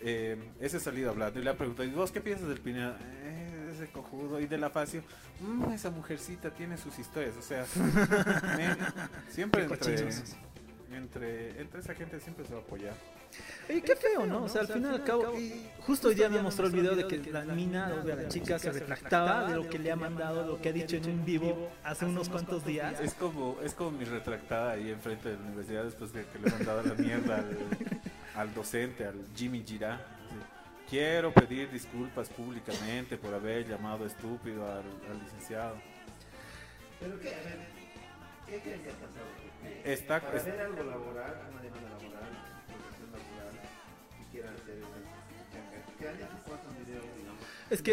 Eh, 0.00 0.36
ese 0.60 0.78
ha 0.78 0.80
salido 0.80 1.10
hablando 1.10 1.38
y 1.38 1.42
le 1.42 1.50
ha 1.50 1.56
preguntado, 1.58 1.86
¿y 1.88 1.92
vos 1.92 2.10
qué 2.10 2.20
piensas 2.22 2.48
del 2.48 2.60
Pineda? 2.60 2.98
Eh, 3.02 3.70
ese 3.74 3.86
cojudo. 3.88 4.40
Y 4.40 4.46
de 4.46 4.56
la 4.56 4.70
Facio, 4.70 5.02
"Mm, 5.40 5.72
esa 5.72 5.90
mujercita 5.90 6.50
tiene 6.50 6.76
sus 6.78 6.98
historias. 6.98 7.36
O 7.36 7.42
sea, 7.42 7.66
siempre 9.28 9.64
entre. 9.64 10.08
Entre, 10.96 11.60
entre 11.60 11.80
esa 11.80 11.94
gente 11.94 12.18
siempre 12.20 12.44
se 12.44 12.52
va 12.52 12.60
a 12.60 12.62
apoyar. 12.62 12.94
Oye, 13.68 13.82
qué 13.82 13.96
feo, 13.96 14.26
¿no? 14.26 14.44
O 14.44 14.48
sea, 14.48 14.62
al 14.62 14.68
final 14.68 14.92
y 14.92 14.94
al 14.94 15.04
cabo, 15.04 15.38
y 15.38 15.68
justo 15.80 16.08
hoy 16.08 16.14
día 16.14 16.28
me 16.28 16.40
mostró 16.40 16.66
el 16.66 16.72
video 16.72 16.96
de 16.96 17.06
que 17.06 17.18
la 17.30 17.42
mina, 17.44 17.94
o 18.00 18.06
sea, 18.06 18.16
la 18.16 18.28
chica 18.28 18.58
se 18.58 18.72
retractaba 18.72 19.48
de 19.48 19.56
lo 19.56 19.68
que 19.68 19.78
le 19.78 19.92
ha 19.92 19.96
mandado, 19.96 20.46
lo 20.46 20.60
que 20.60 20.70
ha 20.70 20.72
dicho 20.72 20.96
en 20.96 21.06
un 21.06 21.24
vivo 21.24 21.70
hace 21.84 22.04
unos 22.06 22.28
cuantos 22.28 22.64
días. 22.64 23.00
Es 23.00 23.14
como, 23.14 23.58
es 23.62 23.74
como 23.74 23.92
mi 23.92 24.04
retractada 24.04 24.72
ahí 24.72 24.90
enfrente 24.90 25.30
de 25.30 25.36
la 25.36 25.42
universidad 25.42 25.84
después 25.84 26.12
de 26.12 26.24
que 26.24 26.38
le 26.38 26.50
mandaba 26.50 26.82
la 26.82 26.94
mierda 26.94 27.36
al, 27.36 27.58
al 28.36 28.54
docente, 28.54 29.04
al 29.04 29.16
Jimmy 29.34 29.62
Girá. 29.66 30.00
Quiero 30.88 31.32
pedir 31.32 31.68
disculpas 31.70 32.28
públicamente 32.28 33.16
por 33.16 33.34
haber 33.34 33.66
llamado 33.66 34.06
estúpido 34.06 34.64
al, 34.64 34.84
al 35.10 35.18
licenciado. 35.24 35.74
Pero 37.00 37.18
qué, 37.18 37.28
a 37.34 37.42
ver, 37.42 37.58
¿qué 38.46 38.60
creen 38.60 38.82
que 38.82 38.90
ha 38.90 38.94
pasado? 38.94 39.26
Porque 39.60 39.92
Está, 39.92 40.20
para 40.20 40.36
es- 40.36 40.42
hacer 40.42 40.60
algo 40.60 40.82
laboral, 40.82 41.34
una 41.52 41.62
demanda 41.62 41.88
laboral, 41.90 42.30
explotación 42.66 43.10
laboral, 43.12 43.54
y 44.20 44.24
quieran 44.32 44.54
hacer 44.54 44.78
esas 44.78 45.02
changas, 45.52 45.96
que 45.98 46.08
han 46.08 46.16
hecho 46.16 46.38
cuántos 46.46 46.72
videos, 46.86 47.04
digamos, 47.16 47.40
Es 47.70 47.82
que, 47.82 47.92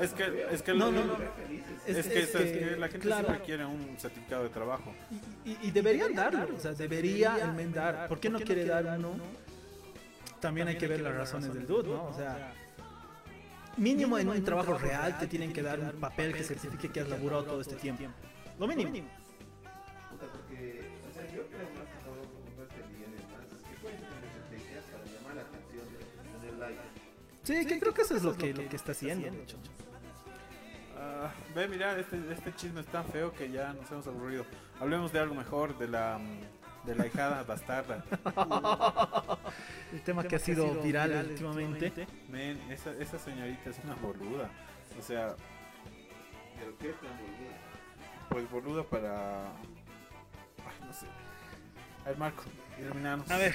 es 0.00 0.12
que, 0.14 0.46
es 0.54 0.62
que, 0.62 0.74
No, 0.74 0.90
lo- 0.90 0.92
no, 0.92 1.04
no. 1.06 1.16
felices. 1.36 1.76
es 1.86 2.06
que, 2.30 2.76
la 2.78 2.88
gente 2.88 3.06
claro. 3.06 3.26
siempre 3.26 3.44
quiere 3.46 3.64
un 3.64 3.96
certificado 3.98 4.42
de 4.44 4.48
trabajo. 4.50 4.94
Y, 5.44 5.56
y 5.66 5.70
deberían 5.72 6.14
darlo, 6.14 6.54
o 6.56 6.60
sea, 6.60 6.72
debería 6.72 7.36
enmendar. 7.38 8.08
¿Por 8.08 8.20
qué 8.20 8.28
no 8.30 8.38
quiere 8.40 8.64
dar 8.64 8.84
uno? 8.98 9.14
También 10.40 10.68
hay 10.68 10.76
que 10.78 10.86
ver 10.86 11.00
las 11.00 11.14
razones 11.16 11.52
del 11.52 11.66
dude, 11.66 11.88
¿no? 11.88 12.04
O 12.04 12.14
sea, 12.14 12.52
mínimo 13.76 14.18
en 14.18 14.28
un 14.28 14.44
trabajo 14.44 14.78
real 14.78 15.18
te 15.18 15.26
tienen 15.26 15.52
que 15.52 15.62
dar 15.62 15.78
un 15.80 15.92
papel 16.00 16.32
que 16.34 16.44
certifique 16.44 16.90
que 16.90 17.00
has 17.00 17.08
laburado 17.08 17.44
todo 17.44 17.60
este 17.60 17.74
tiempo. 17.76 18.04
Lo 18.58 18.66
mínimo. 18.68 18.92
Sí, 27.46 27.64
que 27.64 27.78
creo 27.78 27.94
que 27.94 28.02
eso 28.02 28.16
es 28.16 28.24
lo 28.24 28.36
que, 28.36 28.52
lo 28.52 28.68
que 28.68 28.74
está 28.74 28.90
haciendo. 28.90 29.30
de 29.30 29.42
hecho. 29.42 29.56
Ah, 30.98 31.30
ve, 31.54 31.68
mira, 31.68 31.96
este, 31.96 32.18
este 32.32 32.52
chisme 32.56 32.80
es 32.80 32.86
tan 32.86 33.04
feo 33.06 33.32
que 33.32 33.48
ya 33.50 33.72
nos 33.72 33.88
hemos 33.92 34.06
aburrido. 34.08 34.44
Hablemos 34.80 35.12
de 35.12 35.20
algo 35.20 35.34
mejor, 35.36 35.78
de 35.78 35.86
la, 35.86 36.18
mm, 36.18 36.86
de 36.86 36.94
la 36.96 37.06
hijada 37.06 37.42
bastarda. 37.48 38.04
El 39.92 40.02
tema 40.02 40.24
que 40.24 40.34
ha 40.34 40.38
sido 40.40 40.74
viral 40.82 41.28
últimamente. 41.30 42.08
Men, 42.28 42.58
esa, 42.72 42.90
esa 42.94 43.18
señorita 43.18 43.70
es 43.70 43.78
una 43.84 43.94
boluda. 43.94 44.50
O 44.98 45.02
sea, 45.02 45.36
Pero 46.58 46.76
qué 46.78 46.88
tan 46.94 47.16
boludo. 47.18 47.54
pues 48.28 48.50
boluda 48.50 48.82
para... 48.82 49.44
Ay, 49.46 50.84
no 50.84 50.92
sé. 50.92 51.06
A 52.04 52.08
ver, 52.08 52.18
Marco, 52.18 52.42
iluminanos. 52.80 53.30
A 53.30 53.36
ver, 53.36 53.54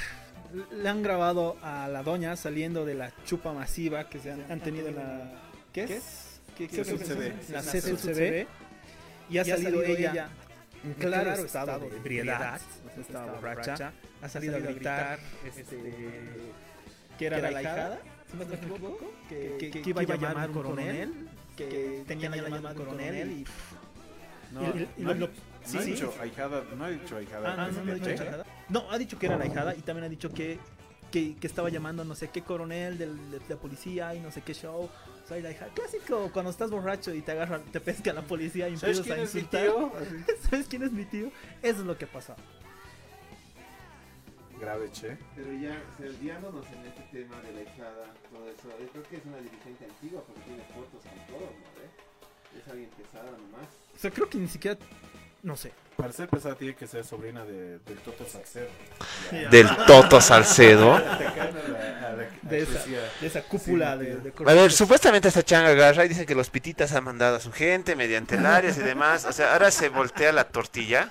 le 0.72 0.90
han 0.90 1.02
grabado 1.04 1.58
a 1.62 1.88
la 1.88 2.04
doña 2.04 2.36
saliendo 2.36 2.86
de 2.86 2.96
la 2.96 3.12
chupa 3.26 3.54
masiva 3.54 4.10
que 4.10 4.20
se 4.20 4.32
han, 4.32 4.52
han 4.52 4.60
tenido 4.60 4.88
en 4.88 4.96
la... 4.96 5.32
¿Qué 5.74 5.84
es? 5.84 6.40
¿Qué, 6.58 6.68
qué 6.68 6.82
CSUCB. 6.84 7.52
La 7.52 7.62
CSUCB. 7.62 8.48
Y 9.30 9.38
ha 9.38 9.46
salido 9.46 9.82
ella 9.84 10.30
en 10.84 10.94
claro 10.96 11.32
estado 11.34 11.80
de 11.80 11.98
ebriedad, 11.98 12.60
estaba 13.00 13.34
borracha, 13.34 13.94
ha 14.22 14.30
salido 14.30 14.58
a 14.58 14.60
gritar 14.60 15.20
este, 15.46 15.78
que 17.18 17.26
era 17.26 17.40
la 17.40 17.62
hijada, 17.62 18.00
si 18.30 18.38
no 18.38 18.46
me 18.46 18.56
equivoco, 18.56 19.14
que, 19.30 19.84
iba 19.86 20.02
a 20.02 20.06
llamar 20.06 20.50
un 20.50 20.54
coronel, 20.54 21.30
que 21.56 22.04
tenía 22.08 22.30
la 22.30 22.38
llamada 22.38 22.76
coronel 22.76 23.32
y... 23.32 23.46
No, 24.52 25.14
no, 25.16 25.30
ha 25.64 25.82
dicho 25.82 26.14
ahijada, 26.20 26.64
no 26.76 26.84
ha 26.84 26.90
dicho 26.90 27.16
ahijada. 27.16 27.54
Ah, 27.54 27.70
no, 27.72 27.90
ha 27.90 27.96
dicho 27.96 28.10
¿Eh? 28.10 28.44
No, 28.72 28.90
ha 28.90 28.98
dicho 28.98 29.20
que 29.20 29.26
era 29.26 29.38
la 29.38 29.46
hijada 29.46 29.76
y 29.76 29.82
también 29.82 30.06
ha 30.06 30.10
dicho 30.10 30.30
que, 30.30 30.58
que, 31.12 31.36
que 31.36 31.48
estaba 31.48 31.70
llamando 31.70 32.06
no 32.06 32.16
sé 32.16 32.30
qué 32.30 32.42
coronel 32.42 32.98
de 32.98 33.08
la 33.50 33.56
policía 33.58 34.16
y 34.16 34.22
no 34.22 34.32
sé 34.32 34.42
qué 34.42 34.54
show. 34.54 34.90
Soy 35.28 35.42
la 35.42 35.52
hija. 35.52 35.68
Clásico, 35.74 36.30
cuando 36.32 36.52
estás 36.52 36.72
borracho 36.72 37.14
y 37.14 37.22
te 37.22 37.34
agarra, 37.34 37.60
te 37.60 37.82
pesca 37.82 38.14
la 38.14 38.22
policía 38.22 38.70
y 38.70 38.78
¿Sabes 38.78 39.00
empiezas 39.00 39.20
a 39.20 39.22
insultar. 39.24 39.68
¿Sabes 40.50 40.68
quién 40.68 40.84
es 40.84 40.92
mi 40.92 41.06
tío? 41.06 41.28
Eso 41.62 41.82
es 41.82 41.86
lo 41.86 41.98
que 41.98 42.08
pasó. 42.08 42.36
Grave, 44.60 44.90
che. 44.92 45.18
Pero 45.36 45.52
ya, 45.54 45.82
guiándonos 46.22 46.66
en 46.68 46.86
este 46.86 47.02
tema 47.12 47.42
de 47.42 47.52
la 47.54 47.62
hijada, 47.62 48.14
todo 48.32 48.48
eso, 48.48 48.70
yo 48.80 48.88
creo 48.92 49.04
que 49.04 49.18
es 49.18 49.26
una 49.26 49.38
dirigente 49.38 49.86
antigua 49.86 50.24
porque 50.26 50.42
tiene 50.42 50.64
fotos 50.66 51.02
con 51.02 51.28
todo, 51.28 51.48
¿no? 51.50 51.82
¿Eh? 51.82 52.62
Es 52.62 52.68
alguien 52.70 52.90
pesada 52.92 53.32
nomás. 53.32 53.68
O 53.96 54.00
sea, 54.00 54.12
creo 54.12 54.30
que 54.30 54.38
ni 54.38 54.48
siquiera 54.48 54.78
No 55.44 55.56
sé. 55.58 55.72
Para 55.98 56.14
ser 56.14 56.28
pesada 56.30 56.56
tiene 56.56 56.76
que 56.76 56.88
ser 56.88 57.04
sobrina 57.04 57.44
de, 57.46 57.80
del 57.80 57.98
Toto 58.04 58.26
Salcedo. 58.28 58.68
Del 59.52 59.68
Toto 59.86 60.22
Salcedo. 60.22 60.98
De 62.42 62.60
esa, 62.62 62.80
actriz, 62.80 62.98
de 63.22 63.28
esa 63.28 63.42
cúpula 63.44 63.98
Sí, 63.98 64.06
de, 64.06 64.16
de 64.18 64.34
A 64.46 64.54
ver, 64.54 64.72
supuestamente 64.72 65.28
esta 65.28 65.44
changa 65.44 65.70
agarra 65.70 66.06
y 66.06 66.10
dice 66.10 66.26
que 66.26 66.36
los 66.36 66.50
pititas 66.50 66.94
han 66.94 67.04
mandado 67.04 67.36
a 67.38 67.40
su 67.40 67.52
gente 67.52 67.96
mediante 67.96 68.40
Larios 68.40 68.78
y 68.78 68.82
demás. 68.82 69.26
O 69.26 69.32
sea, 69.32 69.54
ahora 69.54 69.70
se 69.72 69.90
voltea 69.90 70.32
la 70.32 70.46
tortilla. 70.46 71.10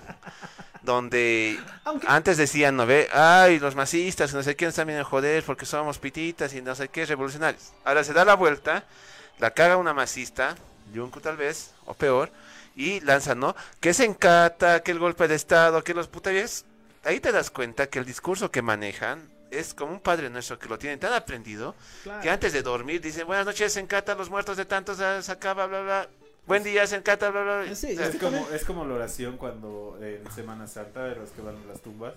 Donde 0.83 1.59
Aunque- 1.85 2.07
antes 2.09 2.39
decían, 2.39 2.75
no 2.75 2.87
ve, 2.87 3.09
ay, 3.13 3.59
los 3.59 3.75
masistas, 3.77 4.33
no 4.33 4.43
sé 4.43 4.57
quién 4.57 4.71
están 4.71 4.87
viendo 4.87 5.03
a 5.03 5.09
joder 5.09 5.43
porque 5.45 5.67
somos 5.67 5.99
pititas 5.99 6.55
y 6.55 6.63
no 6.63 6.75
sé 6.75 6.89
qué, 6.89 7.05
revolucionarios. 7.05 7.73
Ahora 7.85 8.03
se 8.03 8.15
da 8.15 8.25
la 8.25 8.35
vuelta, 8.35 8.85
la 9.39 9.51
caga 9.51 9.77
una 9.77 9.93
masista, 9.93 10.57
Yunku 10.95 11.21
tal 11.21 11.37
vez, 11.37 11.73
o 11.85 11.93
peor, 11.93 12.31
y 12.81 13.01
lanza, 13.01 13.35
¿no? 13.35 13.55
Que 13.81 13.93
se 13.93 14.05
encata, 14.07 14.83
que 14.83 14.91
el 14.91 14.99
golpe 14.99 15.29
de 15.29 15.35
Estado, 15.35 15.85
que 15.85 15.93
los 15.95 16.09
putavies. 16.09 16.65
Ahí 17.05 17.21
te 17.21 17.31
das 17.33 17.51
cuenta 17.51 17.89
que 17.89 17.99
el 17.99 18.05
discurso 18.07 18.51
que 18.51 18.63
manejan 18.63 19.29
es 19.51 19.75
como 19.75 19.93
un 19.93 20.01
padre 20.01 20.31
nuestro 20.31 20.59
que 20.59 20.69
lo 20.69 20.79
tienen 20.79 20.99
tan 21.01 21.13
aprendido 21.13 21.75
Claro. 22.05 22.21
que 22.23 22.31
antes 22.31 22.53
de 22.53 22.63
dormir 22.63 23.01
dicen 23.01 23.27
buenas 23.27 23.45
noches, 23.47 23.73
se 23.73 23.81
encata 23.81 24.15
los 24.15 24.31
muertos 24.31 24.57
de 24.57 24.65
tantos, 24.65 25.01
ah, 25.01 25.21
se 25.23 25.33
acaba, 25.33 25.67
bla, 25.67 25.81
bla. 25.83 26.09
Buen 26.47 26.63
día, 26.63 26.87
se 26.87 26.97
encata, 26.97 27.31
bla, 27.31 27.43
bla. 27.43 27.75
Sí, 27.75 27.89
Es 27.91 28.17
como, 28.17 28.49
es 28.51 28.65
como 28.65 28.85
la 28.87 28.95
oración 28.95 29.37
cuando 29.37 29.99
en 30.01 30.31
Semana 30.33 30.67
Santa 30.67 31.05
de 31.05 31.17
los 31.17 31.31
que 31.31 31.43
van 31.43 31.57
a 31.57 31.67
las 31.73 31.81
tumbas. 31.81 32.15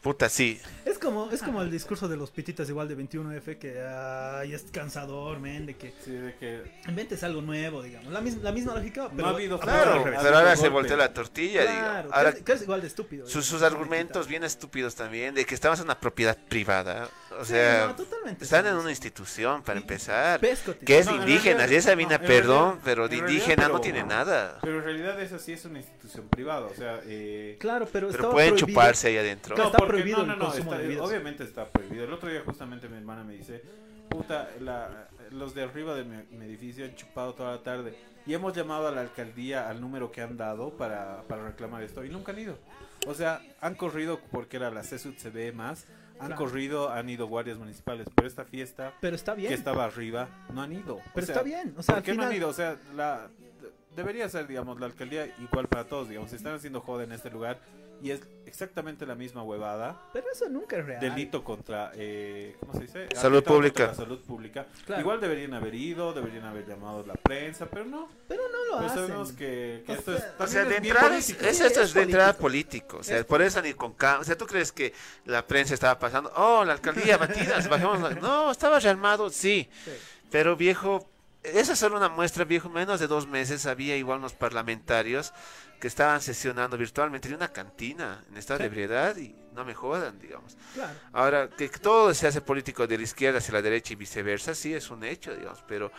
Puta, 0.00 0.30
sí. 0.30 0.58
Es 0.86 0.98
como, 0.98 1.30
es 1.30 1.42
como 1.42 1.60
el 1.60 1.70
discurso 1.70 2.08
de 2.08 2.16
los 2.16 2.30
pititas 2.30 2.66
igual 2.70 2.88
de 2.88 2.96
21F 2.96 3.58
que 3.58 3.82
ay, 3.82 4.54
es 4.54 4.62
cansador, 4.72 5.38
men, 5.40 5.66
de 5.66 5.76
que 5.76 5.92
Sí, 6.02 6.12
de 6.12 6.34
que 6.36 6.62
inventes 6.88 7.22
algo 7.22 7.42
nuevo, 7.42 7.82
digamos. 7.82 8.10
La, 8.10 8.22
mis- 8.22 8.38
la 8.38 8.50
misma 8.50 8.74
lógica, 8.74 9.10
pero 9.14 9.28
ha 9.28 9.30
habido 9.32 9.60
Claro, 9.60 10.02
pero 10.04 10.36
ahora 10.38 10.56
se 10.56 10.70
voltea 10.70 10.96
la 10.96 11.12
tortilla, 11.12 11.62
Claro, 11.64 12.08
digo. 12.08 12.22
que 12.22 12.28
es, 12.38 12.44
que 12.44 12.52
es 12.54 12.62
igual 12.62 12.80
de 12.80 12.86
estúpido. 12.86 13.26
sus, 13.26 13.44
sus 13.44 13.60
argumentos 13.62 14.26
bien 14.26 14.42
estúpidos 14.42 14.94
también, 14.94 15.34
de 15.34 15.44
que 15.44 15.54
estamos 15.54 15.78
en 15.80 15.84
una 15.84 16.00
propiedad 16.00 16.36
privada. 16.48 17.08
O 17.38 17.44
Sí, 17.44 17.52
sea, 17.52 17.86
no, 17.88 17.94
totalmente 17.96 18.44
están 18.44 18.66
en 18.66 18.74
una 18.74 18.90
institución, 18.90 19.62
para 19.62 19.78
empezar. 19.78 20.40
Que 20.40 20.98
es 20.98 21.06
No, 21.06 21.16
indígenas, 21.16 21.58
realidad- 21.58 21.70
y 21.70 21.74
esa 21.76 21.96
mina, 21.96 22.18
no, 22.18 22.26
perdón, 22.26 22.62
realidad- 22.64 22.80
pero 22.84 23.04
en 23.04 23.10
de 23.10 23.16
realidad, 23.16 23.32
indígena 23.34 23.62
no 23.62 23.68
pero- 23.68 23.80
tiene 23.80 24.02
nada. 24.04 24.58
Pero 24.60 24.78
en 24.78 24.84
realidad 24.84 25.20
esa 25.22 25.38
sí 25.38 25.52
es 25.52 25.64
una 25.64 25.78
institución 25.78 26.28
privada, 26.28 26.66
o 26.66 26.74
sea... 26.74 27.00
Eh, 27.04 27.56
Claro, 27.60 27.86
pero, 27.92 28.08
Pero 28.10 28.30
pueden 28.30 28.50
prohibido. 28.50 28.66
chuparse 28.68 29.08
ahí 29.08 29.16
adentro. 29.18 29.54
Claro, 29.54 29.68
está 29.70 29.78
porque- 29.78 29.92
prohibido 29.92 30.22
el 30.22 30.38
consumo 30.38 30.64
está- 30.64 30.76
de 30.78 30.82
bebidas. 30.88 31.06
obviamente 31.08 31.44
está 31.44 31.66
prohibido. 31.68 32.04
El 32.04 32.12
otro 32.12 32.28
día 32.28 32.42
justamente 32.44 32.88
mi 32.88 32.96
hermana 32.96 33.22
me 33.24 33.34
dice, 33.34 33.62
puta, 34.08 34.48
la- 34.60 35.08
los 35.30 35.54
de 35.54 35.62
arriba 35.62 35.94
de 35.94 36.04
mi, 36.04 36.16
mi 36.36 36.44
edificio 36.46 36.84
han 36.84 36.96
chupado 36.96 37.34
toda 37.34 37.52
la 37.52 37.62
tarde 37.62 37.94
y 38.26 38.34
hemos 38.34 38.52
llamado 38.56 38.88
a 38.88 38.90
la 38.90 39.02
alcaldía 39.02 39.68
al 39.68 39.80
número 39.80 40.10
que 40.10 40.20
han 40.20 40.36
dado 40.36 40.70
para, 40.76 41.22
para 41.28 41.44
reclamar 41.46 41.82
esto 41.84 42.04
y 42.04 42.08
nunca 42.08 42.32
han 42.32 42.40
ido. 42.40 42.58
O 43.06 43.14
sea, 43.14 43.40
han 43.60 43.76
corrido 43.76 44.20
porque 44.32 44.56
era 44.56 44.70
la 44.70 44.82
CESUD 44.82 45.16
se 45.16 45.30
ve 45.30 45.52
más, 45.52 45.84
han 46.20 46.26
Claro. 46.28 46.36
corrido, 46.36 46.90
han 46.90 47.08
ido 47.08 47.26
guardias 47.26 47.58
municipales, 47.58 48.06
pero 48.14 48.28
esta 48.28 48.44
fiesta 48.44 48.92
Pero 49.00 49.16
está 49.16 49.34
bien. 49.34 49.48
que 49.48 49.54
estaba 49.54 49.84
arriba 49.86 50.28
no 50.52 50.62
han 50.62 50.72
ido. 50.72 51.00
Pero 51.14 51.24
O 51.24 51.26
sea, 51.26 51.34
está 51.36 51.42
bien. 51.42 51.74
O 51.76 51.82
sea, 51.82 51.94
¿Por 51.94 51.98
al 51.98 52.02
qué 52.04 52.14
no 52.14 52.22
han 52.22 52.28
final- 52.28 52.36
ido? 52.36 52.48
O 52.48 52.52
sea, 52.52 52.76
la, 52.94 53.28
de- 53.60 53.72
debería 53.96 54.28
ser, 54.28 54.46
digamos, 54.46 54.78
la 54.78 54.86
alcaldía 54.86 55.26
igual 55.40 55.66
para 55.66 55.84
todos, 55.88 56.08
digamos. 56.08 56.30
Se 56.30 56.36
están 56.36 56.54
haciendo 56.54 56.80
joda 56.80 57.04
en 57.04 57.12
este 57.12 57.30
lugar 57.30 57.58
y 58.02 58.10
es 58.10 58.20
exactamente 58.46 59.06
la 59.06 59.14
misma 59.14 59.42
huevada. 59.42 60.00
Pero 60.12 60.26
eso 60.32 60.48
nunca 60.48 60.76
es 60.78 60.84
real. 60.84 61.00
Delito 61.00 61.44
contra, 61.44 61.92
eh, 61.94 62.56
¿cómo 62.60 62.72
se 62.74 62.80
dice? 62.80 63.08
Salud 63.14 63.38
Atentado 63.38 63.56
pública. 63.56 63.86
La 63.86 63.94
salud 63.94 64.18
pública. 64.20 64.66
Claro. 64.86 65.00
Igual 65.02 65.20
deberían 65.20 65.54
haber 65.54 65.74
ido, 65.74 66.12
deberían 66.12 66.44
haber 66.44 66.66
llamado 66.66 67.00
a 67.04 67.06
la 67.06 67.14
prensa, 67.14 67.66
pero 67.66 67.84
no. 67.84 68.08
Pero 68.26 68.42
no 68.50 68.64
lo 68.72 68.78
Pues 68.80 68.90
hacen. 68.92 69.06
sabemos 69.06 69.32
que, 69.32 69.82
que 69.86 69.92
O 69.92 69.94
esto 69.94 70.14
es. 70.14 70.20
sea, 70.20 70.30
O 70.30 70.32
también 70.38 70.50
sea, 70.52 70.64
de 70.64 70.70
es 70.76 70.82
entrada, 70.82 71.16
es, 71.18 71.30
es- 71.30 71.60
esto 71.60 71.80
es 71.82 71.88
es 71.88 71.94
de 71.94 72.02
entrada 72.02 72.32
político. 72.36 72.96
O 72.98 73.02
sea, 73.02 73.24
por 73.24 73.40
eso 73.42 73.62
ni 73.62 73.72
con 73.74 73.92
calma. 73.94 74.20
O 74.20 74.24
sea, 74.24 74.36
¿tú 74.36 74.46
crees 74.46 74.72
que 74.72 74.92
la 75.26 75.46
prensa 75.46 75.74
estaba 75.74 75.98
pasando? 75.98 76.32
Oh, 76.36 76.64
la 76.64 76.72
alcaldía, 76.72 77.16
batidas, 77.18 77.68
bajemos. 77.68 78.00
la-". 78.00 78.10
No, 78.20 78.50
estaba 78.50 78.80
rearmado, 78.80 79.30
sí. 79.30 79.68
Sí. 79.84 79.90
Pero 80.30 80.56
viejo, 80.56 81.08
esa 81.42 81.72
es 81.72 81.78
solo 81.78 81.96
una 81.96 82.08
muestra, 82.08 82.44
viejo. 82.44 82.68
Menos 82.68 83.00
de 83.00 83.06
dos 83.06 83.26
meses 83.26 83.66
había 83.66 83.96
igual 83.96 84.18
unos 84.18 84.34
parlamentarios 84.34 85.32
que 85.80 85.88
estaban 85.88 86.20
sesionando 86.20 86.76
virtualmente 86.76 87.28
en 87.28 87.34
una 87.34 87.48
cantina 87.48 88.22
en 88.28 88.36
estado 88.36 88.58
de 88.58 88.66
ebriedad 88.66 89.16
y 89.16 89.34
no 89.54 89.64
me 89.64 89.74
jodan, 89.74 90.18
digamos. 90.18 90.56
Claro. 90.74 90.92
Ahora, 91.12 91.48
que 91.48 91.68
todo 91.68 92.12
se 92.12 92.26
hace 92.26 92.42
político 92.42 92.86
de 92.86 92.98
la 92.98 93.04
izquierda 93.04 93.38
hacia 93.38 93.54
la 93.54 93.62
derecha 93.62 93.94
y 93.94 93.96
viceversa, 93.96 94.54
sí 94.54 94.74
es 94.74 94.90
un 94.90 95.02
hecho, 95.04 95.34
digamos, 95.34 95.64
pero 95.66 95.90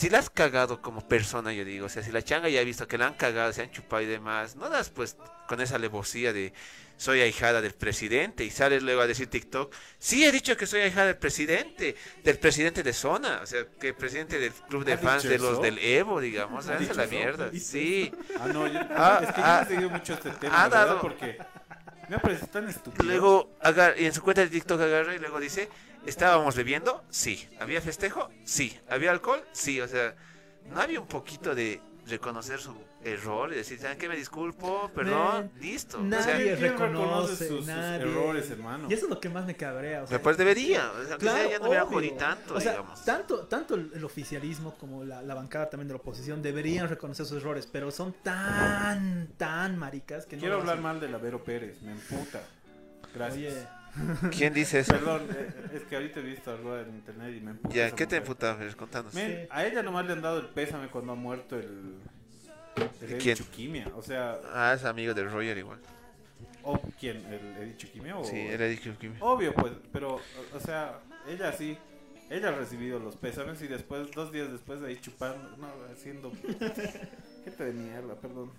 si 0.00 0.08
la 0.08 0.18
has 0.18 0.30
cagado 0.30 0.80
como 0.80 1.06
persona, 1.06 1.52
yo 1.52 1.62
digo, 1.64 1.86
o 1.86 1.88
sea, 1.90 2.02
si 2.02 2.10
la 2.10 2.22
changa 2.22 2.48
ya 2.48 2.60
ha 2.60 2.64
visto 2.64 2.88
que 2.88 2.96
la 2.96 3.06
han 3.08 3.14
cagado, 3.14 3.52
se 3.52 3.60
han 3.62 3.70
chupado 3.70 4.02
y 4.02 4.06
demás, 4.06 4.56
no 4.56 4.70
das 4.70 4.88
pues 4.88 5.16
con 5.46 5.60
esa 5.60 5.76
alevosía 5.76 6.32
de 6.32 6.54
soy 6.96 7.20
ahijada 7.20 7.60
del 7.60 7.72
presidente 7.74 8.44
y 8.44 8.50
sales 8.50 8.82
luego 8.82 9.00
a 9.02 9.06
decir 9.06 9.26
TikTok, 9.28 9.74
sí 9.98 10.24
he 10.24 10.32
dicho 10.32 10.56
que 10.56 10.66
soy 10.66 10.80
ahijada 10.80 11.06
del 11.08 11.16
presidente, 11.18 11.96
del 12.24 12.38
presidente 12.38 12.82
de 12.82 12.92
zona, 12.92 13.40
o 13.42 13.46
sea, 13.46 13.66
que 13.78 13.88
el 13.88 13.94
presidente 13.94 14.38
del 14.38 14.52
club 14.52 14.84
de 14.84 14.94
¿Ha 14.94 14.98
fans 14.98 15.22
de 15.22 15.38
los 15.38 15.52
eso? 15.52 15.62
del 15.62 15.78
Evo, 15.78 16.20
digamos, 16.20 16.66
¿Ha 16.68 16.74
esa 16.78 16.90
es 16.90 16.96
la 16.96 17.04
eso? 17.04 17.12
mierda, 17.12 17.50
¿Dice 17.50 17.70
sí. 17.72 18.12
Ah, 18.38 18.48
no, 18.52 18.66
yo, 18.66 18.80
Ah, 18.90 19.20
es 19.22 19.32
que 19.32 19.40
yo 19.40 19.46
ah, 19.46 19.56
no 19.60 19.62
he 19.62 19.68
seguido 19.68 19.90
mucho 19.90 20.12
este 20.14 20.30
tema, 20.30 20.62
verdad, 20.64 20.86
dado- 20.86 21.00
porque 21.02 21.38
me 22.08 22.16
ha 22.16 22.18
parecido 22.18 22.48
tan 22.48 22.68
estúpido. 22.68 23.04
Luego, 23.04 23.50
agar- 23.62 23.94
en 23.96 24.12
su 24.12 24.22
cuenta 24.22 24.42
de 24.42 24.48
TikTok 24.48 24.80
agarra 24.80 25.14
y 25.14 25.18
luego 25.18 25.40
dice, 25.40 25.68
¿estábamos 26.10 26.56
bebiendo? 26.56 27.02
Sí. 27.08 27.48
¿Había 27.60 27.80
festejo? 27.80 28.28
Sí. 28.44 28.78
¿Había 28.88 29.12
alcohol? 29.12 29.42
Sí. 29.52 29.80
O 29.80 29.88
sea, 29.88 30.14
¿no 30.68 30.80
había 30.80 31.00
un 31.00 31.06
poquito 31.06 31.54
de 31.54 31.80
reconocer 32.06 32.58
su 32.60 32.74
error 33.04 33.52
y 33.52 33.56
decir, 33.56 33.78
¿saben 33.78 33.96
qué? 33.96 34.08
Me 34.08 34.16
disculpo, 34.16 34.90
perdón, 34.94 35.52
listo. 35.60 35.98
O 35.98 36.02
nadie 36.02 36.24
sea, 36.24 36.36
¿Quién 36.36 36.60
reconoce, 36.60 37.44
reconoce 37.44 37.48
sus, 37.48 37.68
errores, 37.68 38.50
hermano? 38.50 38.88
Y 38.90 38.92
eso 38.94 39.06
es 39.06 39.10
lo 39.10 39.20
que 39.20 39.28
más 39.28 39.46
me 39.46 39.54
cabrea. 39.54 40.02
O 40.02 40.06
sea, 40.08 40.20
pues 40.20 40.36
debería, 40.36 40.90
o 40.90 41.06
sea, 41.06 41.16
Claro, 41.16 41.38
sea, 41.38 41.50
ya 41.50 41.58
no 41.60 41.68
hubiera 41.68 41.86
jodido 41.86 42.16
tanto, 42.16 42.54
o 42.54 42.60
sea, 42.60 42.72
digamos. 42.72 43.04
tanto, 43.04 43.46
tanto 43.46 43.76
el, 43.76 43.92
el 43.94 44.04
oficialismo 44.04 44.74
como 44.76 45.04
la, 45.04 45.22
la 45.22 45.34
bancada 45.34 45.70
también 45.70 45.88
de 45.88 45.94
la 45.94 46.00
oposición 46.00 46.42
deberían 46.42 46.88
reconocer 46.88 47.24
sus 47.24 47.40
errores, 47.40 47.68
pero 47.70 47.90
son 47.92 48.14
tan, 48.24 49.28
tan 49.36 49.78
maricas 49.78 50.26
que 50.26 50.36
no 50.36 50.40
Quiero 50.40 50.56
hablar 50.56 50.80
mal 50.80 51.00
de 51.00 51.08
la 51.08 51.18
Vero 51.18 51.42
Pérez, 51.44 51.80
me 51.82 51.92
emputa. 51.92 52.42
Gracias. 53.14 53.54
Oye, 53.54 53.79
¿Quién 54.36 54.54
dice 54.54 54.80
eso? 54.80 54.92
Perdón, 54.92 55.22
eh, 55.34 55.52
es 55.74 55.82
que 55.82 55.96
ahorita 55.96 56.20
he 56.20 56.22
visto 56.22 56.50
algo 56.50 56.76
en 56.78 56.88
internet 56.90 57.34
y 57.36 57.40
me 57.40 57.50
emputa. 57.52 57.74
Ya, 57.74 57.90
¿qué 57.90 58.06
te 58.06 58.16
mujer. 58.16 58.22
emputa? 58.22 58.54
Fer? 58.56 58.76
Contanos. 58.76 59.14
Men, 59.14 59.46
a 59.50 59.64
ella 59.66 59.82
nomás 59.82 60.06
le 60.06 60.12
han 60.12 60.22
dado 60.22 60.38
el 60.40 60.46
pésame 60.46 60.88
cuando 60.88 61.12
ha 61.12 61.16
muerto 61.16 61.58
el. 61.58 61.94
El 62.76 63.08
Eddie 63.10 63.18
¿Quién? 63.18 63.36
Chuquimia. 63.36 63.88
O 63.96 64.02
sea, 64.02 64.38
Ah, 64.54 64.72
es 64.74 64.84
amigo 64.84 65.12
de 65.12 65.24
Roger 65.24 65.58
igual. 65.58 65.78
o, 66.62 66.80
¿quién? 66.98 67.16
¿El 67.26 67.56
Eddie 67.62 67.76
Chuquimia? 67.76 68.16
O... 68.18 68.24
Sí, 68.24 68.36
era 68.38 68.66
dicho 68.66 68.96
que... 68.98 69.10
Obvio, 69.20 69.52
pues, 69.54 69.72
pero, 69.92 70.14
o- 70.16 70.56
o 70.56 70.60
sea, 70.60 71.00
ella 71.28 71.52
sí. 71.52 71.76
Ella 72.30 72.50
ha 72.50 72.52
recibido 72.52 73.00
los 73.00 73.16
pésames 73.16 73.60
y 73.60 73.66
después, 73.66 74.08
dos 74.12 74.30
días 74.30 74.52
después 74.52 74.80
de 74.80 74.86
ahí 74.88 75.00
chupando, 75.00 75.56
no, 75.56 75.66
haciendo. 75.92 76.30
Gente 77.44 77.64
de 77.64 77.72
mierda, 77.72 78.14
perdón. 78.14 78.52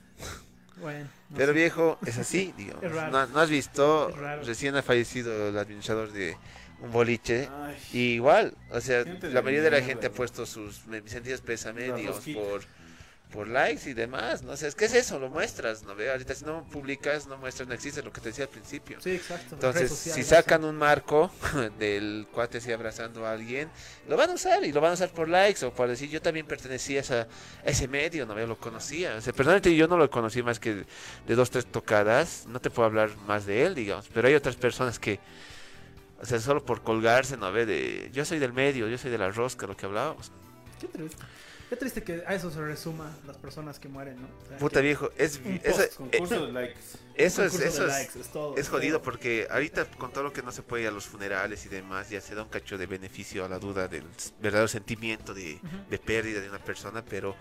Bueno. 0.78 1.08
no 1.30 1.38
Pero 1.38 1.54
sé. 1.54 1.60
viejo, 1.60 1.98
es 2.06 2.18
así, 2.18 2.54
digamos. 2.58 2.84
Es. 2.84 2.92
No, 2.92 3.28
no 3.28 3.40
has 3.40 3.50
visto, 3.50 4.10
recién 4.46 4.76
ha 4.76 4.82
fallecido 4.82 5.50
el 5.50 5.58
administrador 5.58 6.12
de 6.12 6.38
un 6.82 6.92
boliche. 6.92 7.50
Ay, 7.52 7.78
Y 7.94 8.00
igual, 8.16 8.56
o 8.72 8.82
sea, 8.82 9.04
la 9.06 9.42
mayoría 9.42 9.62
de 9.64 9.72
la 9.72 9.82
gente 9.82 10.08
ha 10.08 10.12
puesto 10.12 10.46
sus 10.46 10.82
sentidos 11.06 11.42
pésame, 11.42 11.92
digamos, 11.94 12.20
por, 12.34 12.62
por 13.32 13.48
likes 13.48 13.90
y 13.90 13.94
demás. 13.94 14.44
No 14.44 14.56
sé, 14.58 14.68
es 14.68 14.76
que 14.76 14.86
es 14.86 14.94
eso, 14.94 15.20
lo 15.20 15.30
muestras, 15.30 15.84
¿no? 15.84 15.96
Ve, 15.96 16.12
ahorita 16.12 16.36
si 16.36 16.46
no 16.46 16.64
publicas, 16.66 17.28
no 17.28 17.38
muestras, 17.38 17.68
no 17.68 17.74
existe 17.74 18.04
lo 18.04 18.12
que 18.12 18.22
te 18.22 18.30
decía 18.30 18.46
al 18.46 18.50
principio. 18.52 19.00
Sí, 19.02 19.12
exacto. 19.12 19.56
Entonces, 19.56 19.92
si 19.92 20.24
sacan 20.24 20.64
un 20.66 20.76
marco 20.76 21.32
del 21.80 22.28
cuate 22.32 22.60
así 22.60 22.72
abrazando 22.72 23.26
a 23.26 23.32
alguien, 23.32 23.70
lo 24.08 24.18
van 24.18 24.30
a 24.30 24.34
usar 24.34 24.64
y 24.64 24.72
lo 24.72 24.82
van 24.82 24.92
a 24.92 24.94
usar 24.96 25.10
por 25.10 25.30
likes 25.30 25.66
o 25.66 25.74
por 25.74 25.88
decir 25.88 26.10
yo 26.10 26.22
también 26.22 26.46
pertenecía 26.46 27.00
a, 27.00 27.02
esa- 27.02 27.28
a 27.66 27.70
ese 27.70 27.88
medio, 27.88 28.26
no 28.26 28.36
Ve, 28.36 28.46
lo 28.46 28.58
conocía. 28.58 29.16
O 29.16 29.22
sea, 29.22 29.34
personalmente 29.34 29.76
yo 29.76 29.88
no 29.88 29.98
lo 29.98 30.10
conocí 30.10 30.44
más 30.44 30.60
que 30.60 30.86
de 31.28 31.36
dos, 31.36 31.50
tres 31.50 31.66
tocadas, 31.66 32.46
no 32.48 32.60
te 32.60 32.70
puedo 32.70 32.86
hablar 32.86 33.10
más 33.28 33.46
de 33.46 33.64
él, 33.66 33.76
digamos, 33.76 34.08
pero 34.14 34.28
hay 34.28 34.36
otras 34.36 34.56
personas 34.56 35.00
que, 35.00 35.20
o 36.22 36.26
sea, 36.26 36.40
solo 36.40 36.64
por 36.66 36.84
colgarse, 36.84 37.38
¿no? 37.38 37.52
Ve, 37.52 37.66
de 37.66 38.10
yo 38.14 38.26
soy 38.26 38.40
del 38.40 38.54
medio, 38.54 38.88
yo 38.88 38.98
soy 38.98 39.10
de 39.10 39.18
la 39.18 39.32
rosca, 39.32 39.66
lo 39.68 39.76
que 39.78 39.86
hablábamos. 39.86 40.32
Qué 40.82 40.88
triste. 40.88 41.24
Qué 41.70 41.78
triste 41.78 42.04
que 42.04 42.22
a 42.28 42.36
eso 42.36 42.52
se 42.52 42.60
resuma 42.60 43.10
las 43.26 43.38
personas 43.38 43.80
que 43.80 43.88
mueren, 43.88 44.22
¿no? 44.22 44.28
O 44.44 44.46
sea, 44.46 44.58
Puta 44.58 44.82
viejo, 44.82 45.10
es, 45.16 45.40
eso, 45.64 45.78
post, 45.78 45.96
concurso 45.96 46.36
eh, 46.36 46.48
de 46.48 46.52
likes. 46.52 46.80
eso 47.16 47.46
es, 47.46 47.54
eso 47.62 47.84
es, 47.86 47.88
likes, 47.88 48.20
es 48.20 48.28
todo, 48.28 48.58
Es 48.58 48.68
jodido 48.68 49.02
porque 49.02 49.48
ahorita 49.50 49.86
con 49.92 50.12
todo 50.12 50.26
lo 50.26 50.34
que 50.34 50.42
no 50.42 50.52
se 50.52 50.64
puede 50.64 50.84
ir 50.84 50.90
a 50.90 50.92
los 50.92 51.06
funerales 51.06 51.66
y 51.66 51.70
demás, 51.70 52.10
ya 52.10 52.20
se 52.20 52.36
da 52.36 52.44
un 52.44 52.50
cacho 52.50 52.78
de 52.78 52.88
beneficio 52.88 53.46
a 53.46 53.48
la 53.48 53.58
duda 53.58 53.88
del 53.88 54.04
verdadero 54.42 54.68
sentimiento 54.68 55.34
de, 55.34 55.62
de 55.90 55.98
pérdida 55.98 56.42
de 56.42 56.50
una 56.50 56.60
persona, 56.60 57.06
pero 57.06 57.38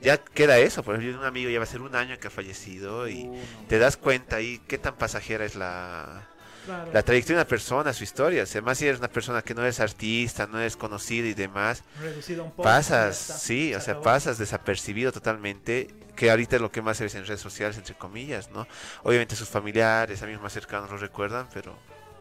ya 0.00 0.18
queda 0.18 0.58
eso. 0.58 0.82
Por 0.82 0.96
ejemplo, 0.96 1.20
un 1.20 1.26
amigo 1.26 1.48
ya 1.48 1.58
va 1.58 1.64
a 1.64 1.66
ser 1.68 1.80
un 1.82 1.94
año 1.94 2.18
que 2.18 2.26
ha 2.26 2.30
fallecido 2.30 3.06
y 3.08 3.26
Uh, 3.28 3.34
no. 3.36 3.66
te 3.68 3.78
das 3.78 3.96
cuenta 3.96 4.36
ahí 4.36 4.60
qué 4.66 4.78
tan 4.78 4.96
pasajera 4.96 5.44
es 5.44 5.54
la, 5.54 6.26
Claro. 6.68 6.90
la 6.92 7.02
trayectoria 7.02 7.36
de 7.38 7.42
una 7.44 7.48
persona, 7.48 7.92
su 7.94 8.04
historia. 8.04 8.42
O 8.42 8.46
sea, 8.46 8.60
más 8.60 8.76
si 8.76 8.86
eres 8.86 8.98
una 8.98 9.08
persona 9.08 9.40
que 9.40 9.54
no 9.54 9.62
eres 9.62 9.80
artista, 9.80 10.46
no 10.46 10.58
eres 10.60 10.76
conocido 10.76 11.26
y 11.26 11.32
demás, 11.32 11.82
reducido 11.98 12.42
a 12.42 12.44
un 12.44 12.50
ya 12.56 12.62
pasas, 12.62 13.16
sí, 13.16 13.70
se 13.70 13.76
o 13.76 13.80
sea, 13.80 13.92
acabó. 13.94 14.04
pasas 14.04 14.36
desapercibido 14.36 15.10
totalmente, 15.10 15.88
que 16.14 16.30
ahorita 16.30 16.56
es 16.56 16.62
lo 16.62 16.70
que 16.70 16.82
más 16.82 16.98
se 16.98 17.04
ve 17.06 17.10
en 17.14 17.24
redes 17.26 17.40
sociales, 17.40 17.78
entre 17.78 17.94
comillas, 17.94 18.50
¿no? 18.50 18.66
Obviamente 19.02 19.34
sus 19.34 19.48
familiares, 19.48 20.22
amigos 20.22 20.42
más 20.42 20.52
cercanos 20.52 20.90
lo 20.90 20.98
recuerdan, 20.98 21.48
pero 21.54 21.74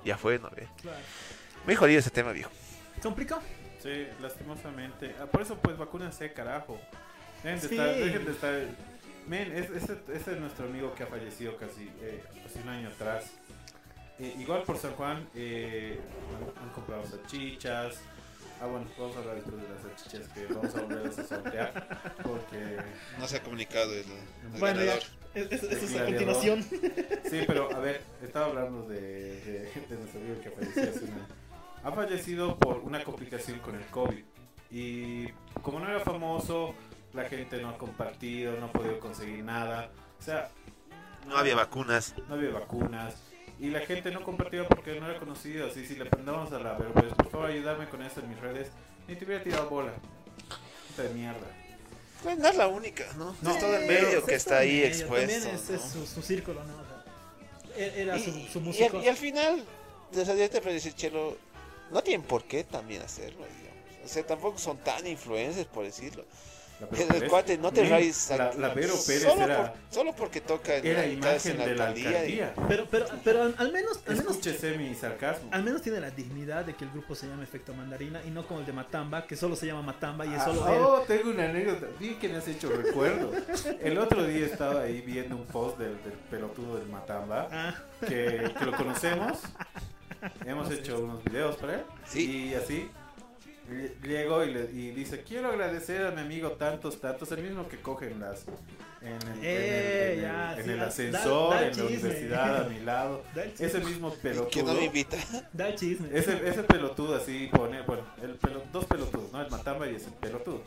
ya 0.05 0.17
fue, 0.17 0.39
¿no 0.39 0.49
ve? 0.51 0.67
Claro. 0.81 0.97
Muy 1.65 1.75
jodido 1.75 1.99
ese 1.99 2.09
tema, 2.11 2.31
viejo. 2.31 2.49
¿Complicado? 3.03 3.41
Sí, 3.83 4.07
lastimosamente. 4.21 5.13
Ah, 5.21 5.25
por 5.25 5.41
eso, 5.41 5.57
pues, 5.57 5.77
vacúnense, 5.77 6.31
carajo. 6.31 6.79
Dejen 7.43 7.59
de 7.61 7.67
Sí. 7.67 7.75
estar, 7.75 7.95
dejen 7.95 8.25
de 8.25 8.31
estar. 8.31 8.53
Men, 9.27 9.51
es- 9.51 9.69
ese, 9.71 9.97
ese 10.13 10.31
es 10.33 10.39
nuestro 10.39 10.65
amigo 10.67 10.95
que 10.95 11.03
ha 11.03 11.07
fallecido 11.07 11.57
casi, 11.57 11.91
eh, 12.01 12.23
casi 12.43 12.59
un 12.59 12.69
año 12.69 12.87
atrás. 12.87 13.25
Eh, 14.19 14.35
igual 14.39 14.63
por 14.63 14.77
San 14.77 14.93
Juan 14.93 15.27
eh, 15.35 15.99
han, 16.57 16.63
han 16.63 16.69
comprado 16.73 17.05
salchichas. 17.05 17.99
Ah, 18.59 18.65
bueno, 18.65 18.87
vamos 18.97 19.15
a 19.15 19.19
hablar 19.19 19.35
después 19.35 19.55
de 19.61 19.69
las 19.69 19.81
salchichas 19.83 20.27
que 20.33 20.45
vamos 20.51 20.75
a 20.75 20.81
volver 20.81 21.07
a 21.07 21.11
sortear. 21.27 22.13
Porque. 22.23 22.77
No 23.19 23.27
se 23.27 23.37
ha 23.37 23.43
comunicado 23.43 23.93
el, 23.93 24.05
Bueno, 24.59 24.83
ya. 24.83 24.95
Es- 25.35 25.51
es- 25.51 25.63
Eso 25.63 25.85
es 25.85 25.95
a 25.97 26.05
continuación. 26.05 26.63
Sí, 26.63 27.43
pero 27.45 27.71
a 27.75 27.79
ver, 27.79 28.01
estaba 28.23 28.47
hablando 28.47 28.87
de, 28.87 28.99
de, 29.01 29.61
de 29.87 29.95
nuestro 29.97 30.19
amigo 30.19 30.41
que 30.41 30.49
falleció 30.49 30.83
hace 30.83 31.03
un 31.05 31.11
año. 31.11 31.27
Ha 31.83 31.91
fallecido 31.91 32.57
por 32.57 32.79
una 32.79 33.03
complicación 33.03 33.59
con 33.59 33.75
el 33.75 33.85
COVID. 33.85 34.23
Y 34.71 35.27
como 35.61 35.79
no 35.79 35.87
era 35.89 35.99
famoso, 35.99 36.73
la 37.13 37.25
gente 37.29 37.61
no 37.61 37.69
ha 37.69 37.77
compartido, 37.77 38.57
no 38.59 38.65
ha 38.65 38.71
podido 38.71 38.99
conseguir 38.99 39.43
nada. 39.43 39.91
O 40.19 40.23
sea, 40.23 40.49
No 41.27 41.37
había 41.37 41.55
vacunas. 41.55 42.15
no 42.27 42.33
había 42.33 42.49
vacunas. 42.49 43.13
Y 43.59 43.69
la 43.69 43.79
gente 43.81 44.11
no 44.11 44.23
compartió 44.23 44.67
porque 44.67 44.99
no 44.99 45.09
era 45.09 45.19
conocido. 45.19 45.67
Así, 45.67 45.85
si 45.85 45.95
le 45.95 46.05
prendamos 46.05 46.51
a 46.51 46.59
la 46.59 46.73
ver, 46.73 46.91
pues 46.91 47.13
por 47.13 47.29
favor 47.29 47.49
ayúdame 47.49 47.89
con 47.89 48.03
eso 48.03 48.19
en 48.19 48.29
mis 48.29 48.39
redes. 48.39 48.69
Ni 49.07 49.15
te 49.15 49.25
hubiera 49.25 49.43
tirado 49.43 49.69
bola. 49.69 49.93
Puta 50.89 51.03
de 51.03 51.09
mierda. 51.13 51.47
Pues 52.23 52.37
no 52.37 52.47
es 52.47 52.55
la 52.55 52.67
única, 52.67 53.05
¿no? 53.17 53.35
No, 53.41 53.51
es 53.51 53.59
todo 53.59 53.75
el 53.77 53.87
pero 53.87 54.07
medio 54.07 54.25
que 54.25 54.35
está 54.35 54.59
ahí 54.59 54.71
medio, 54.73 54.87
expuesto. 54.87 55.27
También 55.27 55.55
es, 55.55 55.81
su, 55.81 56.05
su 56.05 56.21
círculo, 56.21 56.63
¿no? 56.63 56.73
O 56.75 56.85
sea, 56.85 57.03
e- 57.75 58.01
era 58.01 58.19
su, 58.19 58.29
Y, 58.31 58.47
su 58.51 58.59
y 58.59 58.61
músico. 58.61 58.97
al, 58.97 59.03
y 59.03 59.07
al 59.07 59.17
final, 59.17 59.63
te 60.11 60.25
puedo 60.61 60.73
decir, 60.73 60.93
Chelo, 60.93 61.37
no 61.91 62.01
tienen 62.01 62.25
por 62.25 62.43
qué 62.43 62.63
también 62.63 63.01
hacerlo, 63.03 63.45
digamos. 63.45 64.05
O 64.05 64.07
sea, 64.07 64.25
tampoco 64.25 64.57
son 64.57 64.77
tan 64.79 65.05
influencers, 65.05 65.67
por 65.67 65.85
decirlo. 65.85 66.25
La 66.79 66.85
El, 66.85 66.95
Vero 67.07 67.07
Pérez- 67.19 67.29
cuate, 67.29 67.57
no 67.57 67.71
te 67.71 67.89
rayes. 67.89 68.29
La, 68.29 68.53
la 68.53 68.69
Vero 68.69 68.93
Pérez 69.07 69.23
solo, 69.23 69.43
era, 69.45 69.57
por- 69.73 69.93
solo 69.93 70.13
porque 70.15 70.41
toca 70.41 70.75
en 70.75 70.85
era 70.85 71.01
la- 71.01 71.07
imagen 71.07 71.51
en 71.59 71.67
de 71.67 71.75
la 71.75 71.87
alcaldía 71.87 72.25
y-. 72.27 72.51
Pero, 72.67 72.85
pero, 72.91 73.05
pero 73.23 73.41
al, 73.43 73.55
al 73.57 73.71
menos, 73.71 73.99
al 74.05 74.15
menos, 74.17 74.31
Escúchese 74.33 74.77
mi 74.77 74.93
sarcasmo. 74.93 75.49
al 75.51 75.63
menos 75.63 75.81
tiene 75.81 75.99
la 75.99 76.11
dignidad 76.11 76.65
de 76.65 76.75
que 76.75 76.83
el 76.85 76.91
grupo 76.91 77.15
se 77.15 77.27
llame 77.27 77.43
Efecto 77.45 77.73
Mandarina 77.73 78.21
y 78.27 78.29
no 78.29 78.45
como 78.45 78.59
el 78.59 78.65
de 78.67 78.73
Matamba, 78.73 79.25
que 79.25 79.35
solo 79.35 79.55
se 79.55 79.65
llama 79.65 79.81
Matamba 79.81 80.25
y 80.27 80.33
es 80.35 80.39
Ah, 80.41 80.45
solo 80.45 80.67
él. 80.67 80.79
oh, 80.83 80.99
tengo 81.07 81.31
una 81.31 81.45
anécdota. 81.45 81.87
Vi 81.99 82.13
que 82.15 82.29
me 82.29 82.37
has 82.37 82.47
hecho 82.47 82.69
recuerdo. 82.69 83.31
El 83.81 83.97
otro 83.97 84.23
día 84.25 84.45
estaba 84.45 84.81
ahí 84.81 85.01
viendo 85.01 85.35
un 85.35 85.45
post 85.45 85.79
del, 85.79 85.93
del 86.03 86.13
pelotudo 86.29 86.77
del 86.77 86.87
Matamba, 86.89 87.47
Ah, 87.51 87.75
que, 88.01 88.53
que 88.57 88.65
lo 88.65 88.71
conocemos. 88.77 89.39
Hemos 90.45 90.69
hecho 90.71 90.99
unos 90.99 91.23
videos 91.23 91.55
para 91.57 91.75
él. 91.75 91.81
Sí. 92.07 92.49
Y 92.49 92.53
así. 92.55 92.89
Llegó 94.03 94.43
y, 94.45 94.53
le, 94.53 94.61
y 94.71 94.91
dice, 94.91 95.23
quiero 95.23 95.49
agradecer 95.49 96.05
a 96.05 96.11
mi 96.11 96.21
amigo 96.21 96.51
tantos, 96.51 97.01
tantos, 97.01 97.31
el 97.33 97.43
mismo 97.43 97.67
que 97.67 97.77
cogen 97.81 98.19
las 98.19 98.45
en 99.01 99.07
el, 99.07 99.13
en 99.23 99.27
el- 99.39 99.39
Eh, 99.43 100.07
en 100.13 100.17
el- 100.19 100.21
ya, 100.21 100.57
en 100.57 100.63
sí, 100.65 100.71
el 100.71 100.77
da- 100.79 100.85
ascensor, 100.87 101.49
da- 101.53 101.59
da 101.61 101.67
en 101.67 101.77
la 101.77 101.83
universidad 101.83 102.65
a 102.65 102.69
mi 102.69 102.79
lado. 102.79 103.23
da 103.35 103.43
el 103.43 103.51
chisme. 103.51 103.65
Ese 103.67 103.79
mismo 103.79 104.09
que 104.21 104.33
no 104.33 104.47
pelotudo. 104.47 104.73
me 104.73 104.85
invita. 104.85 105.17
Da 105.53 105.67
el 105.69 105.75
chisme. 105.75 106.07
Ese, 106.13 106.47
ese 106.47 106.63
pelotudo 106.63 107.15
así 107.15 107.49
pone, 107.51 107.81
bueno, 107.81 108.03
el 108.23 108.39
pelo- 108.39 108.63
dos 108.71 108.85
pelotudos, 108.85 109.31
¿no? 109.33 109.41
El 109.41 109.51
Matamba 109.51 109.87
y 109.89 109.95
ese 109.95 110.11
pelotudo. 110.11 110.61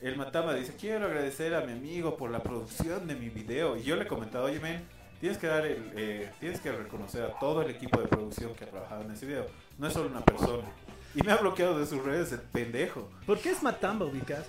El 0.00 0.16
Matamba 0.16 0.54
dice, 0.54 0.74
quiero 0.80 1.04
agradecer 1.06 1.54
a 1.54 1.60
mi 1.60 1.72
amigo 1.72 2.16
por 2.16 2.30
la 2.30 2.42
producción 2.42 3.06
de 3.06 3.14
mi 3.14 3.28
video. 3.28 3.76
Y 3.76 3.82
yo 3.82 3.94
le 3.94 4.02
he 4.04 4.06
comentado, 4.08 4.46
oye, 4.46 4.58
men, 4.58 4.82
tienes 5.20 5.38
que 5.38 5.46
dar 5.46 5.64
el, 5.66 5.92
eh, 5.94 6.30
tienes 6.40 6.60
que 6.60 6.72
reconocer 6.72 7.22
a 7.22 7.38
todo 7.38 7.62
el 7.62 7.70
equipo 7.70 8.00
de 8.00 8.08
producción 8.08 8.54
que 8.54 8.64
ha 8.64 8.68
trabajado 8.70 9.02
en 9.02 9.12
ese 9.12 9.26
video. 9.26 9.46
No 9.78 9.86
es 9.86 9.92
solo 9.92 10.08
una 10.08 10.24
persona. 10.24 10.64
Y 11.14 11.22
me 11.22 11.32
ha 11.32 11.36
bloqueado 11.36 11.78
de 11.78 11.86
sus 11.86 12.02
redes 12.02 12.32
el 12.32 12.40
pendejo. 12.40 13.10
¿Por 13.26 13.38
qué 13.38 13.50
es 13.50 13.62
Matamba 13.62 14.06
ubicas? 14.06 14.44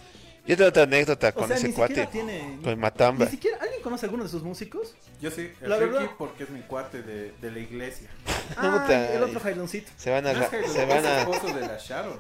Yo 0.46 0.58
tengo 0.58 0.70
otra 0.70 0.84
anécdota 0.84 1.30
O 1.30 1.34
con 1.34 1.48
sea, 1.48 1.56
ese 1.58 1.70
ni 1.70 1.74
cuate. 1.74 2.06
tiene. 2.08 2.60
Con 2.64 2.78
Matamba. 2.80 3.26
Ni 3.26 3.32
siquiera. 3.32 3.58
¿Alguien 3.62 3.82
conoce 3.82 4.06
a 4.06 4.08
alguno 4.08 4.24
de 4.26 4.30
sus 4.30 4.44
músicos? 4.44 4.94
Yo 5.22 5.32
sí, 5.32 5.50
el 5.62 5.70
La 5.70 5.78
Ricky 5.78 5.92
verdad- 5.92 6.10
porque 6.18 6.44
es 6.44 6.50
mi 6.50 6.60
cuate 6.62 7.02
de, 7.02 7.32
de 7.42 7.52
la 7.52 7.60
iglesia. 7.60 8.10
Ah, 8.58 8.86
el 9.14 9.24
otro 9.24 9.40
Jailoncito. 9.40 9.90
Se 9.98 10.10
van 10.12 10.28
a. 10.28 10.34
No 10.34 10.44
es 10.44 10.72
se 10.72 10.86
van 10.86 11.06
a. 11.06 11.20
esposo 11.22 11.48
de 11.54 11.62
la 11.62 11.78
Sharon. 11.78 12.20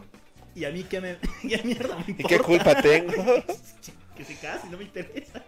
Y 0.55 0.63
a 0.65 0.69
mí 0.69 0.83
que 0.83 1.01
me. 1.01 1.17
y 1.43 1.53
a 1.59 1.63
mierda 1.63 1.97
me 2.07 2.15
¿Y 2.17 2.23
qué 2.23 2.39
culpa 2.39 2.81
tengo? 2.81 3.11
Que 4.15 4.23
si 4.23 4.35
casi 4.35 4.67
no 4.69 4.77
me 4.77 4.83
interesa. 4.83 5.43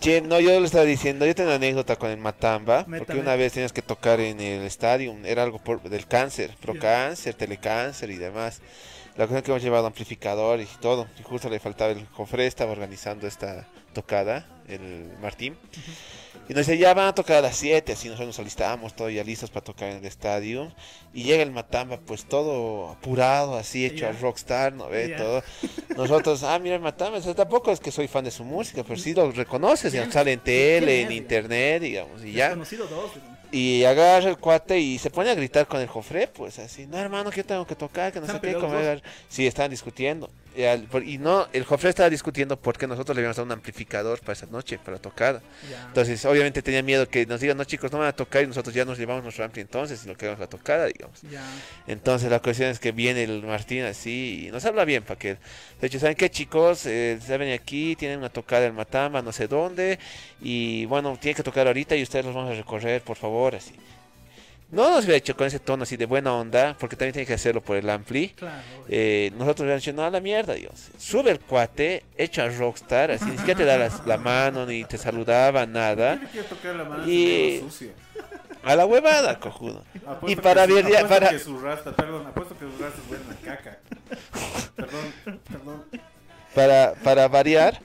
Che, 0.00 0.20
no, 0.20 0.38
yo 0.40 0.60
le 0.60 0.66
estaba 0.66 0.84
diciendo, 0.84 1.26
yo 1.26 1.34
tengo 1.34 1.48
una 1.48 1.56
anécdota 1.56 1.96
con 1.96 2.10
el 2.10 2.18
Matamba, 2.18 2.84
porque 2.98 3.14
una 3.20 3.34
vez 3.36 3.52
tenías 3.54 3.72
que 3.72 3.82
tocar 3.82 4.20
en 4.20 4.40
el 4.40 4.62
estadio, 4.62 5.14
era 5.24 5.42
algo 5.42 5.58
por- 5.58 5.82
del 5.82 6.06
cáncer, 6.06 6.50
procáncer, 6.60 7.34
telecáncer 7.34 8.10
y 8.10 8.16
demás. 8.16 8.60
La 9.16 9.26
cuestión 9.26 9.38
es 9.38 9.42
que 9.44 9.50
hemos 9.52 9.62
llevado 9.62 9.86
amplificador 9.86 10.60
y 10.60 10.66
todo, 10.80 11.06
y 11.18 11.22
justo 11.22 11.48
le 11.48 11.58
faltaba 11.58 11.90
el 11.92 12.04
cofre, 12.08 12.46
estaba 12.46 12.72
organizando 12.72 13.26
esta 13.26 13.66
tocada, 13.94 14.46
el 14.68 15.10
Martín. 15.20 15.56
Y 16.48 16.54
nos 16.54 16.66
dice, 16.66 16.78
ya 16.78 16.94
van 16.94 17.08
a 17.08 17.14
tocar 17.14 17.38
a 17.38 17.40
las 17.40 17.56
7, 17.56 17.92
así 17.92 18.06
nosotros 18.06 18.28
nos 18.28 18.38
alistábamos, 18.38 18.94
todos 18.94 19.12
ya 19.12 19.24
listos 19.24 19.50
para 19.50 19.64
tocar 19.64 19.90
en 19.90 19.96
el 19.98 20.04
estadio. 20.04 20.72
Y 21.12 21.24
llega 21.24 21.42
el 21.42 21.50
Matamba, 21.50 21.98
pues 21.98 22.24
todo 22.24 22.90
apurado, 22.90 23.56
así 23.56 23.84
hecho 23.84 24.06
al 24.06 24.18
rockstar, 24.20 24.72
¿no 24.72 24.88
ve? 24.88 25.08
Todo. 25.08 25.42
Nosotros, 25.96 26.44
ah, 26.44 26.58
mira 26.58 26.76
el 26.76 26.82
Matamba, 26.82 27.18
o 27.18 27.22
sea, 27.22 27.34
tampoco 27.34 27.72
es 27.72 27.80
que 27.80 27.90
soy 27.90 28.06
fan 28.06 28.24
de 28.24 28.30
su 28.30 28.44
música, 28.44 28.84
pero 28.84 28.98
sí 28.98 29.12
lo 29.12 29.32
reconoces, 29.32 29.92
ya 29.92 30.10
sale 30.10 30.32
en 30.32 30.40
¿Quién 30.40 30.80
tele, 30.80 31.02
en 31.02 31.12
internet, 31.12 31.82
digamos, 31.82 32.24
y 32.24 32.32
ya. 32.32 32.50
conocido 32.50 32.86
dos. 32.86 33.10
Y 33.56 33.84
agarra 33.84 34.28
el 34.28 34.36
cuate 34.36 34.78
y 34.78 34.98
se 34.98 35.08
pone 35.10 35.30
a 35.30 35.34
gritar 35.34 35.66
con 35.66 35.80
el 35.80 35.86
jofre, 35.88 36.28
pues 36.28 36.58
así, 36.58 36.86
no 36.86 36.98
hermano, 36.98 37.30
que 37.30 37.38
yo 37.38 37.44
tengo 37.44 37.66
que 37.66 37.74
tocar, 37.74 38.12
que 38.12 38.20
no 38.20 38.26
sé 38.26 38.32
¿Están 38.36 38.50
qué, 38.52 38.56
era- 38.82 39.00
Sí, 39.28 39.46
estaban 39.46 39.70
discutiendo. 39.70 40.28
Y, 40.54 40.62
al- 40.64 40.84
por- 40.84 41.04
y 41.04 41.18
no, 41.18 41.46
el 41.52 41.64
jofre 41.64 41.90
estaba 41.90 42.08
discutiendo 42.08 42.56
porque 42.58 42.86
nosotros 42.86 43.14
le 43.14 43.20
habíamos 43.20 43.36
dado 43.36 43.44
un 43.46 43.52
amplificador 43.52 44.20
para 44.20 44.32
esa 44.32 44.46
noche, 44.46 44.78
para 44.78 44.96
tocar. 44.98 45.42
Ya. 45.70 45.84
Entonces, 45.88 46.24
obviamente 46.24 46.62
tenía 46.62 46.82
miedo 46.82 47.06
que 47.08 47.26
nos 47.26 47.40
digan, 47.42 47.58
no 47.58 47.64
chicos, 47.64 47.92
no 47.92 47.98
van 47.98 48.08
a 48.08 48.12
tocar 48.16 48.42
y 48.42 48.46
nosotros 48.46 48.74
ya 48.74 48.86
nos 48.86 48.96
llevamos 48.98 49.22
nuestro 49.22 49.44
ampli 49.44 49.60
entonces, 49.60 50.02
y 50.04 50.08
lo 50.08 50.16
que 50.16 50.24
hagamos 50.24 50.40
la 50.40 50.46
tocada, 50.46 50.86
digamos. 50.86 51.20
Ya. 51.30 51.42
Entonces 51.86 52.30
la 52.30 52.40
cuestión 52.40 52.70
es 52.70 52.78
que 52.78 52.92
viene 52.92 53.24
el 53.24 53.42
Martín 53.42 53.82
así 53.84 54.46
y 54.48 54.50
nos 54.50 54.64
habla 54.64 54.84
bien 54.86 55.02
para 55.02 55.18
que 55.18 55.36
de 55.80 55.86
hecho 55.88 55.98
saben 56.00 56.16
qué 56.16 56.30
chicos 56.30 56.86
eh, 56.86 57.18
saben 57.26 57.52
aquí 57.52 57.94
tienen 57.96 58.18
una 58.18 58.30
tocada 58.30 58.64
en 58.64 58.74
Matamba 58.74 59.20
no 59.20 59.30
sé 59.32 59.46
dónde 59.46 59.98
y 60.40 60.86
bueno 60.86 61.18
tienen 61.20 61.36
que 61.36 61.42
tocar 61.42 61.66
ahorita 61.66 61.94
y 61.96 62.02
ustedes 62.02 62.24
los 62.24 62.34
vamos 62.34 62.52
a 62.52 62.54
recorrer 62.54 63.02
por 63.02 63.16
favor 63.18 63.45
así 63.54 63.74
no 64.68 64.90
nos 64.90 65.04
hubiera 65.04 65.18
hecho 65.18 65.36
con 65.36 65.46
ese 65.46 65.60
tono 65.60 65.84
así 65.84 65.96
de 65.96 66.06
buena 66.06 66.32
onda 66.34 66.76
porque 66.80 66.96
también 66.96 67.12
tiene 67.12 67.26
que 67.26 67.34
hacerlo 67.34 67.60
por 67.62 67.76
el 67.76 67.88
ampli 67.88 68.30
Claro. 68.30 68.56
eh, 68.88 69.30
nosotros 69.38 69.68
le 69.68 69.76
dicho, 69.76 69.92
no, 69.92 70.02
a 70.04 70.10
la 70.10 70.18
mierda, 70.20 70.54
Dios. 70.54 70.88
Sube 70.98 71.30
el 71.30 71.38
cuate, 71.38 72.02
echa 72.18 72.42
a 72.44 72.48
Rockstar, 72.48 73.12
así, 73.12 73.24
ni 73.26 73.38
siquiera 73.38 73.58
te 73.58 73.64
da 73.64 73.78
las- 73.78 74.04
la, 74.06 74.16
mano, 74.18 74.66
ni 74.66 74.84
te 74.84 74.98
saludaba, 74.98 75.66
nada. 75.66 76.14
¿Quién 76.16 76.24
le 76.24 76.30
quiere 76.30 76.48
tocar 76.48 76.74
la 76.74 76.84
mano 76.84 77.08
Y-? 77.08 77.62
A 78.64 78.74
la 78.74 78.84
huevada, 78.86 79.38
cojudo. 79.38 79.84
Apuesto 80.04 80.28
Y 80.32 80.34
para 80.42 80.66
su- 80.66 80.74
ver, 80.74 80.90
ya- 80.90 81.06
para, 81.06 81.28
que 81.30 81.38
su 81.38 81.60
rasta, 81.60 81.94
perdón, 81.94 82.26
apuesto 82.26 82.58
que 82.58 82.64
sus 82.64 82.80
rastas 82.80 83.02
huelen 83.08 83.26
a 83.30 83.36
caca. 83.36 83.78
Perdón, 84.74 85.40
perdón. 85.48 85.84
para, 86.56 86.94
para 87.04 87.28
variar, 87.28 87.80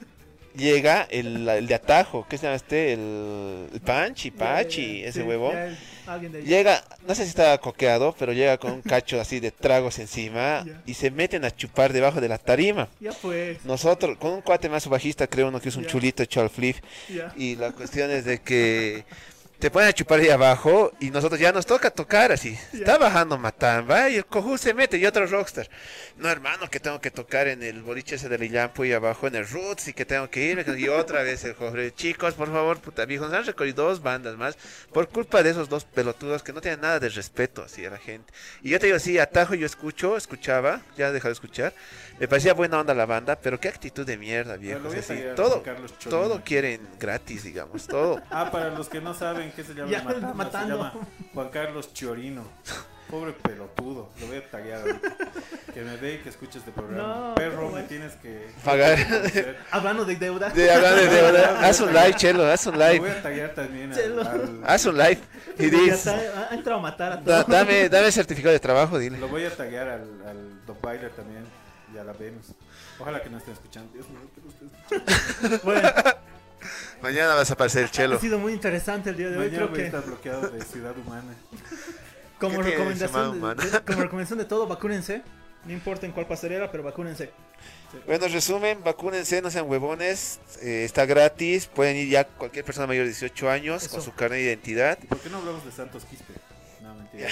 llega 0.55 1.07
el, 1.09 1.47
el 1.47 1.67
de 1.67 1.75
atajo, 1.75 2.25
¿qué 2.29 2.37
se 2.37 2.43
llama 2.43 2.55
este? 2.55 2.93
El, 2.93 3.67
el 3.73 3.81
Panchi, 3.81 4.31
Pachi, 4.31 5.01
ya, 5.01 5.07
ese 5.07 5.23
sí, 5.23 5.29
ahí. 5.29 5.77
Llega, 6.45 6.83
no 7.07 7.15
sé 7.15 7.23
si 7.23 7.29
estaba 7.29 7.57
coqueado, 7.59 8.15
pero 8.17 8.33
llega 8.33 8.57
con 8.57 8.71
un 8.71 8.81
cacho 8.81 9.21
así 9.21 9.39
de 9.39 9.51
tragos 9.51 9.99
encima 9.99 10.65
y 10.85 10.93
se 10.93 11.11
meten 11.11 11.45
a 11.45 11.51
chupar 11.55 11.93
debajo 11.93 12.19
de 12.19 12.27
la 12.27 12.37
tarima. 12.37 12.89
Ya 12.99 13.11
pues. 13.11 13.63
Nosotros, 13.65 14.17
con 14.17 14.31
un 14.31 14.41
cuate 14.41 14.67
más 14.67 14.87
bajista, 14.87 15.27
creo 15.27 15.47
uno 15.47 15.61
que 15.61 15.69
es 15.69 15.75
un 15.75 15.85
chulito 15.85 16.23
hecho 16.23 16.41
al 16.41 16.49
flip. 16.49 16.77
Y 17.37 17.55
la 17.55 17.71
cuestión 17.71 18.11
es 18.11 18.25
de 18.25 18.39
que 18.41 19.05
te 19.61 19.69
ponen 19.69 19.89
a 19.89 19.93
chupar 19.93 20.19
ahí 20.19 20.29
abajo 20.29 20.91
y 20.99 21.11
nosotros 21.11 21.39
ya 21.39 21.51
nos 21.51 21.67
toca 21.67 21.91
tocar 21.91 22.31
así. 22.31 22.57
Está 22.73 22.97
bajando 22.97 23.37
Matamba 23.37 24.09
y 24.09 24.15
el 24.15 24.25
cojú 24.25 24.57
se 24.57 24.73
mete 24.73 24.97
y 24.97 25.05
otro 25.05 25.27
rockstar. 25.27 25.69
No, 26.17 26.29
hermano, 26.29 26.67
que 26.67 26.79
tengo 26.79 26.99
que 26.99 27.11
tocar 27.11 27.47
en 27.47 27.61
el 27.61 27.83
boliche 27.83 28.15
ese 28.15 28.27
del 28.27 28.41
Illampo 28.41 28.85
y 28.85 28.91
abajo 28.91 29.27
en 29.27 29.35
el 29.35 29.47
Roots 29.47 29.89
y 29.89 29.93
que 29.93 30.03
tengo 30.03 30.31
que 30.31 30.43
irme. 30.45 30.65
Y 30.79 30.87
otra 30.87 31.21
vez 31.21 31.43
el 31.43 31.53
joven, 31.53 31.91
chicos, 31.91 32.33
por 32.33 32.51
favor, 32.51 32.79
puta 32.79 33.05
viejo, 33.05 33.25
nos 33.25 33.35
han 33.35 33.45
recorrido 33.45 33.85
dos 33.85 34.01
bandas 34.01 34.35
más 34.35 34.57
por 34.91 35.09
culpa 35.09 35.43
de 35.43 35.51
esos 35.51 35.69
dos 35.69 35.85
pelotudos 35.85 36.41
que 36.41 36.53
no 36.53 36.59
tienen 36.59 36.81
nada 36.81 36.99
de 36.99 37.09
respeto 37.09 37.61
así 37.61 37.85
a 37.85 37.91
la 37.91 37.99
gente. 37.99 38.33
Y 38.63 38.71
yo 38.71 38.79
te 38.79 38.87
digo, 38.87 38.97
sí, 38.97 39.19
atajo 39.19 39.53
yo 39.53 39.67
escucho, 39.67 40.17
escuchaba, 40.17 40.81
ya 40.97 41.09
he 41.09 41.11
dejado 41.11 41.29
de 41.29 41.33
escuchar. 41.33 41.73
Me 42.21 42.27
parecía 42.27 42.53
buena 42.53 42.79
onda 42.79 42.93
la 42.93 43.07
banda, 43.07 43.35
pero 43.35 43.59
qué 43.59 43.67
actitud 43.67 44.05
de 44.05 44.15
mierda, 44.15 44.55
viejo. 44.55 44.79
Todo, 45.35 45.63
todo 46.07 46.41
quieren 46.45 46.79
gratis, 46.99 47.43
digamos, 47.43 47.87
todo. 47.87 48.21
Ah, 48.29 48.51
para 48.51 48.69
los 48.69 48.87
que 48.89 49.01
no 49.01 49.15
saben 49.15 49.51
qué 49.55 49.63
se 49.63 49.73
llama 49.73 49.89
Ya, 49.89 50.03
Matamba, 50.03 50.29
se 50.29 50.35
matando. 50.35 50.77
llama 50.77 50.93
Juan 51.33 51.49
Carlos 51.49 51.91
Chiorino. 51.93 52.43
Pobre 53.09 53.33
pelotudo. 53.33 54.09
Lo 54.21 54.27
voy 54.27 54.37
a 54.37 54.49
taguear 54.51 54.81
ahorita. 54.81 55.15
Que 55.73 55.81
me 55.83 55.95
ve 55.97 56.15
y 56.15 56.17
que 56.19 56.29
escuche 56.29 56.59
este 56.59 56.69
programa. 56.71 57.29
No, 57.29 57.35
Perro, 57.35 57.55
¿cómo 57.61 57.71
me 57.71 57.81
es? 57.81 57.87
tienes 57.87 58.13
que... 58.17 58.49
Pagar. 58.63 58.97
Hablando 59.71 60.03
de 60.03 60.15
deuda. 60.17 60.49
De 60.49 60.69
hablar 60.69 60.95
de 60.95 61.07
deuda. 61.07 61.59
Haz 61.65 61.79
un 61.79 61.93
live, 61.93 62.13
Chelo, 62.17 62.45
haz 62.45 62.67
un 62.67 62.77
Lo 62.77 62.85
voy 62.85 62.99
live. 62.99 63.11
a 63.11 63.21
taguear 63.23 63.53
también 63.55 63.91
Chelo. 63.93 64.21
al... 64.21 64.27
al- 64.27 64.61
Haz 64.65 64.85
un 64.85 64.97
live. 64.97 65.19
Y 65.57 65.69
dices, 65.69 66.07
ha- 66.07 66.49
entrado 66.53 66.77
a 66.79 66.81
matar 66.83 67.13
a 67.13 67.15
da- 67.17 67.43
todos. 67.43 67.47
dame, 67.47 67.87
dame 67.89 68.11
certificado 68.11 68.51
de 68.53 68.59
trabajo, 68.59 68.99
dile. 68.99 69.17
Lo 69.17 69.29
voy 69.29 69.45
a 69.45 69.55
taguear 69.55 69.87
al, 69.87 70.01
al 70.27 70.75
Bailer 70.81 71.11
también 71.11 71.45
y 71.93 71.97
a 71.97 72.03
la 72.03 72.13
Venus. 72.13 72.47
Ojalá 72.99 73.21
que 73.21 73.29
no 73.29 73.37
estén 73.37 73.53
escuchando. 73.53 73.91
Dios 73.93 74.07
mío, 74.09 74.19
que 74.35 74.41
no 74.41 74.49
estén 74.49 74.71
escuchando. 75.41 75.59
Bueno, 75.63 75.89
Mañana 77.01 77.33
vas 77.33 77.49
a 77.49 77.53
aparecer 77.53 77.81
el 77.83 77.87
ha 77.87 77.91
Chelo. 77.91 78.19
sido 78.19 78.37
muy 78.37 78.53
interesante 78.53 79.09
el 79.09 79.17
día 79.17 79.29
de 79.29 79.37
hoy. 79.37 79.45
Mañana 79.49 79.57
Creo 79.57 79.69
voy 79.69 79.79
a 79.79 79.81
que 79.81 79.85
estar 79.87 80.03
bloqueado 80.05 80.49
de 80.49 80.61
Ciudad 80.63 80.95
Humana. 80.97 81.33
como 82.39 82.57
¿Qué 82.57 82.63
tiene 82.63 82.71
recomendación, 82.77 83.31
de, 83.31 83.37
humana? 83.39 83.63
de- 83.65 83.79
como 83.81 84.01
recomendación 84.03 84.39
de 84.39 84.45
todo, 84.45 84.67
vacúnense. 84.67 85.23
No 85.65 85.73
importa 85.73 86.05
en 86.05 86.11
cuál 86.11 86.27
pasarela, 86.27 86.71
pero 86.71 86.83
vacúnense. 86.83 87.31
Bueno, 88.07 88.27
resumen, 88.27 88.83
vacúnense, 88.83 89.41
no 89.41 89.51
sean 89.51 89.69
huevones, 89.69 90.39
eh, 90.61 90.83
está 90.85 91.05
gratis, 91.05 91.67
pueden 91.67 91.97
ir 91.97 92.09
ya 92.09 92.23
cualquier 92.25 92.63
persona 92.65 92.87
mayor 92.87 93.03
de 93.03 93.09
18 93.11 93.49
años 93.49 93.87
con 93.89 94.01
su 94.01 94.13
carnet 94.13 94.39
de 94.39 94.43
identidad. 94.45 94.97
¿Y 95.03 95.07
por 95.07 95.19
qué 95.19 95.29
no 95.29 95.37
hablamos 95.37 95.63
de 95.65 95.71
Santos 95.71 96.05
Quispe? 96.05 96.33
No, 96.81 96.95
mentira. 96.95 97.29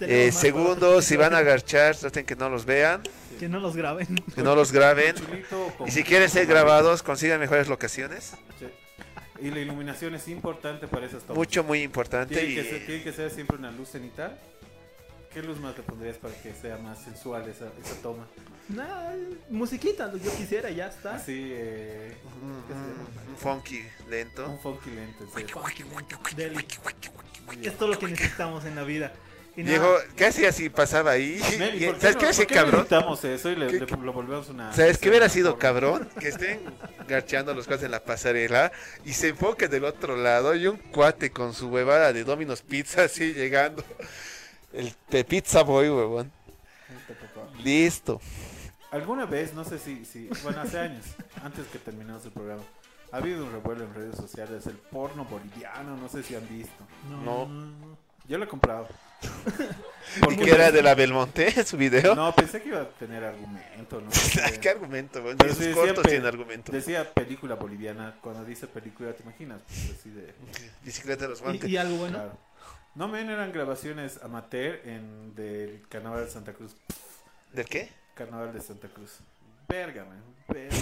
Eh, 0.00 0.32
segundo, 0.32 1.00
si 1.02 1.16
van 1.16 1.34
a 1.34 1.38
agarchar, 1.38 1.96
traten 1.96 2.26
que 2.26 2.36
no 2.36 2.48
los 2.48 2.64
vean, 2.64 3.02
Que 3.40 3.48
no 3.48 3.58
los 3.60 3.74
graben. 3.76 4.06
que 4.34 4.42
no 4.42 4.54
los 4.54 4.70
graben. 4.72 5.14
Y 5.86 5.90
si 5.90 6.04
quieren 6.04 6.28
ser 6.30 6.46
grabados, 6.46 7.02
consigan 7.02 7.40
mejores 7.40 7.68
locaciones. 7.68 8.32
Sí. 8.58 8.66
Y 9.40 9.50
la 9.50 9.58
iluminación 9.60 10.14
es 10.14 10.28
importante 10.28 10.86
para 10.86 11.06
esas 11.06 11.22
tomas. 11.24 11.36
Mucho, 11.38 11.64
muy 11.64 11.82
importante. 11.82 12.34
Tiene 12.34 12.54
que, 12.54 12.60
Y 12.60 12.64
ser, 12.64 12.86
tiene 12.86 13.02
que 13.02 13.12
ser 13.12 13.30
siempre 13.30 13.56
una 13.56 13.70
luz 13.72 13.90
cenital. 13.90 14.38
¿Qué 15.32 15.42
luz 15.42 15.58
más 15.58 15.76
le 15.76 15.82
pondrías 15.82 16.16
para 16.16 16.32
que 16.40 16.52
sea 16.54 16.76
más 16.78 17.02
sensual 17.02 17.42
esa, 17.48 17.66
esa 17.84 18.00
toma? 18.00 18.24
Nada, 18.68 19.14
musiquita, 19.50 20.06
lo 20.06 20.12
que 20.18 20.26
yo 20.26 20.36
quisiera, 20.36 20.70
ya 20.70 20.86
está. 20.86 21.16
Así, 21.16 21.50
eh, 21.52 22.16
un, 22.40 22.52
un 23.32 23.36
funky 23.36 23.82
lento. 24.08 24.48
Un 24.48 24.60
funky 24.60 24.90
lento. 24.90 25.24
en 25.24 25.30
serio. 25.32 25.60
Del- 26.36 26.64
Es 27.66 27.76
todo 27.76 27.88
lo 27.88 27.98
que 27.98 28.06
necesitamos 28.06 28.64
en 28.64 28.76
la 28.76 28.84
vida. 28.84 29.12
Diego, 29.56 29.96
casi 30.16 30.44
así 30.46 30.68
pasaba 30.68 31.12
ahí. 31.12 31.40
Men, 31.58 31.74
¿y 31.80 31.84
Y- 31.84 31.86
por 31.86 32.00
¿Sabes 32.00 32.16
no- 32.16 32.46
qué 32.46 32.54
no 32.54 32.60
cabrón? 32.60 32.80
editamos 32.80 33.24
eso 33.24 33.50
y 33.50 33.56
le, 33.56 33.66
¿Qué- 33.68 33.80
le- 33.80 33.86
lo 33.86 34.12
volvemos 34.12 34.48
una. 34.48 34.72
¿Sabes 34.72 34.98
qué 34.98 35.08
hubiera 35.10 35.28
sido 35.28 35.58
cabrón? 35.58 36.08
Que 36.18 36.28
estén 36.28 36.60
garcheando 37.06 37.54
los 37.54 37.66
cuates 37.66 37.84
en 37.84 37.92
la 37.92 38.02
pasarela 38.02 38.72
y 39.04 39.12
se 39.12 39.28
enfoque 39.28 39.68
del 39.68 39.84
otro 39.84 40.16
lado 40.16 40.54
y 40.56 40.66
un 40.66 40.76
cuate 40.78 41.30
con 41.30 41.54
su 41.54 41.68
huevada 41.68 42.12
de 42.12 42.24
Domino's 42.24 42.62
Pizza 42.62 43.04
así 43.04 43.32
llegando. 43.32 43.84
El 44.72 44.92
de 45.10 45.24
Pizza 45.24 45.62
Boy, 45.62 45.88
huevón. 45.88 46.32
Listo. 47.62 48.20
Alguna 48.90 49.24
vez, 49.26 49.54
no 49.54 49.64
sé 49.64 49.78
si, 49.78 50.04
si, 50.04 50.28
bueno, 50.42 50.60
hace 50.62 50.78
años, 50.78 51.04
antes 51.42 51.66
que 51.66 51.78
terminemos 51.78 52.24
el 52.24 52.30
programa, 52.32 52.62
ha 53.12 53.16
habido 53.16 53.44
un 53.44 53.52
revuelo 53.52 53.84
en 53.84 53.94
redes 53.94 54.16
sociales, 54.16 54.66
el 54.66 54.74
porno 54.76 55.24
boliviano, 55.24 55.96
no 55.96 56.08
sé 56.08 56.22
si 56.22 56.34
han 56.34 56.48
visto. 56.48 56.84
No. 57.24 57.48
Yo 58.26 58.38
lo 58.38 58.44
he 58.44 58.48
comprado. 58.48 58.88
¿Y 60.30 60.36
que 60.36 60.50
era 60.50 60.70
de 60.70 60.82
la 60.82 60.94
Belmonte 60.94 61.64
su 61.64 61.76
video? 61.76 62.14
No, 62.14 62.34
pensé 62.34 62.62
que 62.62 62.68
iba 62.68 62.82
a 62.82 62.88
tener 62.88 63.24
argumento, 63.24 64.00
¿no? 64.00 64.10
Sé. 64.12 64.60
¿Qué 64.60 64.70
argumento, 64.70 65.22
weón? 65.22 65.36
Pero 65.36 65.54
sí, 65.54 65.72
cortos 65.72 66.04
tiene 66.04 66.26
argumento. 66.26 66.72
Decía 66.72 67.12
película 67.12 67.54
boliviana, 67.54 68.16
cuando 68.20 68.44
dice 68.44 68.66
película, 68.66 69.12
¿te 69.12 69.22
imaginas? 69.22 69.60
Pues 69.66 69.98
así 69.98 70.10
de... 70.10 70.34
Bicicleta 70.82 71.24
de 71.24 71.30
los 71.30 71.40
y, 71.40 71.42
guantes. 71.42 71.70
y 71.70 71.76
algo 71.76 71.96
bueno. 71.96 72.18
Claro. 72.18 72.38
No, 72.94 73.08
men, 73.08 73.28
eran 73.28 73.52
grabaciones 73.52 74.20
amateur 74.22 74.80
en 74.84 75.34
del 75.34 75.82
Carnaval 75.88 76.26
de 76.26 76.30
Santa 76.30 76.52
Cruz. 76.52 76.76
¿Del 77.52 77.66
qué? 77.66 77.90
Carnaval 78.14 78.52
de 78.52 78.60
Santa 78.60 78.88
Cruz. 78.88 79.18
Verga, 79.68 80.04
man. 80.04 80.22
Verga. 80.48 80.76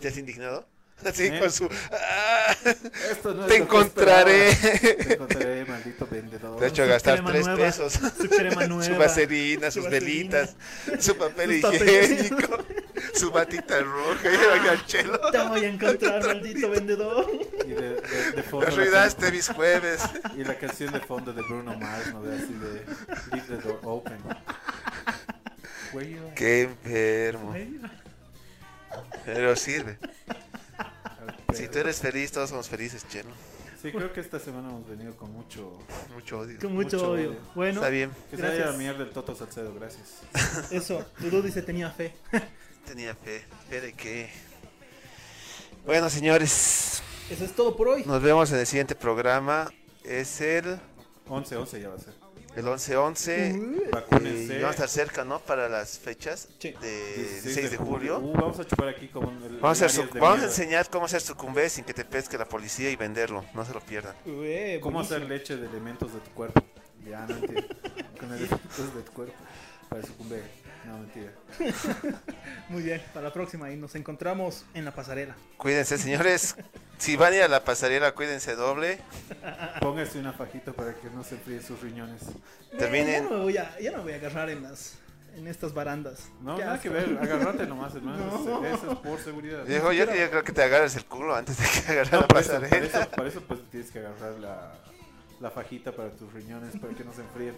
¿Te 0.00 0.08
has 0.08 0.16
indignado? 0.16 0.66
Así 1.04 1.24
¿Eh? 1.26 1.38
con 1.38 1.52
su... 1.52 1.68
¡Ah! 1.92 2.56
Esto 3.10 3.34
no 3.34 3.42
es 3.42 3.48
Te 3.48 3.56
encontraré. 3.56 4.54
Te 4.54 5.12
encontraré, 5.14 5.64
maldito 5.66 6.06
vendedor. 6.10 6.58
Te 6.58 6.64
ha 6.64 6.68
hecho 6.68 6.82
Su 6.84 6.88
gastar 6.88 7.24
tres 7.24 7.44
nueva, 7.46 7.62
pesos. 7.62 7.92
Su 7.92 8.28
crema 8.28 8.62
Su 8.66 8.68
nueva. 8.68 8.98
vaselina, 8.98 9.70
su 9.70 9.80
sus 9.82 9.84
vaselina. 9.84 10.38
velitas, 10.38 10.56
su 11.04 11.16
papel 11.16 11.60
Sus 11.60 11.74
higiénico, 11.74 12.64
su 13.14 13.30
batita 13.30 13.78
roja 13.80 14.22
y 14.24 14.34
el 14.34 14.64
ganchelo. 14.64 15.20
Te 15.30 15.38
voy 15.38 15.64
a 15.64 15.68
encontrar, 15.68 16.26
maldito 16.26 16.70
vendedor. 16.70 17.30
Y 17.64 17.68
de, 17.68 18.00
de, 18.00 18.32
de 18.34 18.42
fondo 18.42 18.66
can- 18.66 19.32
mis 19.32 19.48
jueves. 19.48 20.00
Y 20.36 20.44
la 20.44 20.58
canción 20.58 20.92
de 20.92 21.00
fondo 21.00 21.32
de 21.32 21.42
Bruno 21.42 21.78
Mars, 21.78 22.12
¿no? 22.12 22.22
De 22.22 22.36
así 22.36 22.54
de 22.54 22.84
Leave 23.36 23.46
the 23.48 23.68
door 23.68 23.78
open. 23.82 24.18
Qué 26.34 26.62
enfermo. 26.62 27.54
Pero 29.24 29.54
sirve. 29.56 29.98
Si 31.56 31.68
tú 31.68 31.78
eres 31.78 32.00
feliz, 32.00 32.30
todos 32.32 32.50
somos 32.50 32.68
felices, 32.68 33.06
chelo. 33.08 33.30
Sí, 33.80 33.92
creo 33.92 34.12
que 34.12 34.20
esta 34.20 34.38
semana 34.40 34.68
hemos 34.68 34.88
venido 34.88 35.14
con 35.16 35.30
mucho. 35.32 35.78
Mucho 36.14 36.40
odio. 36.40 36.58
Con 36.60 36.72
mucho, 36.74 36.96
Mucho 36.96 37.10
odio. 37.12 37.30
odio. 37.30 37.38
Bueno, 37.54 37.74
Está 37.80 37.88
bien. 37.90 38.10
Que 38.30 38.36
se 38.36 38.42
Gracias. 38.42 38.64
vaya 38.64 38.74
a 38.74 38.78
mierda 38.78 39.04
el 39.04 39.10
Toto 39.10 39.34
Salcedo, 39.36 39.74
gracias. 39.74 40.20
eso. 40.72 41.04
Dudu 41.18 41.42
dice 41.42 41.62
tenía 41.62 41.90
fe. 41.90 42.14
Tenía 42.86 43.14
fe. 43.16 43.44
Fe 43.68 43.80
de 43.80 43.92
que. 43.94 44.30
Bueno, 45.84 46.08
señores, 46.10 47.02
Eso 47.30 47.44
es 47.44 47.52
todo 47.52 47.76
por 47.76 47.88
hoy. 47.88 48.04
nos 48.06 48.22
vemos 48.22 48.50
en 48.52 48.58
el 48.58 48.66
siguiente 48.66 48.94
programa. 48.94 49.70
Es 50.04 50.40
el, 50.40 50.78
11-11 51.28 51.80
ya 51.80 51.88
va 51.88 51.96
a 51.96 51.98
ser. 51.98 52.14
El 52.56 52.64
11-11. 52.66 53.52
Uy. 53.54 53.82
Vacúnense. 53.92 54.44
Y 54.44 54.62
vamos 54.62 54.68
a 54.68 54.70
estar 54.70 54.88
cerca, 54.88 55.24
¿no? 55.24 55.38
Para 55.40 55.68
las 55.68 55.98
fechas 55.98 56.48
Sí. 56.58 56.74
de 56.80 57.14
16 57.42 57.70
de 57.70 57.76
julio. 57.76 58.18
Uh, 58.18 58.32
vamos 58.32 58.58
a 58.58 58.64
chupar 58.66 58.88
aquí 58.88 59.08
como 59.08 59.30
el, 59.30 59.58
Vamos, 59.58 59.82
a, 59.82 59.88
su- 59.88 60.08
vamos 60.14 60.40
a 60.40 60.44
enseñar 60.46 60.88
cómo 60.90 61.04
hacer 61.06 61.20
sucumbé 61.20 61.68
sin 61.68 61.84
que 61.84 61.94
te 61.94 62.04
pesque 62.04 62.36
la 62.38 62.46
policía 62.46 62.90
y 62.90 62.96
venderlo. 62.96 63.44
No 63.54 63.64
se 63.64 63.72
lo 63.72 63.80
pierdan. 63.80 64.16
Ué, 64.26 64.78
¿Cómo 64.82 64.94
buenísimo. 64.94 65.16
hacer 65.16 65.28
leche 65.28 65.56
de 65.56 65.66
elementos 65.68 66.12
de 66.12 66.20
tu 66.20 66.30
cuerpo? 66.32 66.62
Ya, 67.08 67.20
no 67.26 67.34
mentira. 67.38 67.62
Con 68.18 68.32
elementos 68.32 68.94
de 68.94 69.02
tu 69.02 69.12
cuerpo. 69.12 69.34
Para 69.88 70.02
sucumbir. 70.02 70.42
No, 70.84 70.98
mentira. 70.98 71.32
Muy 72.68 72.82
bien, 72.82 73.02
para 73.12 73.28
la 73.28 73.32
próxima 73.32 73.70
y 73.72 73.76
nos 73.76 73.94
encontramos 73.96 74.64
en 74.74 74.84
la 74.84 74.94
pasarela. 74.94 75.34
Cuídense, 75.56 75.98
señores. 75.98 76.54
Si 76.98 77.16
van 77.16 77.32
a 77.32 77.36
ir 77.36 77.42
a 77.42 77.48
la 77.48 77.64
pasarela, 77.64 78.12
cuídense 78.12 78.54
doble. 78.54 79.00
Póngase 79.80 80.18
una 80.20 80.32
fajita 80.32 80.72
para 80.72 80.94
que 80.94 81.10
no 81.10 81.24
se 81.24 81.34
enfríen 81.34 81.62
sus 81.62 81.80
riñones. 81.80 82.22
Eh, 82.22 82.76
Terminen. 82.78 83.24
Ya 83.24 83.30
no 83.30 83.36
me 83.38 83.42
voy 83.42 83.56
a, 83.56 83.78
ya 83.80 83.90
no 83.90 83.96
me 83.98 84.02
voy 84.04 84.12
a 84.12 84.16
agarrar 84.16 84.50
en 84.50 84.62
las 84.62 84.98
en 85.36 85.46
estas 85.48 85.74
barandas. 85.74 86.28
No, 86.40 86.56
Qué 86.56 86.64
nada 86.64 86.80
que 86.80 86.88
ver. 86.88 87.18
Agárrate 87.20 87.66
nomás, 87.66 87.94
hermano. 87.94 88.24
No. 88.46 88.64
Eso 88.64 88.92
es 88.92 88.98
por 88.98 89.18
seguridad. 89.20 89.64
Viejo, 89.64 89.92
yo, 89.92 90.04
yo 90.06 90.30
creo 90.30 90.44
que 90.44 90.52
te 90.52 90.62
agarres 90.62 90.94
el 90.96 91.04
culo 91.04 91.34
antes 91.34 91.58
de 91.58 91.64
que 91.64 91.92
agarres 91.92 92.12
No, 92.12 92.18
la 92.20 92.24
eso, 92.40 92.52
pasarela. 92.52 92.86
eso, 92.86 93.10
por 93.10 93.26
eso, 93.26 93.40
pues 93.42 93.60
tienes 93.70 93.90
que 93.90 93.98
agarrar 93.98 94.32
la, 94.38 94.72
la 95.40 95.50
fajita 95.50 95.92
para 95.92 96.10
tus 96.10 96.32
riñones 96.32 96.78
para 96.80 96.94
que 96.94 97.04
no 97.04 97.12
se 97.12 97.20
enfríen. 97.22 97.54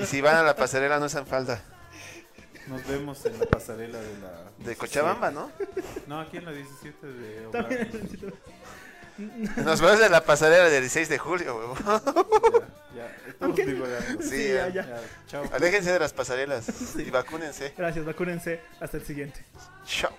Y 0.00 0.06
si 0.06 0.20
van 0.20 0.36
a 0.36 0.42
la 0.42 0.56
pasarela, 0.56 0.98
no 0.98 1.06
usan 1.06 1.26
falda. 1.26 1.62
Nos 2.68 2.86
vemos 2.86 3.24
en 3.26 3.38
la 3.38 3.46
pasarela 3.46 3.98
de 4.00 4.18
la... 4.20 4.32
De 4.64 4.76
Cochabamba, 4.76 5.30
¿no? 5.30 5.50
No, 6.06 6.20
aquí 6.20 6.36
en 6.36 6.44
la 6.44 6.52
17 6.52 7.06
de. 7.06 8.32
Nos 9.64 9.80
vemos 9.80 10.00
en 10.00 10.12
la 10.12 10.24
pasarela 10.24 10.64
del 10.64 10.82
16 10.82 11.08
de 11.08 11.18
julio, 11.18 11.56
huevo. 11.56 11.76
Ya, 12.94 13.06
ya, 13.06 13.16
estamos 13.28 13.58
Ok. 13.58 13.64
divagando. 13.66 14.22
Sí, 14.22 14.28
Sí, 14.28 14.48
ya. 14.48 14.68
ya, 14.68 14.72
ya. 14.72 14.86
Ya, 14.86 15.00
chao. 15.26 15.44
Aléjense 15.52 15.92
de 15.92 15.98
las 15.98 16.12
pasarelas 16.12 16.66
y 16.96 17.10
vacúnense. 17.10 17.74
Gracias, 17.76 18.04
vacúnense. 18.04 18.60
Hasta 18.80 18.96
el 18.98 19.04
siguiente. 19.04 19.44
Chao. 19.84 20.10